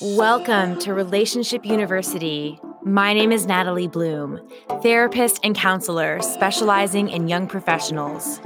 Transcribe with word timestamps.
Welcome 0.00 0.78
to 0.80 0.94
Relationship 0.94 1.66
University. 1.66 2.60
My 2.84 3.12
name 3.12 3.32
is 3.32 3.46
Natalie 3.46 3.88
Bloom, 3.88 4.38
therapist 4.80 5.40
and 5.42 5.56
counselor 5.56 6.22
specializing 6.22 7.08
in 7.08 7.26
young 7.26 7.48
professionals. 7.48 8.38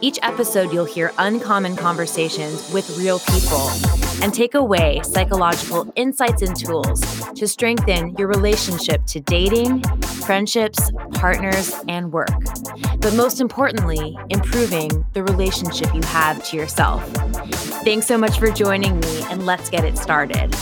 Each 0.00 0.18
episode, 0.22 0.72
you'll 0.72 0.84
hear 0.84 1.12
uncommon 1.18 1.76
conversations 1.76 2.72
with 2.72 2.98
real 2.98 3.20
people 3.20 3.70
and 4.20 4.34
take 4.34 4.54
away 4.54 5.00
psychological 5.04 5.92
insights 5.94 6.42
and 6.42 6.56
tools 6.56 7.00
to 7.36 7.46
strengthen 7.46 8.16
your 8.16 8.26
relationship 8.26 9.06
to 9.06 9.20
dating, 9.20 9.84
friendships, 10.24 10.90
partners, 11.12 11.72
and 11.86 12.12
work. 12.12 12.34
But 12.98 13.14
most 13.14 13.40
importantly, 13.40 14.18
improving 14.30 15.06
the 15.12 15.22
relationship 15.22 15.94
you 15.94 16.02
have 16.02 16.42
to 16.46 16.56
yourself. 16.56 17.08
Thanks 17.84 18.08
so 18.08 18.18
much 18.18 18.40
for 18.40 18.50
joining 18.50 18.98
me, 18.98 19.22
and 19.30 19.46
let's 19.46 19.70
get 19.70 19.84
it 19.84 19.96
started. 19.96 20.52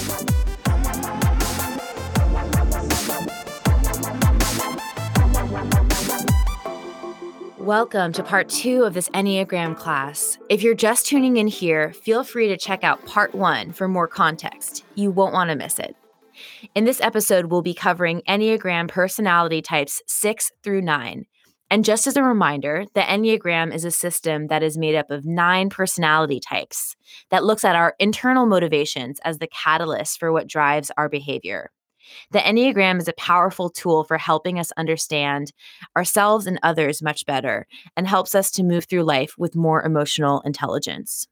Welcome 7.64 8.12
to 8.12 8.22
part 8.22 8.50
two 8.50 8.84
of 8.84 8.92
this 8.92 9.08
Enneagram 9.08 9.74
class. 9.74 10.36
If 10.50 10.62
you're 10.62 10.74
just 10.74 11.06
tuning 11.06 11.38
in 11.38 11.46
here, 11.46 11.94
feel 11.94 12.22
free 12.22 12.46
to 12.48 12.58
check 12.58 12.84
out 12.84 13.06
part 13.06 13.34
one 13.34 13.72
for 13.72 13.88
more 13.88 14.06
context. 14.06 14.84
You 14.96 15.10
won't 15.10 15.32
want 15.32 15.48
to 15.48 15.56
miss 15.56 15.78
it. 15.78 15.96
In 16.74 16.84
this 16.84 17.00
episode, 17.00 17.46
we'll 17.46 17.62
be 17.62 17.72
covering 17.72 18.20
Enneagram 18.28 18.88
personality 18.88 19.62
types 19.62 20.02
six 20.06 20.52
through 20.62 20.82
nine. 20.82 21.24
And 21.70 21.86
just 21.86 22.06
as 22.06 22.18
a 22.18 22.22
reminder, 22.22 22.84
the 22.94 23.00
Enneagram 23.00 23.74
is 23.74 23.86
a 23.86 23.90
system 23.90 24.48
that 24.48 24.62
is 24.62 24.76
made 24.76 24.94
up 24.94 25.10
of 25.10 25.24
nine 25.24 25.70
personality 25.70 26.40
types 26.40 26.96
that 27.30 27.44
looks 27.44 27.64
at 27.64 27.76
our 27.76 27.94
internal 27.98 28.44
motivations 28.44 29.20
as 29.24 29.38
the 29.38 29.48
catalyst 29.48 30.20
for 30.20 30.30
what 30.30 30.48
drives 30.48 30.90
our 30.98 31.08
behavior. 31.08 31.70
The 32.30 32.38
Enneagram 32.40 32.98
is 32.98 33.08
a 33.08 33.14
powerful 33.14 33.70
tool 33.70 34.04
for 34.04 34.18
helping 34.18 34.58
us 34.58 34.72
understand 34.76 35.52
ourselves 35.96 36.46
and 36.46 36.58
others 36.62 37.02
much 37.02 37.26
better 37.26 37.66
and 37.96 38.06
helps 38.06 38.34
us 38.34 38.50
to 38.52 38.62
move 38.62 38.84
through 38.84 39.04
life 39.04 39.34
with 39.38 39.56
more 39.56 39.82
emotional 39.82 40.40
intelligence. 40.42 41.26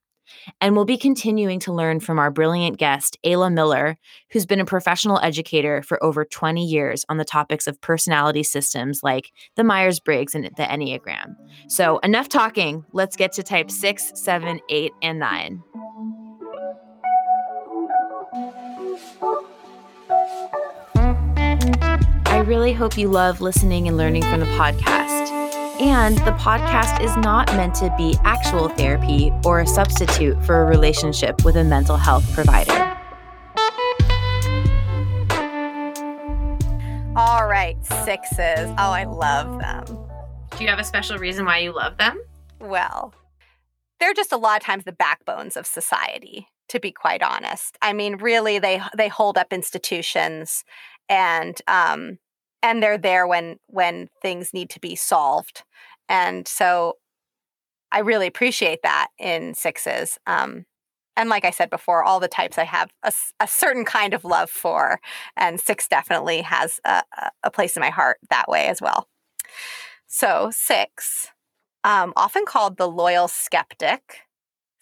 And 0.60 0.74
we'll 0.74 0.84
be 0.84 0.96
continuing 0.96 1.60
to 1.60 1.72
learn 1.72 2.00
from 2.00 2.18
our 2.18 2.30
brilliant 2.30 2.78
guest, 2.78 3.18
Ayla 3.24 3.52
Miller, 3.52 3.98
who's 4.30 4.46
been 4.46 4.60
a 4.60 4.64
professional 4.64 5.18
educator 5.22 5.82
for 5.82 6.02
over 6.02 6.24
20 6.24 6.64
years 6.64 7.04
on 7.08 7.16
the 7.16 7.24
topics 7.24 7.66
of 7.66 7.80
personality 7.80 8.42
systems 8.42 9.02
like 9.02 9.32
the 9.56 9.64
Myers 9.64 10.00
Briggs 10.00 10.34
and 10.34 10.44
the 10.44 10.62
Enneagram. 10.62 11.34
So, 11.68 11.98
enough 11.98 12.28
talking. 12.28 12.84
Let's 12.92 13.16
get 13.16 13.32
to 13.32 13.42
type 13.42 13.70
six, 13.70 14.12
seven, 14.14 14.60
eight, 14.68 14.92
and 15.02 15.18
nine. 15.18 15.62
I 22.26 22.44
really 22.46 22.72
hope 22.72 22.98
you 22.98 23.08
love 23.08 23.40
listening 23.40 23.88
and 23.88 23.96
learning 23.96 24.22
from 24.22 24.40
the 24.40 24.46
podcast. 24.46 25.30
And 25.80 26.18
the 26.18 26.32
podcast 26.32 27.02
is 27.02 27.16
not 27.18 27.46
meant 27.54 27.74
to 27.76 27.94
be 27.96 28.16
actual 28.24 28.68
therapy 28.68 29.32
or 29.44 29.60
a 29.60 29.66
substitute 29.66 30.42
for 30.44 30.62
a 30.62 30.64
relationship 30.64 31.44
with 31.44 31.56
a 31.56 31.64
mental 31.64 31.96
health 31.96 32.30
provider. 32.34 32.72
All 37.14 37.46
right, 37.46 37.76
sixes. 38.04 38.70
Oh, 38.78 38.90
I 38.90 39.04
love 39.04 39.58
them. 39.60 39.84
Do 40.56 40.64
you 40.64 40.70
have 40.70 40.78
a 40.78 40.84
special 40.84 41.18
reason 41.18 41.44
why 41.44 41.58
you 41.58 41.74
love 41.74 41.98
them? 41.98 42.20
Well, 42.60 43.12
they're 44.00 44.14
just 44.14 44.32
a 44.32 44.36
lot 44.36 44.60
of 44.60 44.64
times 44.64 44.84
the 44.84 44.92
backbones 44.92 45.56
of 45.56 45.66
society, 45.66 46.48
to 46.68 46.80
be 46.80 46.92
quite 46.92 47.22
honest. 47.22 47.76
I 47.82 47.92
mean, 47.92 48.16
really, 48.16 48.58
they 48.58 48.82
they 48.96 49.08
hold 49.08 49.38
up 49.38 49.52
institutions, 49.52 50.64
and 51.08 51.60
um, 51.68 52.18
and 52.62 52.82
they're 52.82 52.98
there 52.98 53.26
when 53.26 53.58
when 53.66 54.08
things 54.20 54.54
need 54.54 54.70
to 54.70 54.80
be 54.80 54.94
solved 54.94 55.64
and 56.08 56.46
so 56.46 56.96
i 57.90 57.98
really 57.98 58.26
appreciate 58.26 58.80
that 58.82 59.08
in 59.18 59.54
sixes 59.54 60.18
um, 60.26 60.64
and 61.16 61.28
like 61.28 61.44
i 61.44 61.50
said 61.50 61.68
before 61.68 62.02
all 62.02 62.20
the 62.20 62.28
types 62.28 62.58
i 62.58 62.64
have 62.64 62.90
a, 63.02 63.12
a 63.40 63.46
certain 63.48 63.84
kind 63.84 64.14
of 64.14 64.24
love 64.24 64.50
for 64.50 65.00
and 65.36 65.60
six 65.60 65.88
definitely 65.88 66.40
has 66.40 66.80
a, 66.84 67.02
a 67.42 67.50
place 67.50 67.76
in 67.76 67.80
my 67.80 67.90
heart 67.90 68.18
that 68.30 68.48
way 68.48 68.68
as 68.68 68.80
well 68.80 69.08
so 70.06 70.50
six 70.52 71.28
um, 71.84 72.12
often 72.14 72.44
called 72.46 72.76
the 72.76 72.88
loyal 72.88 73.26
skeptic 73.26 74.20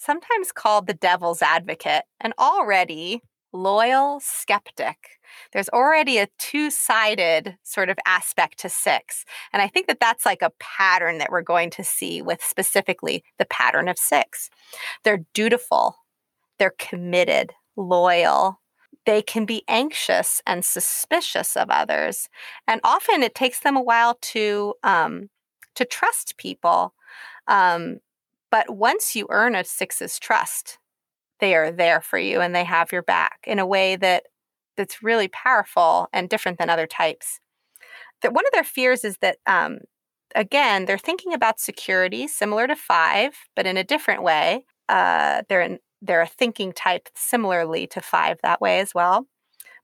sometimes 0.01 0.51
called 0.53 0.87
the 0.87 0.95
devil's 0.95 1.43
advocate 1.43 2.05
an 2.21 2.33
already 2.39 3.23
loyal 3.53 4.21
skeptic 4.21 5.21
there's 5.53 5.69
already 5.71 6.19
a 6.19 6.29
two 6.39 6.71
sided 6.71 7.57
sort 7.63 7.91
of 7.91 7.99
aspect 8.07 8.59
to 8.61 8.69
six. 8.69 9.25
And 9.53 9.63
I 9.63 9.69
think 9.69 9.87
that 9.87 10.01
that's 10.01 10.27
like 10.27 10.43
a 10.43 10.53
pattern 10.59 11.19
that 11.19 11.31
we're 11.31 11.43
going 11.43 11.71
to 11.71 11.85
see 11.85 12.23
with 12.23 12.43
specifically 12.43 13.25
the 13.39 13.45
pattern 13.45 13.89
of 13.89 13.99
six. 13.99 14.51
They're 15.05 15.25
dutiful, 15.35 15.97
they're 16.59 16.75
committed, 16.79 17.53
loyal. 17.77 18.61
They 19.07 19.23
can 19.23 19.47
be 19.47 19.65
anxious 19.67 20.43
and 20.47 20.65
suspicious 20.65 21.57
of 21.57 21.71
others. 21.71 22.29
And 22.69 22.81
often 22.85 23.23
it 23.23 23.35
takes 23.35 23.61
them 23.61 23.77
a 23.77 23.83
while 23.83 24.19
to, 24.21 24.75
um, 24.83 25.31
to 25.75 25.85
trust 25.87 26.37
people. 26.37 26.95
Um, 27.49 28.01
but 28.51 28.71
once 28.71 29.15
you 29.15 29.27
earn 29.31 29.55
a 29.55 29.65
six's 29.65 30.19
trust, 30.19 30.79
they 31.41 31.55
are 31.55 31.71
there 31.73 32.01
for 32.01 32.19
you 32.19 32.41
and 32.41 32.55
they 32.55 32.65
have 32.65 32.93
your 32.93 33.03
back 33.03 33.39
in 33.47 33.59
a 33.59 33.67
way 33.67 33.97
that 33.97 34.25
that's 34.77 35.03
really 35.03 35.29
powerful 35.29 36.09
and 36.13 36.29
different 36.29 36.59
than 36.59 36.71
other 36.71 36.87
types. 36.87 37.41
That 38.23 38.33
one 38.33 38.47
of 38.47 38.53
their 38.53 38.65
fears 38.65 39.05
is 39.05 39.19
that 39.19 39.39
um, 39.47 39.79
again 40.35 40.85
they're 40.85 40.99
thinking 40.99 41.35
about 41.35 41.61
security 41.61 42.29
similar 42.29 42.67
to 42.67 42.77
five, 42.77 43.35
but 43.57 43.67
in 43.67 43.77
a 43.77 43.85
different 43.85 44.23
way. 44.23 44.65
Uh, 44.89 45.43
they're 45.49 45.63
in, 45.63 45.79
they're 46.03 46.23
a 46.23 46.27
thinking 46.27 46.73
type 46.73 47.09
similarly 47.15 47.87
to 47.87 48.01
five 48.01 48.39
that 48.43 48.61
way 48.61 48.81
as 48.81 48.93
well, 48.95 49.27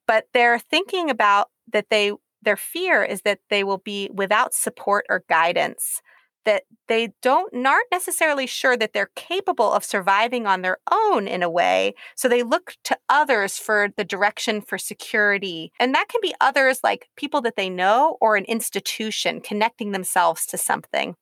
but 0.06 0.26
they're 0.32 0.58
thinking 0.58 1.10
about 1.10 1.48
that 1.72 1.86
they 1.90 2.12
their 2.42 2.56
fear 2.56 3.02
is 3.02 3.22
that 3.22 3.40
they 3.50 3.64
will 3.64 3.78
be 3.78 4.08
without 4.14 4.54
support 4.54 5.04
or 5.08 5.24
guidance 5.28 6.00
that 6.46 6.62
they 6.88 7.12
don't 7.20 7.54
aren't 7.66 7.92
necessarily 7.92 8.46
sure 8.46 8.76
that 8.76 8.92
they're 8.94 9.10
capable 9.14 9.70
of 9.70 9.84
surviving 9.84 10.46
on 10.46 10.62
their 10.62 10.78
own 10.90 11.28
in 11.28 11.42
a 11.42 11.50
way 11.50 11.94
so 12.14 12.28
they 12.28 12.42
look 12.42 12.74
to 12.84 12.96
others 13.10 13.58
for 13.58 13.88
the 13.96 14.04
direction 14.04 14.62
for 14.62 14.78
security 14.78 15.70
and 15.78 15.94
that 15.94 16.08
can 16.08 16.20
be 16.22 16.34
others 16.40 16.80
like 16.82 17.10
people 17.16 17.42
that 17.42 17.56
they 17.56 17.68
know 17.68 18.16
or 18.20 18.36
an 18.36 18.44
institution 18.44 19.40
connecting 19.40 19.92
themselves 19.92 20.46
to 20.46 20.56
something 20.56 21.14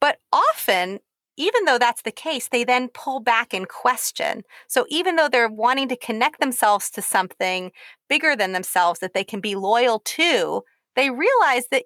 but 0.00 0.18
often 0.32 1.00
even 1.40 1.64
though 1.64 1.78
that's 1.78 2.02
the 2.02 2.12
case, 2.12 2.48
they 2.48 2.64
then 2.64 2.88
pull 2.88 3.18
back 3.18 3.54
and 3.54 3.66
question. 3.66 4.42
So 4.68 4.84
even 4.90 5.16
though 5.16 5.28
they're 5.28 5.48
wanting 5.48 5.88
to 5.88 5.96
connect 5.96 6.38
themselves 6.38 6.90
to 6.90 7.00
something 7.00 7.72
bigger 8.10 8.36
than 8.36 8.52
themselves 8.52 9.00
that 9.00 9.14
they 9.14 9.24
can 9.24 9.40
be 9.40 9.54
loyal 9.54 10.00
to, 10.00 10.62
they 10.96 11.08
realize 11.08 11.64
that 11.70 11.84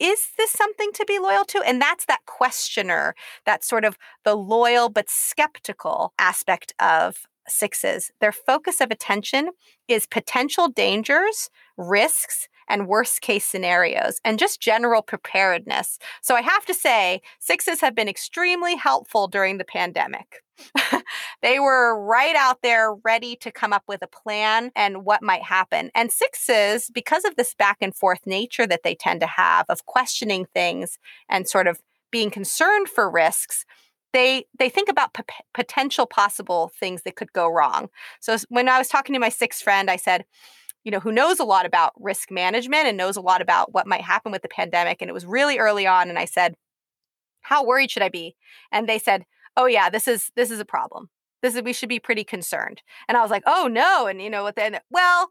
is 0.00 0.28
this 0.36 0.50
something 0.50 0.90
to 0.94 1.04
be 1.06 1.18
loyal 1.18 1.44
to? 1.46 1.62
And 1.64 1.80
that's 1.80 2.04
that 2.06 2.26
questioner, 2.26 3.14
that 3.46 3.64
sort 3.64 3.84
of 3.84 3.96
the 4.24 4.34
loyal 4.34 4.88
but 4.88 5.08
skeptical 5.08 6.12
aspect 6.18 6.74
of 6.80 7.26
sixes. 7.46 8.10
Their 8.20 8.32
focus 8.32 8.80
of 8.80 8.90
attention 8.90 9.50
is 9.88 10.06
potential 10.06 10.68
dangers, 10.68 11.50
risks, 11.76 12.48
and 12.68 12.88
worst 12.88 13.20
case 13.20 13.46
scenarios 13.46 14.20
and 14.24 14.38
just 14.38 14.60
general 14.60 15.02
preparedness. 15.02 15.98
So 16.22 16.34
I 16.34 16.42
have 16.42 16.64
to 16.66 16.74
say, 16.74 17.22
sixes 17.38 17.80
have 17.80 17.94
been 17.94 18.08
extremely 18.08 18.76
helpful 18.76 19.28
during 19.28 19.58
the 19.58 19.64
pandemic. 19.64 20.42
they 21.42 21.58
were 21.58 22.00
right 22.00 22.36
out 22.36 22.62
there 22.62 22.94
ready 23.04 23.36
to 23.36 23.50
come 23.50 23.72
up 23.72 23.82
with 23.88 24.02
a 24.02 24.06
plan 24.06 24.70
and 24.76 25.04
what 25.04 25.22
might 25.22 25.42
happen. 25.42 25.90
And 25.94 26.12
sixes, 26.12 26.90
because 26.92 27.24
of 27.24 27.36
this 27.36 27.54
back 27.54 27.78
and 27.80 27.94
forth 27.94 28.20
nature 28.26 28.66
that 28.66 28.82
they 28.84 28.94
tend 28.94 29.20
to 29.20 29.26
have 29.26 29.66
of 29.68 29.86
questioning 29.86 30.46
things 30.54 30.98
and 31.28 31.48
sort 31.48 31.66
of 31.66 31.80
being 32.10 32.30
concerned 32.30 32.88
for 32.88 33.10
risks, 33.10 33.64
they 34.12 34.46
they 34.58 34.68
think 34.68 34.88
about 34.88 35.12
p- 35.12 35.24
potential 35.52 36.06
possible 36.06 36.70
things 36.78 37.02
that 37.02 37.16
could 37.16 37.32
go 37.32 37.48
wrong. 37.48 37.88
So 38.20 38.36
when 38.48 38.68
I 38.68 38.78
was 38.78 38.88
talking 38.88 39.12
to 39.14 39.18
my 39.18 39.28
sixth 39.28 39.62
friend, 39.62 39.90
I 39.90 39.96
said, 39.96 40.24
you 40.84 40.90
know, 40.90 41.00
who 41.00 41.12
knows 41.12 41.40
a 41.40 41.44
lot 41.44 41.66
about 41.66 41.92
risk 41.98 42.30
management 42.30 42.86
and 42.86 42.96
knows 42.96 43.16
a 43.16 43.22
lot 43.22 43.40
about 43.40 43.72
what 43.72 43.86
might 43.86 44.02
happen 44.02 44.30
with 44.30 44.42
the 44.42 44.48
pandemic. 44.48 45.00
And 45.00 45.08
it 45.08 45.14
was 45.14 45.26
really 45.26 45.58
early 45.58 45.86
on. 45.86 46.08
And 46.08 46.18
I 46.18 46.26
said, 46.26 46.54
How 47.42 47.64
worried 47.64 47.90
should 47.90 48.02
I 48.02 48.10
be? 48.10 48.36
And 48.70 48.88
they 48.88 48.98
said, 48.98 49.24
Oh 49.56 49.66
yeah, 49.66 49.90
this 49.90 50.06
is 50.06 50.30
this 50.36 50.50
is 50.50 50.60
a 50.60 50.64
problem. 50.64 51.08
This 51.42 51.54
is 51.54 51.62
we 51.62 51.74
should 51.74 51.90
be 51.90 52.00
pretty 52.00 52.24
concerned. 52.24 52.82
And 53.06 53.18
I 53.18 53.22
was 53.22 53.30
like, 53.30 53.42
oh 53.46 53.68
no. 53.70 54.06
And 54.06 54.20
you 54.22 54.30
know, 54.30 54.44
what 54.44 54.56
then 54.56 54.80
well, 54.90 55.30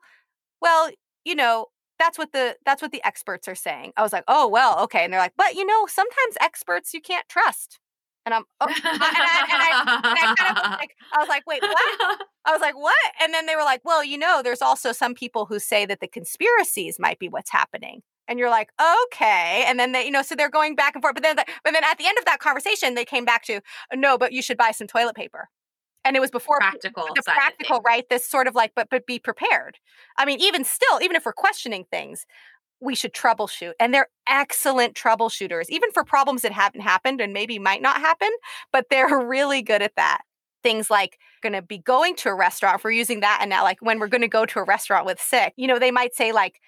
well, 0.61 0.91
you 1.25 1.33
know, 1.35 1.67
that's 1.97 2.17
what 2.17 2.31
the 2.33 2.55
that's 2.65 2.81
what 2.81 2.91
the 2.91 3.03
experts 3.03 3.47
are 3.47 3.55
saying. 3.55 3.93
I 3.97 4.03
was 4.03 4.13
like, 4.13 4.23
oh 4.27 4.47
well, 4.47 4.79
okay. 4.83 5.03
And 5.03 5.11
they're 5.11 5.19
like, 5.19 5.33
but 5.35 5.55
you 5.55 5.65
know, 5.65 5.87
sometimes 5.87 6.37
experts 6.39 6.93
you 6.93 7.01
can't 7.01 7.27
trust. 7.29 7.79
And 8.25 8.33
I'm, 8.33 8.43
oh, 8.61 8.67
and, 8.67 8.75
I, 8.83 8.87
and, 8.87 9.61
I, 9.61 9.99
and 10.03 10.19
I 10.19 10.35
kind 10.37 10.57
of 10.57 10.63
was 10.63 10.77
like, 10.79 10.91
I 11.13 11.19
was 11.19 11.27
like, 11.27 11.43
wait, 11.45 11.61
what? 11.61 12.21
I 12.45 12.51
was 12.51 12.61
like, 12.61 12.75
what? 12.75 12.95
And 13.21 13.33
then 13.33 13.45
they 13.45 13.55
were 13.55 13.63
like, 13.63 13.81
well, 13.83 14.03
you 14.03 14.17
know, 14.17 14.41
there's 14.41 14.61
also 14.61 14.91
some 14.93 15.13
people 15.13 15.45
who 15.45 15.59
say 15.59 15.85
that 15.85 15.99
the 15.99 16.07
conspiracies 16.07 16.97
might 16.99 17.19
be 17.19 17.27
what's 17.27 17.51
happening. 17.51 18.01
And 18.29 18.39
you're 18.39 18.49
like, 18.49 18.69
okay. 19.05 19.65
And 19.67 19.77
then 19.77 19.91
they, 19.91 20.05
you 20.05 20.11
know, 20.11 20.21
so 20.21 20.35
they're 20.35 20.49
going 20.49 20.75
back 20.75 20.95
and 20.95 21.01
forth. 21.01 21.15
But 21.15 21.23
then, 21.23 21.35
but 21.35 21.73
then 21.73 21.83
at 21.83 21.97
the 21.97 22.07
end 22.07 22.17
of 22.17 22.23
that 22.25 22.39
conversation, 22.39 22.95
they 22.95 23.03
came 23.03 23.25
back 23.25 23.43
to, 23.45 23.59
no, 23.93 24.17
but 24.17 24.31
you 24.31 24.41
should 24.41 24.57
buy 24.57 24.71
some 24.71 24.87
toilet 24.87 25.15
paper. 25.15 25.49
And 26.05 26.17
it 26.17 26.19
was 26.19 26.31
before 26.31 26.57
practical, 26.59 27.07
the 27.15 27.21
practical, 27.23 27.81
right? 27.85 28.03
This 28.09 28.25
sort 28.25 28.47
of 28.47 28.55
like, 28.55 28.73
but 28.75 28.89
but 28.89 29.05
be 29.05 29.19
prepared. 29.19 29.77
I 30.17 30.25
mean, 30.25 30.41
even 30.41 30.65
still, 30.65 31.01
even 31.01 31.15
if 31.15 31.25
we're 31.25 31.31
questioning 31.31 31.85
things, 31.89 32.25
we 32.83 32.95
should 32.95 33.13
troubleshoot. 33.13 33.73
And 33.79 33.93
they're 33.93 34.09
excellent 34.27 34.95
troubleshooters, 34.95 35.65
even 35.69 35.91
for 35.91 36.03
problems 36.03 36.41
that 36.41 36.51
haven't 36.51 36.81
happened 36.81 37.21
and 37.21 37.33
maybe 37.33 37.57
might 37.59 37.81
not 37.81 37.97
happen, 37.97 38.29
but 38.71 38.87
they're 38.89 39.19
really 39.25 39.61
good 39.61 39.81
at 39.81 39.95
that. 39.95 40.21
Things 40.61 40.89
like 40.89 41.17
going 41.41 41.53
to 41.53 41.61
be 41.61 41.77
going 41.77 42.15
to 42.17 42.29
a 42.29 42.35
restaurant, 42.35 42.75
if 42.75 42.83
we're 42.83 42.91
using 42.91 43.19
that, 43.19 43.39
and 43.41 43.49
now 43.49 43.63
like 43.63 43.77
when 43.81 43.99
we're 43.99 44.07
going 44.07 44.21
to 44.21 44.27
go 44.27 44.45
to 44.45 44.59
a 44.59 44.63
restaurant 44.63 45.05
with 45.05 45.19
sick, 45.19 45.53
you 45.57 45.67
know, 45.67 45.77
they 45.77 45.91
might 45.91 46.15
say 46.15 46.31
like, 46.31 46.59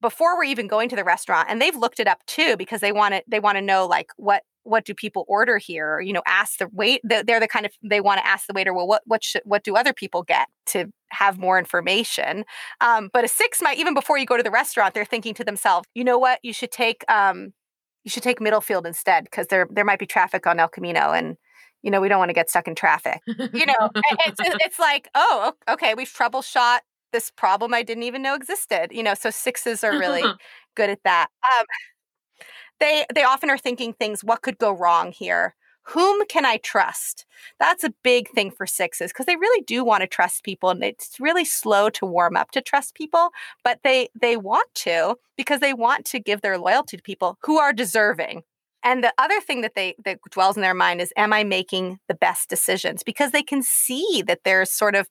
before 0.00 0.36
we're 0.36 0.44
even 0.44 0.68
going 0.68 0.88
to 0.88 0.96
the 0.96 1.04
restaurant 1.04 1.48
and 1.50 1.60
they've 1.60 1.74
looked 1.76 1.98
it 1.98 2.06
up 2.06 2.24
too 2.26 2.56
because 2.56 2.80
they 2.80 2.92
want 2.92 3.14
to 3.14 3.22
they 3.26 3.40
want 3.40 3.56
to 3.56 3.62
know 3.62 3.86
like 3.86 4.10
what 4.16 4.42
what 4.68 4.84
do 4.84 4.94
people 4.94 5.24
order 5.28 5.58
here 5.58 6.00
you 6.00 6.12
know 6.12 6.22
ask 6.26 6.58
the 6.58 6.68
wait 6.72 7.00
they're 7.04 7.40
the 7.40 7.48
kind 7.48 7.66
of 7.66 7.72
they 7.82 8.00
want 8.00 8.18
to 8.18 8.26
ask 8.26 8.46
the 8.46 8.52
waiter 8.52 8.72
well 8.72 8.86
what 8.86 9.02
what 9.06 9.22
should 9.22 9.42
what 9.44 9.64
do 9.64 9.76
other 9.76 9.92
people 9.92 10.22
get 10.22 10.48
to 10.66 10.86
have 11.10 11.38
more 11.38 11.58
information 11.58 12.44
um, 12.80 13.10
but 13.12 13.24
a 13.24 13.28
six 13.28 13.62
might 13.62 13.78
even 13.78 13.94
before 13.94 14.18
you 14.18 14.26
go 14.26 14.36
to 14.36 14.42
the 14.42 14.50
restaurant 14.50 14.94
they're 14.94 15.04
thinking 15.04 15.34
to 15.34 15.44
themselves 15.44 15.88
you 15.94 16.04
know 16.04 16.18
what 16.18 16.38
you 16.42 16.52
should 16.52 16.70
take 16.70 17.04
um, 17.08 17.52
you 18.04 18.10
should 18.10 18.22
take 18.22 18.40
middlefield 18.40 18.86
instead 18.86 19.24
because 19.24 19.46
there 19.48 19.66
there 19.70 19.84
might 19.84 19.98
be 19.98 20.06
traffic 20.06 20.46
on 20.46 20.60
el 20.60 20.68
camino 20.68 21.12
and 21.12 21.36
you 21.82 21.90
know 21.90 22.00
we 22.00 22.08
don't 22.08 22.18
want 22.18 22.28
to 22.28 22.34
get 22.34 22.50
stuck 22.50 22.68
in 22.68 22.74
traffic 22.74 23.20
you 23.26 23.66
know 23.66 23.90
it's, 24.26 24.40
it's 24.40 24.78
like 24.78 25.08
oh 25.14 25.52
okay 25.68 25.94
we've 25.94 26.12
troubleshot 26.12 26.80
this 27.12 27.30
problem 27.30 27.74
I 27.74 27.82
didn't 27.82 28.02
even 28.04 28.22
know 28.22 28.34
existed. 28.34 28.88
You 28.90 29.02
know, 29.02 29.14
so 29.14 29.30
sixes 29.30 29.84
are 29.84 29.92
really 29.92 30.22
good 30.76 30.90
at 30.90 31.02
that. 31.04 31.28
Um, 31.42 31.66
they 32.80 33.04
they 33.14 33.24
often 33.24 33.50
are 33.50 33.58
thinking 33.58 33.92
things. 33.92 34.24
What 34.24 34.42
could 34.42 34.58
go 34.58 34.72
wrong 34.72 35.12
here? 35.12 35.54
Whom 35.84 36.26
can 36.26 36.44
I 36.44 36.58
trust? 36.58 37.24
That's 37.58 37.82
a 37.82 37.94
big 38.02 38.28
thing 38.30 38.50
for 38.50 38.66
sixes 38.66 39.10
because 39.10 39.24
they 39.26 39.36
really 39.36 39.62
do 39.64 39.84
want 39.84 40.02
to 40.02 40.06
trust 40.06 40.44
people, 40.44 40.68
and 40.70 40.84
it's 40.84 41.18
really 41.18 41.44
slow 41.46 41.88
to 41.90 42.06
warm 42.06 42.36
up 42.36 42.50
to 42.52 42.60
trust 42.60 42.94
people. 42.94 43.30
But 43.64 43.80
they 43.84 44.08
they 44.20 44.36
want 44.36 44.68
to 44.76 45.16
because 45.36 45.60
they 45.60 45.72
want 45.74 46.04
to 46.06 46.20
give 46.20 46.42
their 46.42 46.58
loyalty 46.58 46.96
to 46.98 47.02
people 47.02 47.38
who 47.42 47.58
are 47.58 47.72
deserving 47.72 48.42
and 48.84 49.02
the 49.02 49.12
other 49.18 49.40
thing 49.40 49.62
that 49.62 49.74
they 49.74 49.94
that 50.04 50.18
dwells 50.30 50.56
in 50.56 50.62
their 50.62 50.74
mind 50.74 51.00
is 51.00 51.12
am 51.16 51.32
I 51.32 51.44
making 51.44 51.98
the 52.08 52.14
best 52.14 52.48
decisions? 52.48 53.02
Because 53.02 53.32
they 53.32 53.42
can 53.42 53.62
see 53.62 54.22
that 54.26 54.40
there's 54.44 54.70
sort 54.70 54.94
of 54.94 55.08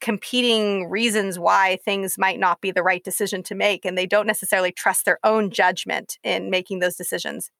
competing 0.00 0.88
reasons 0.88 1.38
why 1.38 1.78
things 1.84 2.16
might 2.18 2.40
not 2.40 2.60
be 2.60 2.70
the 2.70 2.82
right 2.82 3.04
decision 3.04 3.42
to 3.44 3.54
make 3.54 3.84
and 3.84 3.96
they 3.96 4.06
don't 4.06 4.26
necessarily 4.26 4.72
trust 4.72 5.04
their 5.04 5.18
own 5.24 5.50
judgment 5.50 6.18
in 6.24 6.50
making 6.50 6.78
those 6.78 6.96
decisions. 6.96 7.50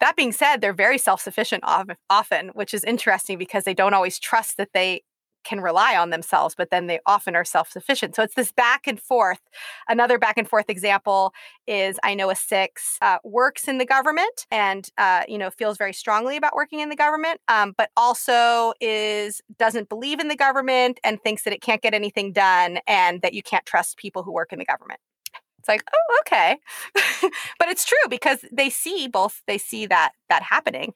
That 0.00 0.16
being 0.16 0.32
said, 0.32 0.56
they're 0.60 0.72
very 0.72 0.98
self-sufficient 0.98 1.62
often, 2.10 2.48
which 2.54 2.74
is 2.74 2.82
interesting 2.82 3.38
because 3.38 3.62
they 3.62 3.74
don't 3.74 3.94
always 3.94 4.18
trust 4.18 4.56
that 4.56 4.70
they 4.74 5.02
can 5.44 5.60
rely 5.60 5.96
on 5.96 6.10
themselves, 6.10 6.54
but 6.54 6.70
then 6.70 6.86
they 6.86 7.00
often 7.06 7.36
are 7.36 7.44
self 7.44 7.70
sufficient. 7.70 8.14
So 8.14 8.22
it's 8.22 8.34
this 8.34 8.52
back 8.52 8.86
and 8.86 9.00
forth. 9.00 9.40
Another 9.88 10.18
back 10.18 10.38
and 10.38 10.48
forth 10.48 10.68
example 10.68 11.32
is 11.66 11.98
I 12.02 12.14
know 12.14 12.30
a 12.30 12.36
six 12.36 12.98
uh, 13.02 13.18
works 13.24 13.68
in 13.68 13.78
the 13.78 13.86
government 13.86 14.46
and 14.50 14.88
uh, 14.98 15.22
you 15.28 15.38
know 15.38 15.50
feels 15.50 15.78
very 15.78 15.92
strongly 15.92 16.36
about 16.36 16.54
working 16.54 16.80
in 16.80 16.88
the 16.88 16.96
government, 16.96 17.40
um, 17.48 17.74
but 17.76 17.90
also 17.96 18.72
is 18.80 19.40
doesn't 19.58 19.88
believe 19.88 20.20
in 20.20 20.28
the 20.28 20.36
government 20.36 21.00
and 21.04 21.22
thinks 21.22 21.42
that 21.44 21.52
it 21.52 21.60
can't 21.60 21.82
get 21.82 21.94
anything 21.94 22.32
done 22.32 22.78
and 22.86 23.22
that 23.22 23.34
you 23.34 23.42
can't 23.42 23.66
trust 23.66 23.96
people 23.96 24.22
who 24.22 24.32
work 24.32 24.52
in 24.52 24.58
the 24.58 24.64
government. 24.64 25.00
It's 25.58 25.68
like, 25.68 25.84
oh, 25.94 26.18
okay. 26.22 26.56
but 27.58 27.68
it's 27.68 27.84
true 27.84 28.08
because 28.10 28.44
they 28.50 28.68
see 28.68 29.06
both, 29.06 29.42
they 29.46 29.58
see 29.58 29.86
that 29.86 30.10
that 30.28 30.42
happening 30.42 30.92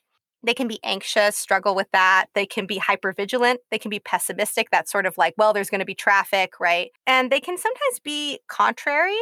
they 0.47 0.55
can 0.55 0.69
be 0.69 0.79
anxious, 0.85 1.37
struggle 1.37 1.75
with 1.75 1.89
that. 1.93 2.27
They 2.35 2.47
can 2.47 2.67
be 2.67 2.79
hyper 2.79 3.13
vigilant. 3.13 3.61
They 3.73 3.79
can 3.79 3.91
be 3.91 3.99
pessimistic. 3.99 4.69
That's 4.71 4.93
sort 4.93 5.05
of 5.05 5.19
like, 5.19 5.35
well, 5.37 5.53
there's 5.53 5.69
going 5.69 5.81
to 5.81 5.85
be 5.85 5.95
traffic, 5.95 6.61
right? 6.61 6.93
And 7.07 7.33
they 7.33 7.41
can 7.41 7.59
sometimes 7.59 7.99
be 8.03 8.39
contrary 8.49 9.19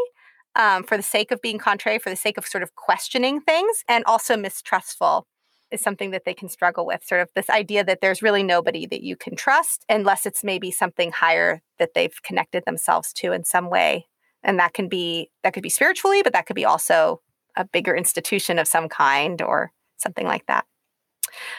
um, 0.55 0.85
for 0.85 0.99
the 0.99 1.03
sake 1.03 1.31
of 1.31 1.41
being 1.41 1.59
contrary, 1.59 1.99
for 1.99 2.11
the 2.11 2.17
sake 2.17 2.37
of 2.37 2.47
sort 2.47 2.63
of 2.63 2.75
questioning 2.75 3.41
things, 3.41 3.85
and 3.89 4.05
also 4.05 4.37
mistrustful 4.37 5.27
is 5.71 5.81
something 5.81 6.11
that 6.11 6.27
they 6.27 6.35
can 6.35 6.51
struggle 6.51 6.85
with. 6.85 7.03
Sort 7.03 7.23
of 7.23 7.31
this 7.35 7.49
idea 7.49 7.83
that 7.85 8.03
there's 8.03 8.23
really 8.23 8.43
nobody 8.43 8.87
that 8.87 9.03
you 9.03 9.17
can 9.17 9.35
trust 9.35 9.83
unless 9.89 10.27
it's 10.27 10.45
maybe 10.45 10.71
something 10.71 11.11
higher 11.11 11.63
that 11.79 11.95
they've 11.95 12.23
connected 12.23 12.65
themselves 12.67 13.15
to 13.15 13.33
in 13.33 13.45
some 13.45 13.71
way. 13.71 14.07
And 14.43 14.59
that 14.59 14.75
can 14.75 14.89
be 14.89 15.31
that 15.43 15.55
could 15.55 15.63
be 15.63 15.71
spiritually, 15.71 16.23
but 16.23 16.35
that 16.35 16.45
could 16.45 16.55
be 16.55 16.67
also 16.67 17.23
a 17.57 17.65
bigger 17.65 17.97
institution 17.97 18.59
of 18.59 18.69
some 18.69 18.91
kind 18.91 19.41
or 19.41 19.73
something 19.97 20.27
like 20.27 20.45
that 20.47 20.67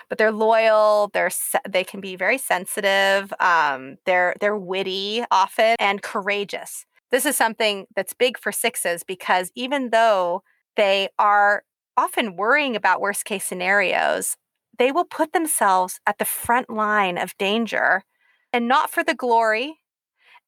but 0.10 0.18
they're 0.18 0.32
loyal. 0.32 1.10
They're 1.14 1.32
they 1.68 1.84
can 1.84 2.02
be 2.02 2.16
very 2.16 2.38
sensitive. 2.38 3.34
Um, 3.40 3.98
they're 4.06 4.36
they're 4.40 4.58
witty 4.58 5.24
often 5.32 5.76
and 5.80 6.02
courageous. 6.02 6.86
This 7.12 7.26
is 7.26 7.38
something 7.38 7.86
that's 7.96 8.14
big 8.14 8.38
for 8.38 8.52
sixes 8.52 9.04
because 9.04 9.52
even 9.56 9.92
though 9.92 10.44
they 10.76 11.10
are 11.20 11.64
often 11.98 12.36
worrying 12.36 12.76
about 12.76 13.02
worst 13.02 13.26
case 13.26 13.46
scenarios, 13.46 14.36
they 14.78 14.92
will 14.92 15.06
put 15.06 15.34
themselves 15.34 16.00
at 16.06 16.18
the 16.18 16.26
front 16.26 16.70
line 16.70 17.18
of 17.18 17.38
danger 17.38 18.04
and 18.52 18.68
not 18.68 18.90
for 18.90 19.04
the 19.04 19.14
glory 19.14 19.80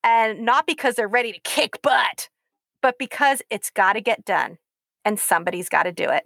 and 0.03 0.41
not 0.41 0.67
because 0.67 0.95
they're 0.95 1.07
ready 1.07 1.31
to 1.31 1.39
kick 1.43 1.81
butt, 1.81 2.29
but 2.81 2.97
because 2.97 3.41
it's 3.49 3.69
got 3.69 3.93
to 3.93 4.01
get 4.01 4.25
done 4.25 4.57
and 5.05 5.19
somebody's 5.19 5.69
got 5.69 5.83
to 5.83 5.91
do 5.91 6.09
it. 6.09 6.25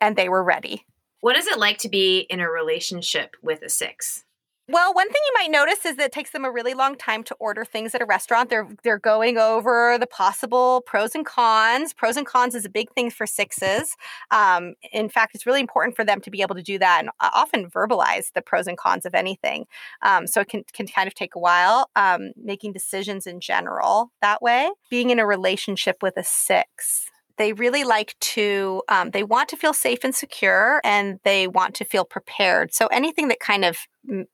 And 0.00 0.16
they 0.16 0.28
were 0.28 0.44
ready. 0.44 0.84
What 1.20 1.36
is 1.36 1.46
it 1.46 1.58
like 1.58 1.78
to 1.78 1.88
be 1.88 2.20
in 2.30 2.40
a 2.40 2.48
relationship 2.48 3.36
with 3.42 3.62
a 3.62 3.68
six? 3.68 4.24
Well, 4.70 4.92
one 4.92 5.08
thing 5.08 5.22
you 5.26 5.32
might 5.34 5.50
notice 5.50 5.86
is 5.86 5.96
that 5.96 6.04
it 6.04 6.12
takes 6.12 6.30
them 6.30 6.44
a 6.44 6.50
really 6.50 6.74
long 6.74 6.94
time 6.94 7.24
to 7.24 7.34
order 7.40 7.64
things 7.64 7.94
at 7.94 8.02
a 8.02 8.04
restaurant. 8.04 8.50
They're 8.50 8.68
they're 8.84 8.98
going 8.98 9.38
over 9.38 9.96
the 9.98 10.06
possible 10.06 10.82
pros 10.86 11.14
and 11.14 11.24
cons. 11.24 11.94
Pros 11.94 12.18
and 12.18 12.26
cons 12.26 12.54
is 12.54 12.66
a 12.66 12.68
big 12.68 12.92
thing 12.92 13.10
for 13.10 13.26
sixes. 13.26 13.96
Um, 14.30 14.74
in 14.92 15.08
fact, 15.08 15.34
it's 15.34 15.46
really 15.46 15.60
important 15.60 15.96
for 15.96 16.04
them 16.04 16.20
to 16.20 16.30
be 16.30 16.42
able 16.42 16.54
to 16.54 16.62
do 16.62 16.78
that 16.80 17.00
and 17.00 17.08
often 17.18 17.70
verbalize 17.70 18.32
the 18.34 18.42
pros 18.42 18.66
and 18.66 18.76
cons 18.76 19.06
of 19.06 19.14
anything. 19.14 19.64
Um, 20.02 20.26
so 20.26 20.42
it 20.42 20.50
can 20.50 20.64
can 20.74 20.86
kind 20.86 21.08
of 21.08 21.14
take 21.14 21.34
a 21.34 21.40
while 21.40 21.88
um, 21.96 22.32
making 22.36 22.74
decisions 22.74 23.26
in 23.26 23.40
general 23.40 24.12
that 24.20 24.42
way. 24.42 24.70
Being 24.90 25.08
in 25.08 25.18
a 25.18 25.26
relationship 25.26 25.96
with 26.02 26.18
a 26.18 26.24
six 26.24 27.06
they 27.38 27.52
really 27.52 27.84
like 27.84 28.16
to 28.20 28.82
um, 28.88 29.10
they 29.10 29.22
want 29.22 29.48
to 29.50 29.56
feel 29.56 29.72
safe 29.72 30.00
and 30.04 30.14
secure 30.14 30.80
and 30.84 31.18
they 31.24 31.48
want 31.48 31.74
to 31.76 31.84
feel 31.84 32.04
prepared. 32.04 32.74
So 32.74 32.86
anything 32.88 33.28
that 33.28 33.40
kind 33.40 33.64
of 33.64 33.78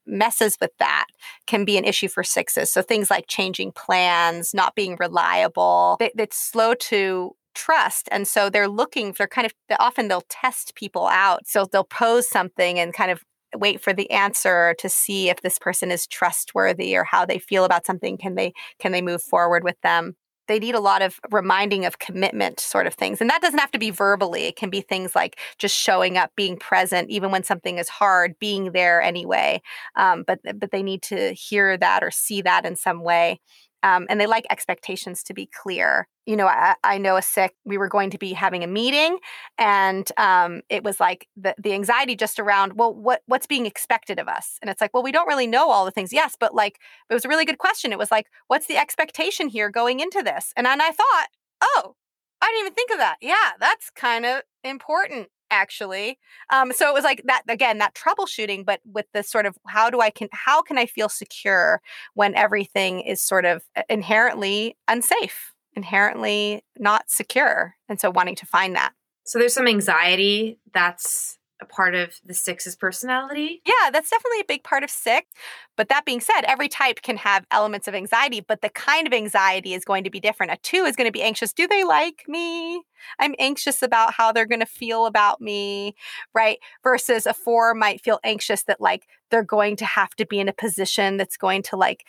messes 0.06 0.56
with 0.60 0.70
that 0.78 1.06
can 1.46 1.64
be 1.64 1.76
an 1.76 1.84
issue 1.84 2.08
for 2.08 2.22
sixes. 2.22 2.72
So 2.72 2.82
things 2.82 3.10
like 3.10 3.26
changing 3.28 3.72
plans 3.72 4.54
not 4.54 4.74
being 4.74 4.96
reliable 4.98 5.96
they, 6.00 6.10
it's 6.18 6.38
slow 6.38 6.74
to 6.74 7.36
trust. 7.54 8.08
And 8.10 8.26
so 8.26 8.50
they're 8.50 8.68
looking 8.68 9.14
they're 9.16 9.26
kind 9.28 9.46
of 9.46 9.52
often 9.78 10.08
they'll 10.08 10.24
test 10.28 10.74
people 10.74 11.06
out. 11.06 11.46
So 11.46 11.66
they'll 11.70 11.84
pose 11.84 12.28
something 12.28 12.78
and 12.78 12.92
kind 12.92 13.10
of 13.10 13.22
wait 13.56 13.80
for 13.80 13.92
the 13.92 14.10
answer 14.10 14.74
to 14.78 14.88
see 14.88 15.28
if 15.28 15.40
this 15.42 15.58
person 15.58 15.92
is 15.92 16.06
trustworthy 16.06 16.96
or 16.96 17.04
how 17.04 17.24
they 17.24 17.38
feel 17.38 17.64
about 17.64 17.86
something. 17.86 18.16
Can 18.16 18.34
they 18.34 18.52
can 18.78 18.92
they 18.92 19.02
move 19.02 19.22
forward 19.22 19.62
with 19.62 19.80
them 19.82 20.16
they 20.48 20.58
need 20.58 20.74
a 20.74 20.80
lot 20.80 21.02
of 21.02 21.18
reminding 21.30 21.84
of 21.84 21.98
commitment 21.98 22.60
sort 22.60 22.86
of 22.86 22.94
things. 22.94 23.20
And 23.20 23.30
that 23.30 23.42
doesn't 23.42 23.58
have 23.58 23.70
to 23.72 23.78
be 23.78 23.90
verbally. 23.90 24.44
It 24.44 24.56
can 24.56 24.70
be 24.70 24.80
things 24.80 25.14
like 25.14 25.38
just 25.58 25.76
showing 25.76 26.16
up 26.16 26.32
being 26.36 26.56
present 26.56 27.10
even 27.10 27.30
when 27.30 27.44
something 27.44 27.78
is 27.78 27.88
hard 27.88 28.38
being 28.38 28.72
there 28.72 29.00
anyway. 29.02 29.62
Um, 29.96 30.24
but 30.26 30.40
but 30.58 30.70
they 30.70 30.82
need 30.82 31.02
to 31.02 31.32
hear 31.32 31.76
that 31.76 32.02
or 32.02 32.10
see 32.10 32.42
that 32.42 32.64
in 32.64 32.76
some 32.76 33.02
way. 33.02 33.40
Um, 33.82 34.06
and 34.08 34.20
they 34.20 34.26
like 34.26 34.46
expectations 34.50 35.22
to 35.24 35.34
be 35.34 35.46
clear. 35.46 36.08
You 36.26 36.36
know, 36.36 36.46
I, 36.46 36.74
I, 36.82 36.98
know 36.98 37.16
a 37.16 37.22
sick, 37.22 37.54
we 37.64 37.76
were 37.76 37.88
going 37.88 38.10
to 38.10 38.18
be 38.18 38.32
having 38.32 38.64
a 38.64 38.66
meeting, 38.66 39.18
and 39.58 40.10
um, 40.16 40.62
it 40.70 40.82
was 40.82 40.98
like 40.98 41.28
the, 41.36 41.54
the 41.58 41.74
anxiety 41.74 42.16
just 42.16 42.38
around, 42.38 42.74
well, 42.74 42.94
what 42.94 43.22
what's 43.26 43.46
being 43.46 43.66
expected 43.66 44.18
of 44.18 44.26
us? 44.26 44.58
And 44.62 44.70
it's 44.70 44.80
like, 44.80 44.94
well, 44.94 45.02
we 45.02 45.12
don't 45.12 45.28
really 45.28 45.46
know 45.46 45.70
all 45.70 45.84
the 45.84 45.90
things. 45.90 46.12
Yes, 46.12 46.36
but 46.38 46.54
like, 46.54 46.78
it 47.10 47.14
was 47.14 47.24
a 47.24 47.28
really 47.28 47.44
good 47.44 47.58
question. 47.58 47.92
It 47.92 47.98
was 47.98 48.10
like, 48.10 48.26
what's 48.48 48.66
the 48.66 48.76
expectation 48.76 49.48
here 49.48 49.68
going 49.68 50.00
into 50.00 50.22
this? 50.22 50.52
And, 50.56 50.66
and 50.66 50.80
I 50.80 50.90
thought, 50.90 51.26
oh, 51.62 51.94
I 52.40 52.46
didn't 52.46 52.60
even 52.60 52.74
think 52.74 52.90
of 52.90 52.98
that. 52.98 53.16
Yeah, 53.20 53.50
that's 53.58 53.90
kind 53.90 54.24
of 54.26 54.42
important 54.62 55.28
actually. 55.50 56.18
Um, 56.50 56.72
so 56.72 56.88
it 56.88 56.94
was 56.94 57.04
like 57.04 57.22
that 57.26 57.42
again, 57.48 57.78
that 57.78 57.94
troubleshooting, 57.94 58.64
but 58.64 58.80
with 58.84 59.06
the 59.14 59.22
sort 59.22 59.46
of 59.46 59.56
how 59.66 59.88
do 59.88 60.00
I 60.00 60.10
can 60.10 60.28
how 60.32 60.62
can 60.62 60.76
I 60.76 60.86
feel 60.86 61.08
secure 61.08 61.80
when 62.14 62.34
everything 62.34 63.00
is 63.00 63.20
sort 63.20 63.44
of 63.44 63.62
uh, 63.76 63.82
inherently 63.88 64.76
unsafe, 64.88 65.53
inherently 65.74 66.64
not 66.78 67.10
secure, 67.10 67.76
and 67.88 68.00
so 68.00 68.10
wanting 68.10 68.36
to 68.36 68.46
find 68.46 68.74
that. 68.76 68.92
So 69.24 69.38
there's 69.38 69.54
some 69.54 69.66
anxiety 69.66 70.58
that's 70.72 71.38
a 71.60 71.64
part 71.64 71.94
of 71.94 72.14
the 72.24 72.34
six's 72.34 72.76
personality. 72.76 73.62
Yeah, 73.64 73.90
that's 73.90 74.10
definitely 74.10 74.40
a 74.40 74.46
big 74.46 74.64
part 74.64 74.82
of 74.82 74.90
six. 74.90 75.28
But 75.76 75.88
that 75.88 76.04
being 76.04 76.20
said, 76.20 76.42
every 76.42 76.68
type 76.68 77.02
can 77.02 77.16
have 77.16 77.46
elements 77.50 77.88
of 77.88 77.94
anxiety, 77.94 78.40
but 78.40 78.60
the 78.60 78.68
kind 78.70 79.06
of 79.06 79.12
anxiety 79.12 79.72
is 79.72 79.84
going 79.84 80.04
to 80.04 80.10
be 80.10 80.20
different. 80.20 80.52
A 80.52 80.56
two 80.58 80.84
is 80.84 80.96
going 80.96 81.08
to 81.08 81.12
be 81.12 81.22
anxious. 81.22 81.52
Do 81.52 81.66
they 81.66 81.84
like 81.84 82.24
me? 82.28 82.82
I'm 83.18 83.34
anxious 83.38 83.82
about 83.82 84.14
how 84.14 84.32
they're 84.32 84.46
going 84.46 84.60
to 84.60 84.66
feel 84.66 85.06
about 85.06 85.40
me, 85.40 85.94
right? 86.34 86.58
Versus 86.82 87.26
a 87.26 87.34
four 87.34 87.74
might 87.74 88.02
feel 88.02 88.20
anxious 88.24 88.64
that 88.64 88.80
like 88.80 89.06
they're 89.30 89.42
going 89.42 89.76
to 89.76 89.86
have 89.86 90.14
to 90.16 90.26
be 90.26 90.40
in 90.40 90.48
a 90.48 90.52
position 90.52 91.16
that's 91.16 91.36
going 91.36 91.62
to 91.64 91.76
like 91.76 92.04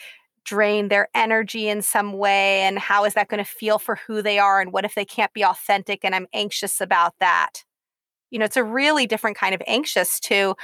drain 0.45 0.87
their 0.87 1.09
energy 1.13 1.67
in 1.67 1.81
some 1.81 2.13
way 2.13 2.61
and 2.61 2.79
how 2.79 3.05
is 3.05 3.13
that 3.15 3.27
going 3.27 3.43
to 3.43 3.49
feel 3.49 3.79
for 3.79 3.95
who 4.07 4.21
they 4.21 4.39
are 4.39 4.61
and 4.61 4.71
what 4.71 4.85
if 4.85 4.95
they 4.95 5.05
can't 5.05 5.33
be 5.33 5.43
authentic 5.43 6.01
and 6.03 6.15
i'm 6.15 6.27
anxious 6.33 6.79
about 6.79 7.13
that? 7.19 7.63
You 8.31 8.39
know 8.39 8.45
it's 8.45 8.57
a 8.57 8.63
really 8.63 9.07
different 9.07 9.37
kind 9.37 9.55
of 9.55 9.61
anxious 9.67 10.19
to 10.21 10.55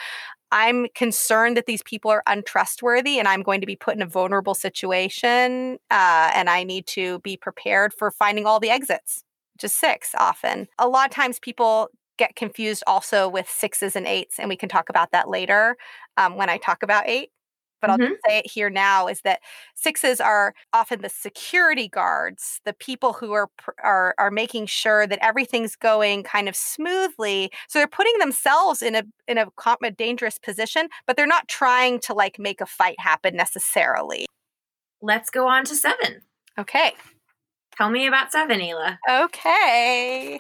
i'm 0.51 0.87
concerned 0.95 1.55
that 1.57 1.65
these 1.65 1.83
people 1.83 2.11
are 2.11 2.23
untrustworthy 2.27 3.17
and 3.19 3.27
i'm 3.27 3.43
going 3.43 3.61
to 3.61 3.67
be 3.67 3.75
put 3.75 3.95
in 3.95 4.01
a 4.01 4.07
vulnerable 4.07 4.55
situation 4.55 5.77
uh, 5.89 6.31
and 6.33 6.49
i 6.49 6.63
need 6.63 6.85
to 6.87 7.19
be 7.19 7.37
prepared 7.37 7.93
for 7.93 8.11
finding 8.11 8.45
all 8.45 8.59
the 8.59 8.69
exits 8.69 9.23
is 9.63 9.73
six 9.73 10.11
often. 10.17 10.67
A 10.79 10.87
lot 10.87 11.09
of 11.09 11.15
times 11.15 11.39
people 11.39 11.89
get 12.17 12.35
confused 12.35 12.83
also 12.87 13.27
with 13.27 13.49
sixes 13.49 13.95
and 13.95 14.05
eights 14.05 14.39
and 14.39 14.49
we 14.49 14.55
can 14.55 14.69
talk 14.69 14.89
about 14.89 15.11
that 15.11 15.27
later 15.27 15.75
um, 16.17 16.35
when 16.35 16.49
i 16.49 16.57
talk 16.57 16.83
about 16.83 17.07
eight 17.07 17.29
but 17.81 17.89
I'll 17.89 17.97
just 17.97 18.21
say 18.27 18.39
it 18.39 18.49
here 18.49 18.69
now 18.69 19.07
is 19.07 19.21
that 19.21 19.41
sixes 19.75 20.21
are 20.21 20.53
often 20.71 21.01
the 21.01 21.09
security 21.09 21.87
guards, 21.87 22.61
the 22.65 22.73
people 22.73 23.13
who 23.13 23.33
are 23.33 23.49
are 23.83 24.15
are 24.17 24.31
making 24.31 24.67
sure 24.67 25.07
that 25.07 25.19
everything's 25.21 25.75
going 25.75 26.23
kind 26.23 26.47
of 26.47 26.55
smoothly. 26.55 27.51
So 27.67 27.79
they're 27.79 27.87
putting 27.87 28.17
themselves 28.19 28.81
in 28.81 28.95
a 28.95 29.03
in 29.27 29.37
a, 29.37 29.47
a 29.83 29.91
dangerous 29.91 30.37
position, 30.37 30.87
but 31.07 31.17
they're 31.17 31.27
not 31.27 31.47
trying 31.47 31.99
to 32.01 32.13
like 32.13 32.39
make 32.39 32.61
a 32.61 32.65
fight 32.65 32.99
happen 32.99 33.35
necessarily. 33.35 34.25
Let's 35.01 35.29
go 35.29 35.47
on 35.47 35.65
to 35.65 35.75
seven. 35.75 36.21
Okay. 36.57 36.93
Tell 37.75 37.89
me 37.89 38.05
about 38.05 38.31
seven, 38.31 38.59
Hila. 38.59 38.97
Okay. 39.09 40.39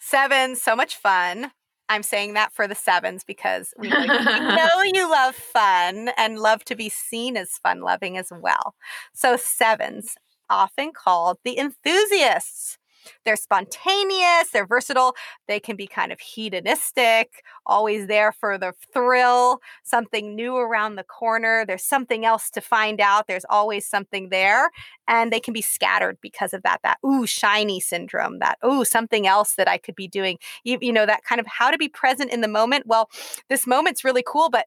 Seven, 0.00 0.56
so 0.56 0.74
much 0.76 0.96
fun. 0.96 1.52
I'm 1.90 2.04
saying 2.04 2.34
that 2.34 2.52
for 2.52 2.68
the 2.68 2.76
sevens 2.76 3.24
because 3.24 3.74
we 3.76 3.88
know 3.88 3.98
you, 3.98 4.08
we 4.08 4.40
know 4.56 4.82
you 4.84 5.10
love 5.10 5.34
fun 5.34 6.10
and 6.16 6.38
love 6.38 6.64
to 6.66 6.76
be 6.76 6.88
seen 6.88 7.36
as 7.36 7.50
fun 7.58 7.80
loving 7.80 8.16
as 8.16 8.30
well. 8.30 8.76
So, 9.12 9.36
sevens, 9.36 10.14
often 10.48 10.92
called 10.92 11.38
the 11.44 11.58
enthusiasts. 11.58 12.78
They're 13.24 13.36
spontaneous, 13.36 14.50
they're 14.52 14.66
versatile, 14.66 15.14
they 15.48 15.60
can 15.60 15.76
be 15.76 15.86
kind 15.86 16.12
of 16.12 16.20
hedonistic, 16.20 17.42
always 17.66 18.06
there 18.06 18.32
for 18.32 18.58
the 18.58 18.72
thrill, 18.92 19.60
something 19.82 20.34
new 20.34 20.56
around 20.56 20.96
the 20.96 21.04
corner. 21.04 21.64
There's 21.66 21.84
something 21.84 22.24
else 22.24 22.50
to 22.50 22.60
find 22.60 23.00
out, 23.00 23.26
there's 23.26 23.46
always 23.48 23.86
something 23.86 24.28
there. 24.30 24.70
And 25.08 25.32
they 25.32 25.40
can 25.40 25.52
be 25.52 25.62
scattered 25.62 26.18
because 26.20 26.54
of 26.54 26.62
that, 26.62 26.80
that 26.82 26.98
ooh, 27.04 27.26
shiny 27.26 27.80
syndrome, 27.80 28.38
that 28.38 28.58
ooh, 28.64 28.84
something 28.84 29.26
else 29.26 29.54
that 29.56 29.68
I 29.68 29.78
could 29.78 29.96
be 29.96 30.08
doing. 30.08 30.38
You, 30.64 30.78
you 30.80 30.92
know, 30.92 31.06
that 31.06 31.24
kind 31.24 31.40
of 31.40 31.46
how 31.46 31.70
to 31.70 31.78
be 31.78 31.88
present 31.88 32.30
in 32.32 32.40
the 32.40 32.48
moment. 32.48 32.86
Well, 32.86 33.08
this 33.48 33.66
moment's 33.66 34.04
really 34.04 34.22
cool, 34.26 34.50
but 34.50 34.66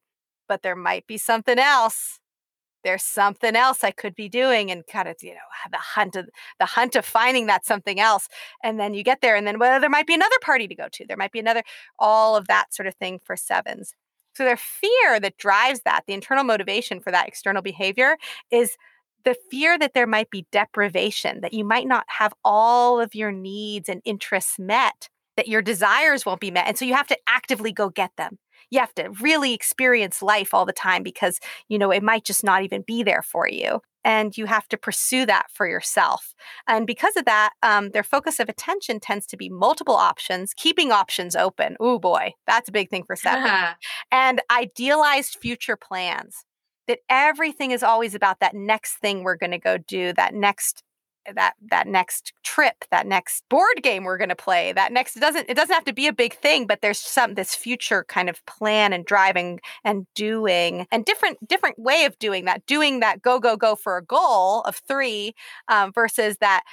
but 0.49 0.61
there 0.61 0.75
might 0.75 1.07
be 1.07 1.17
something 1.17 1.57
else 1.57 2.19
there's 2.83 3.03
something 3.03 3.55
else 3.55 3.83
I 3.83 3.91
could 3.91 4.15
be 4.15 4.29
doing 4.29 4.71
and 4.71 4.85
kind 4.87 5.07
of, 5.07 5.15
you 5.21 5.33
know, 5.33 5.39
the 5.71 5.77
hunt 5.77 6.15
of 6.15 6.29
the 6.59 6.65
hunt 6.65 6.95
of 6.95 7.05
finding 7.05 7.47
that 7.47 7.65
something 7.65 7.99
else. 7.99 8.27
And 8.63 8.79
then 8.79 8.93
you 8.93 9.03
get 9.03 9.21
there 9.21 9.35
and 9.35 9.47
then 9.47 9.59
well, 9.59 9.79
there 9.79 9.89
might 9.89 10.07
be 10.07 10.13
another 10.13 10.35
party 10.41 10.67
to 10.67 10.75
go 10.75 10.87
to. 10.91 11.05
There 11.05 11.17
might 11.17 11.31
be 11.31 11.39
another, 11.39 11.63
all 11.99 12.35
of 12.35 12.47
that 12.47 12.73
sort 12.73 12.87
of 12.87 12.95
thing 12.95 13.19
for 13.23 13.35
sevens. 13.35 13.93
So 14.35 14.43
their 14.43 14.57
fear 14.57 15.19
that 15.19 15.37
drives 15.37 15.81
that, 15.85 16.03
the 16.07 16.13
internal 16.13 16.43
motivation 16.43 16.99
for 16.99 17.11
that 17.11 17.27
external 17.27 17.61
behavior 17.61 18.17
is 18.51 18.77
the 19.25 19.35
fear 19.49 19.77
that 19.77 19.93
there 19.93 20.07
might 20.07 20.29
be 20.29 20.47
deprivation, 20.51 21.41
that 21.41 21.53
you 21.53 21.63
might 21.63 21.87
not 21.87 22.05
have 22.07 22.33
all 22.43 22.99
of 22.99 23.15
your 23.15 23.31
needs 23.31 23.87
and 23.87 24.01
interests 24.05 24.57
met, 24.59 25.07
that 25.37 25.47
your 25.47 25.61
desires 25.61 26.25
won't 26.25 26.41
be 26.41 26.51
met. 26.51 26.67
And 26.67 26.77
so 26.77 26.83
you 26.85 26.93
have 26.93 27.07
to 27.07 27.17
actively 27.27 27.71
go 27.71 27.89
get 27.89 28.11
them 28.17 28.37
you 28.73 28.79
have 28.79 28.93
to 28.95 29.09
really 29.21 29.53
experience 29.53 30.23
life 30.23 30.53
all 30.53 30.65
the 30.65 30.73
time 30.73 31.03
because 31.03 31.39
you 31.67 31.77
know 31.77 31.91
it 31.91 32.03
might 32.03 32.25
just 32.25 32.43
not 32.43 32.63
even 32.63 32.81
be 32.81 33.03
there 33.03 33.21
for 33.21 33.47
you 33.47 33.79
and 34.03 34.37
you 34.37 34.45
have 34.45 34.67
to 34.67 34.77
pursue 34.77 35.25
that 35.25 35.45
for 35.53 35.67
yourself 35.67 36.33
and 36.67 36.87
because 36.87 37.15
of 37.15 37.25
that 37.25 37.51
um, 37.61 37.91
their 37.91 38.03
focus 38.03 38.39
of 38.39 38.49
attention 38.49 38.99
tends 38.99 39.27
to 39.27 39.37
be 39.37 39.49
multiple 39.49 39.95
options 39.95 40.53
keeping 40.55 40.91
options 40.91 41.35
open. 41.35 41.77
Oh 41.79 41.99
boy 41.99 42.33
that's 42.47 42.69
a 42.69 42.73
big 42.73 42.89
thing 42.89 43.03
for 43.03 43.15
seven 43.15 43.51
and 44.11 44.41
idealized 44.51 45.37
future 45.39 45.77
plans 45.77 46.43
that 46.87 46.99
everything 47.09 47.71
is 47.71 47.83
always 47.83 48.15
about 48.15 48.39
that 48.39 48.55
next 48.55 48.95
thing 48.95 49.23
we're 49.23 49.37
going 49.37 49.51
to 49.51 49.59
go 49.59 49.77
do 49.77 50.13
that 50.13 50.33
next 50.33 50.83
that 51.33 51.53
that 51.69 51.87
next 51.87 52.33
trip 52.43 52.85
that 52.91 53.07
next 53.07 53.43
board 53.49 53.81
game 53.81 54.03
we're 54.03 54.17
going 54.17 54.29
to 54.29 54.35
play 54.35 54.73
that 54.73 54.91
next 54.91 55.15
it 55.15 55.19
doesn't 55.19 55.49
it 55.49 55.55
doesn't 55.55 55.73
have 55.73 55.85
to 55.85 55.93
be 55.93 56.07
a 56.07 56.13
big 56.13 56.33
thing 56.33 56.65
but 56.67 56.81
there's 56.81 56.99
some 56.99 57.35
this 57.35 57.55
future 57.55 58.05
kind 58.07 58.29
of 58.29 58.45
plan 58.45 58.93
and 58.93 59.05
driving 59.05 59.59
and 59.83 60.05
doing 60.15 60.85
and 60.91 61.05
different 61.05 61.37
different 61.47 61.77
way 61.79 62.05
of 62.05 62.17
doing 62.19 62.45
that 62.45 62.65
doing 62.65 62.99
that 62.99 63.21
go 63.21 63.39
go 63.39 63.55
go 63.55 63.75
for 63.75 63.97
a 63.97 64.03
goal 64.03 64.61
of 64.61 64.75
three 64.87 65.33
um, 65.67 65.91
versus 65.93 66.37
that 66.39 66.63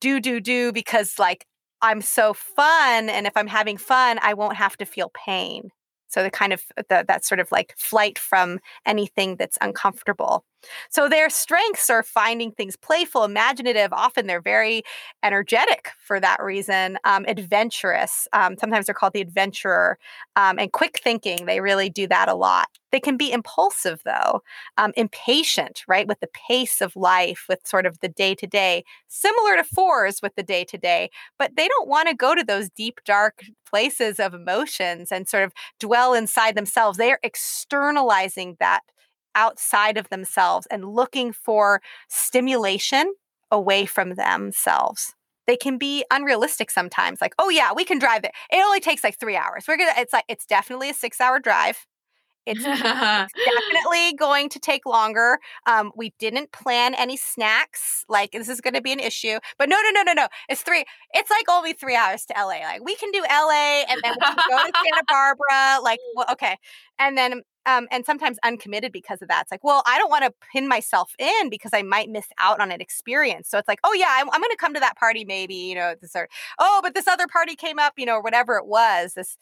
do 0.00 0.20
do 0.20 0.40
do 0.40 0.72
because 0.72 1.18
like 1.18 1.46
i'm 1.82 2.00
so 2.00 2.32
fun 2.32 3.08
and 3.08 3.26
if 3.26 3.36
i'm 3.36 3.46
having 3.46 3.76
fun 3.76 4.18
i 4.22 4.34
won't 4.34 4.56
have 4.56 4.76
to 4.76 4.84
feel 4.84 5.10
pain 5.14 5.70
so 6.10 6.22
the 6.22 6.30
kind 6.30 6.52
of 6.52 6.64
the, 6.76 7.04
that 7.06 7.24
sort 7.24 7.40
of 7.40 7.50
like 7.52 7.74
flight 7.78 8.18
from 8.18 8.58
anything 8.84 9.36
that's 9.36 9.56
uncomfortable. 9.60 10.44
So 10.90 11.08
their 11.08 11.30
strengths 11.30 11.90
are 11.90 12.02
finding 12.02 12.52
things 12.52 12.76
playful, 12.76 13.24
imaginative. 13.24 13.92
Often 13.92 14.26
they're 14.26 14.40
very 14.40 14.82
energetic 15.22 15.90
for 15.98 16.20
that 16.20 16.42
reason, 16.42 16.98
um, 17.04 17.24
adventurous. 17.28 18.28
Um, 18.32 18.56
sometimes 18.58 18.86
they're 18.86 18.94
called 18.94 19.12
the 19.14 19.20
adventurer, 19.20 19.98
um, 20.36 20.58
and 20.58 20.72
quick 20.72 21.00
thinking. 21.02 21.46
They 21.46 21.60
really 21.60 21.90
do 21.90 22.06
that 22.08 22.28
a 22.28 22.34
lot. 22.34 22.68
They 22.92 23.00
can 23.00 23.16
be 23.16 23.30
impulsive 23.32 24.02
though, 24.04 24.42
um, 24.76 24.92
impatient, 24.96 25.82
right, 25.86 26.06
with 26.08 26.20
the 26.20 26.28
pace 26.48 26.80
of 26.80 26.96
life, 26.96 27.44
with 27.48 27.60
sort 27.66 27.86
of 27.86 28.00
the 28.00 28.08
day 28.08 28.34
to 28.34 28.46
day, 28.46 28.84
similar 29.08 29.56
to 29.56 29.64
fours 29.64 30.20
with 30.22 30.34
the 30.34 30.42
day 30.42 30.64
to 30.64 30.76
day, 30.78 31.10
but 31.38 31.52
they 31.56 31.68
don't 31.68 31.88
want 31.88 32.08
to 32.08 32.14
go 32.14 32.34
to 32.34 32.42
those 32.44 32.68
deep, 32.70 33.00
dark 33.04 33.42
places 33.68 34.18
of 34.18 34.34
emotions 34.34 35.12
and 35.12 35.28
sort 35.28 35.44
of 35.44 35.52
dwell 35.78 36.14
inside 36.14 36.56
themselves. 36.56 36.98
They 36.98 37.12
are 37.12 37.20
externalizing 37.22 38.56
that 38.60 38.80
outside 39.34 39.96
of 39.96 40.08
themselves 40.08 40.66
and 40.70 40.84
looking 40.84 41.32
for 41.32 41.80
stimulation 42.08 43.12
away 43.50 43.86
from 43.86 44.14
themselves. 44.14 45.14
They 45.46 45.56
can 45.56 45.78
be 45.78 46.04
unrealistic 46.10 46.70
sometimes, 46.70 47.20
like, 47.20 47.34
oh 47.38 47.48
yeah, 47.48 47.72
we 47.74 47.84
can 47.84 47.98
drive 47.98 48.24
it. 48.24 48.32
It 48.52 48.64
only 48.64 48.80
takes 48.80 49.02
like 49.02 49.18
three 49.18 49.36
hours. 49.36 49.64
We're 49.66 49.78
gonna, 49.78 49.94
it's 49.98 50.12
like, 50.12 50.24
it's 50.28 50.46
definitely 50.46 50.90
a 50.90 50.94
six 50.94 51.20
hour 51.20 51.40
drive. 51.40 51.86
It's 52.46 52.64
definitely 52.64 54.14
going 54.16 54.48
to 54.48 54.58
take 54.58 54.86
longer. 54.86 55.38
Um, 55.66 55.92
we 55.94 56.14
didn't 56.18 56.52
plan 56.52 56.94
any 56.94 57.16
snacks. 57.16 58.04
Like 58.08 58.32
this 58.32 58.48
is 58.48 58.60
going 58.60 58.74
to 58.74 58.80
be 58.80 58.92
an 58.92 58.98
issue. 58.98 59.38
But 59.58 59.68
no, 59.68 59.76
no, 59.82 59.90
no, 59.90 60.02
no, 60.02 60.12
no. 60.14 60.28
It's 60.48 60.62
three. 60.62 60.84
It's 61.12 61.30
like 61.30 61.48
only 61.48 61.74
three 61.74 61.94
hours 61.96 62.24
to 62.26 62.34
LA. 62.36 62.60
Like 62.64 62.84
we 62.84 62.96
can 62.96 63.10
do 63.12 63.20
LA 63.20 63.84
and 63.88 64.00
then 64.02 64.14
we 64.18 64.26
can 64.26 64.44
go 64.48 64.56
to 64.56 64.72
Santa 64.74 65.04
Barbara. 65.08 65.82
Like 65.82 66.00
well, 66.16 66.26
okay, 66.32 66.56
and 66.98 67.16
then 67.16 67.42
um, 67.66 67.86
and 67.90 68.04
sometimes 68.04 68.38
uncommitted 68.44 68.92
because 68.92 69.22
of 69.22 69.28
that. 69.28 69.42
It's 69.42 69.50
like, 69.50 69.64
well, 69.64 69.82
I 69.86 69.98
don't 69.98 70.10
want 70.10 70.24
to 70.24 70.32
pin 70.52 70.68
myself 70.68 71.12
in 71.18 71.50
because 71.50 71.72
I 71.74 71.82
might 71.82 72.08
miss 72.08 72.26
out 72.38 72.60
on 72.60 72.72
an 72.72 72.80
experience. 72.80 73.48
So 73.48 73.58
it's 73.58 73.68
like, 73.68 73.80
oh 73.84 73.92
yeah, 73.92 74.08
I'm, 74.10 74.30
I'm 74.30 74.40
going 74.40 74.50
to 74.50 74.56
come 74.56 74.74
to 74.74 74.80
that 74.80 74.96
party 74.96 75.24
maybe. 75.24 75.54
You 75.54 75.74
know, 75.74 75.94
this 76.00 76.16
or 76.16 76.28
oh, 76.58 76.80
but 76.82 76.94
this 76.94 77.08
other 77.08 77.26
party 77.26 77.56
came 77.56 77.78
up. 77.78 77.94
You 77.96 78.06
know, 78.06 78.14
or 78.14 78.22
whatever 78.22 78.56
it 78.56 78.66
was. 78.66 79.14
This 79.14 79.36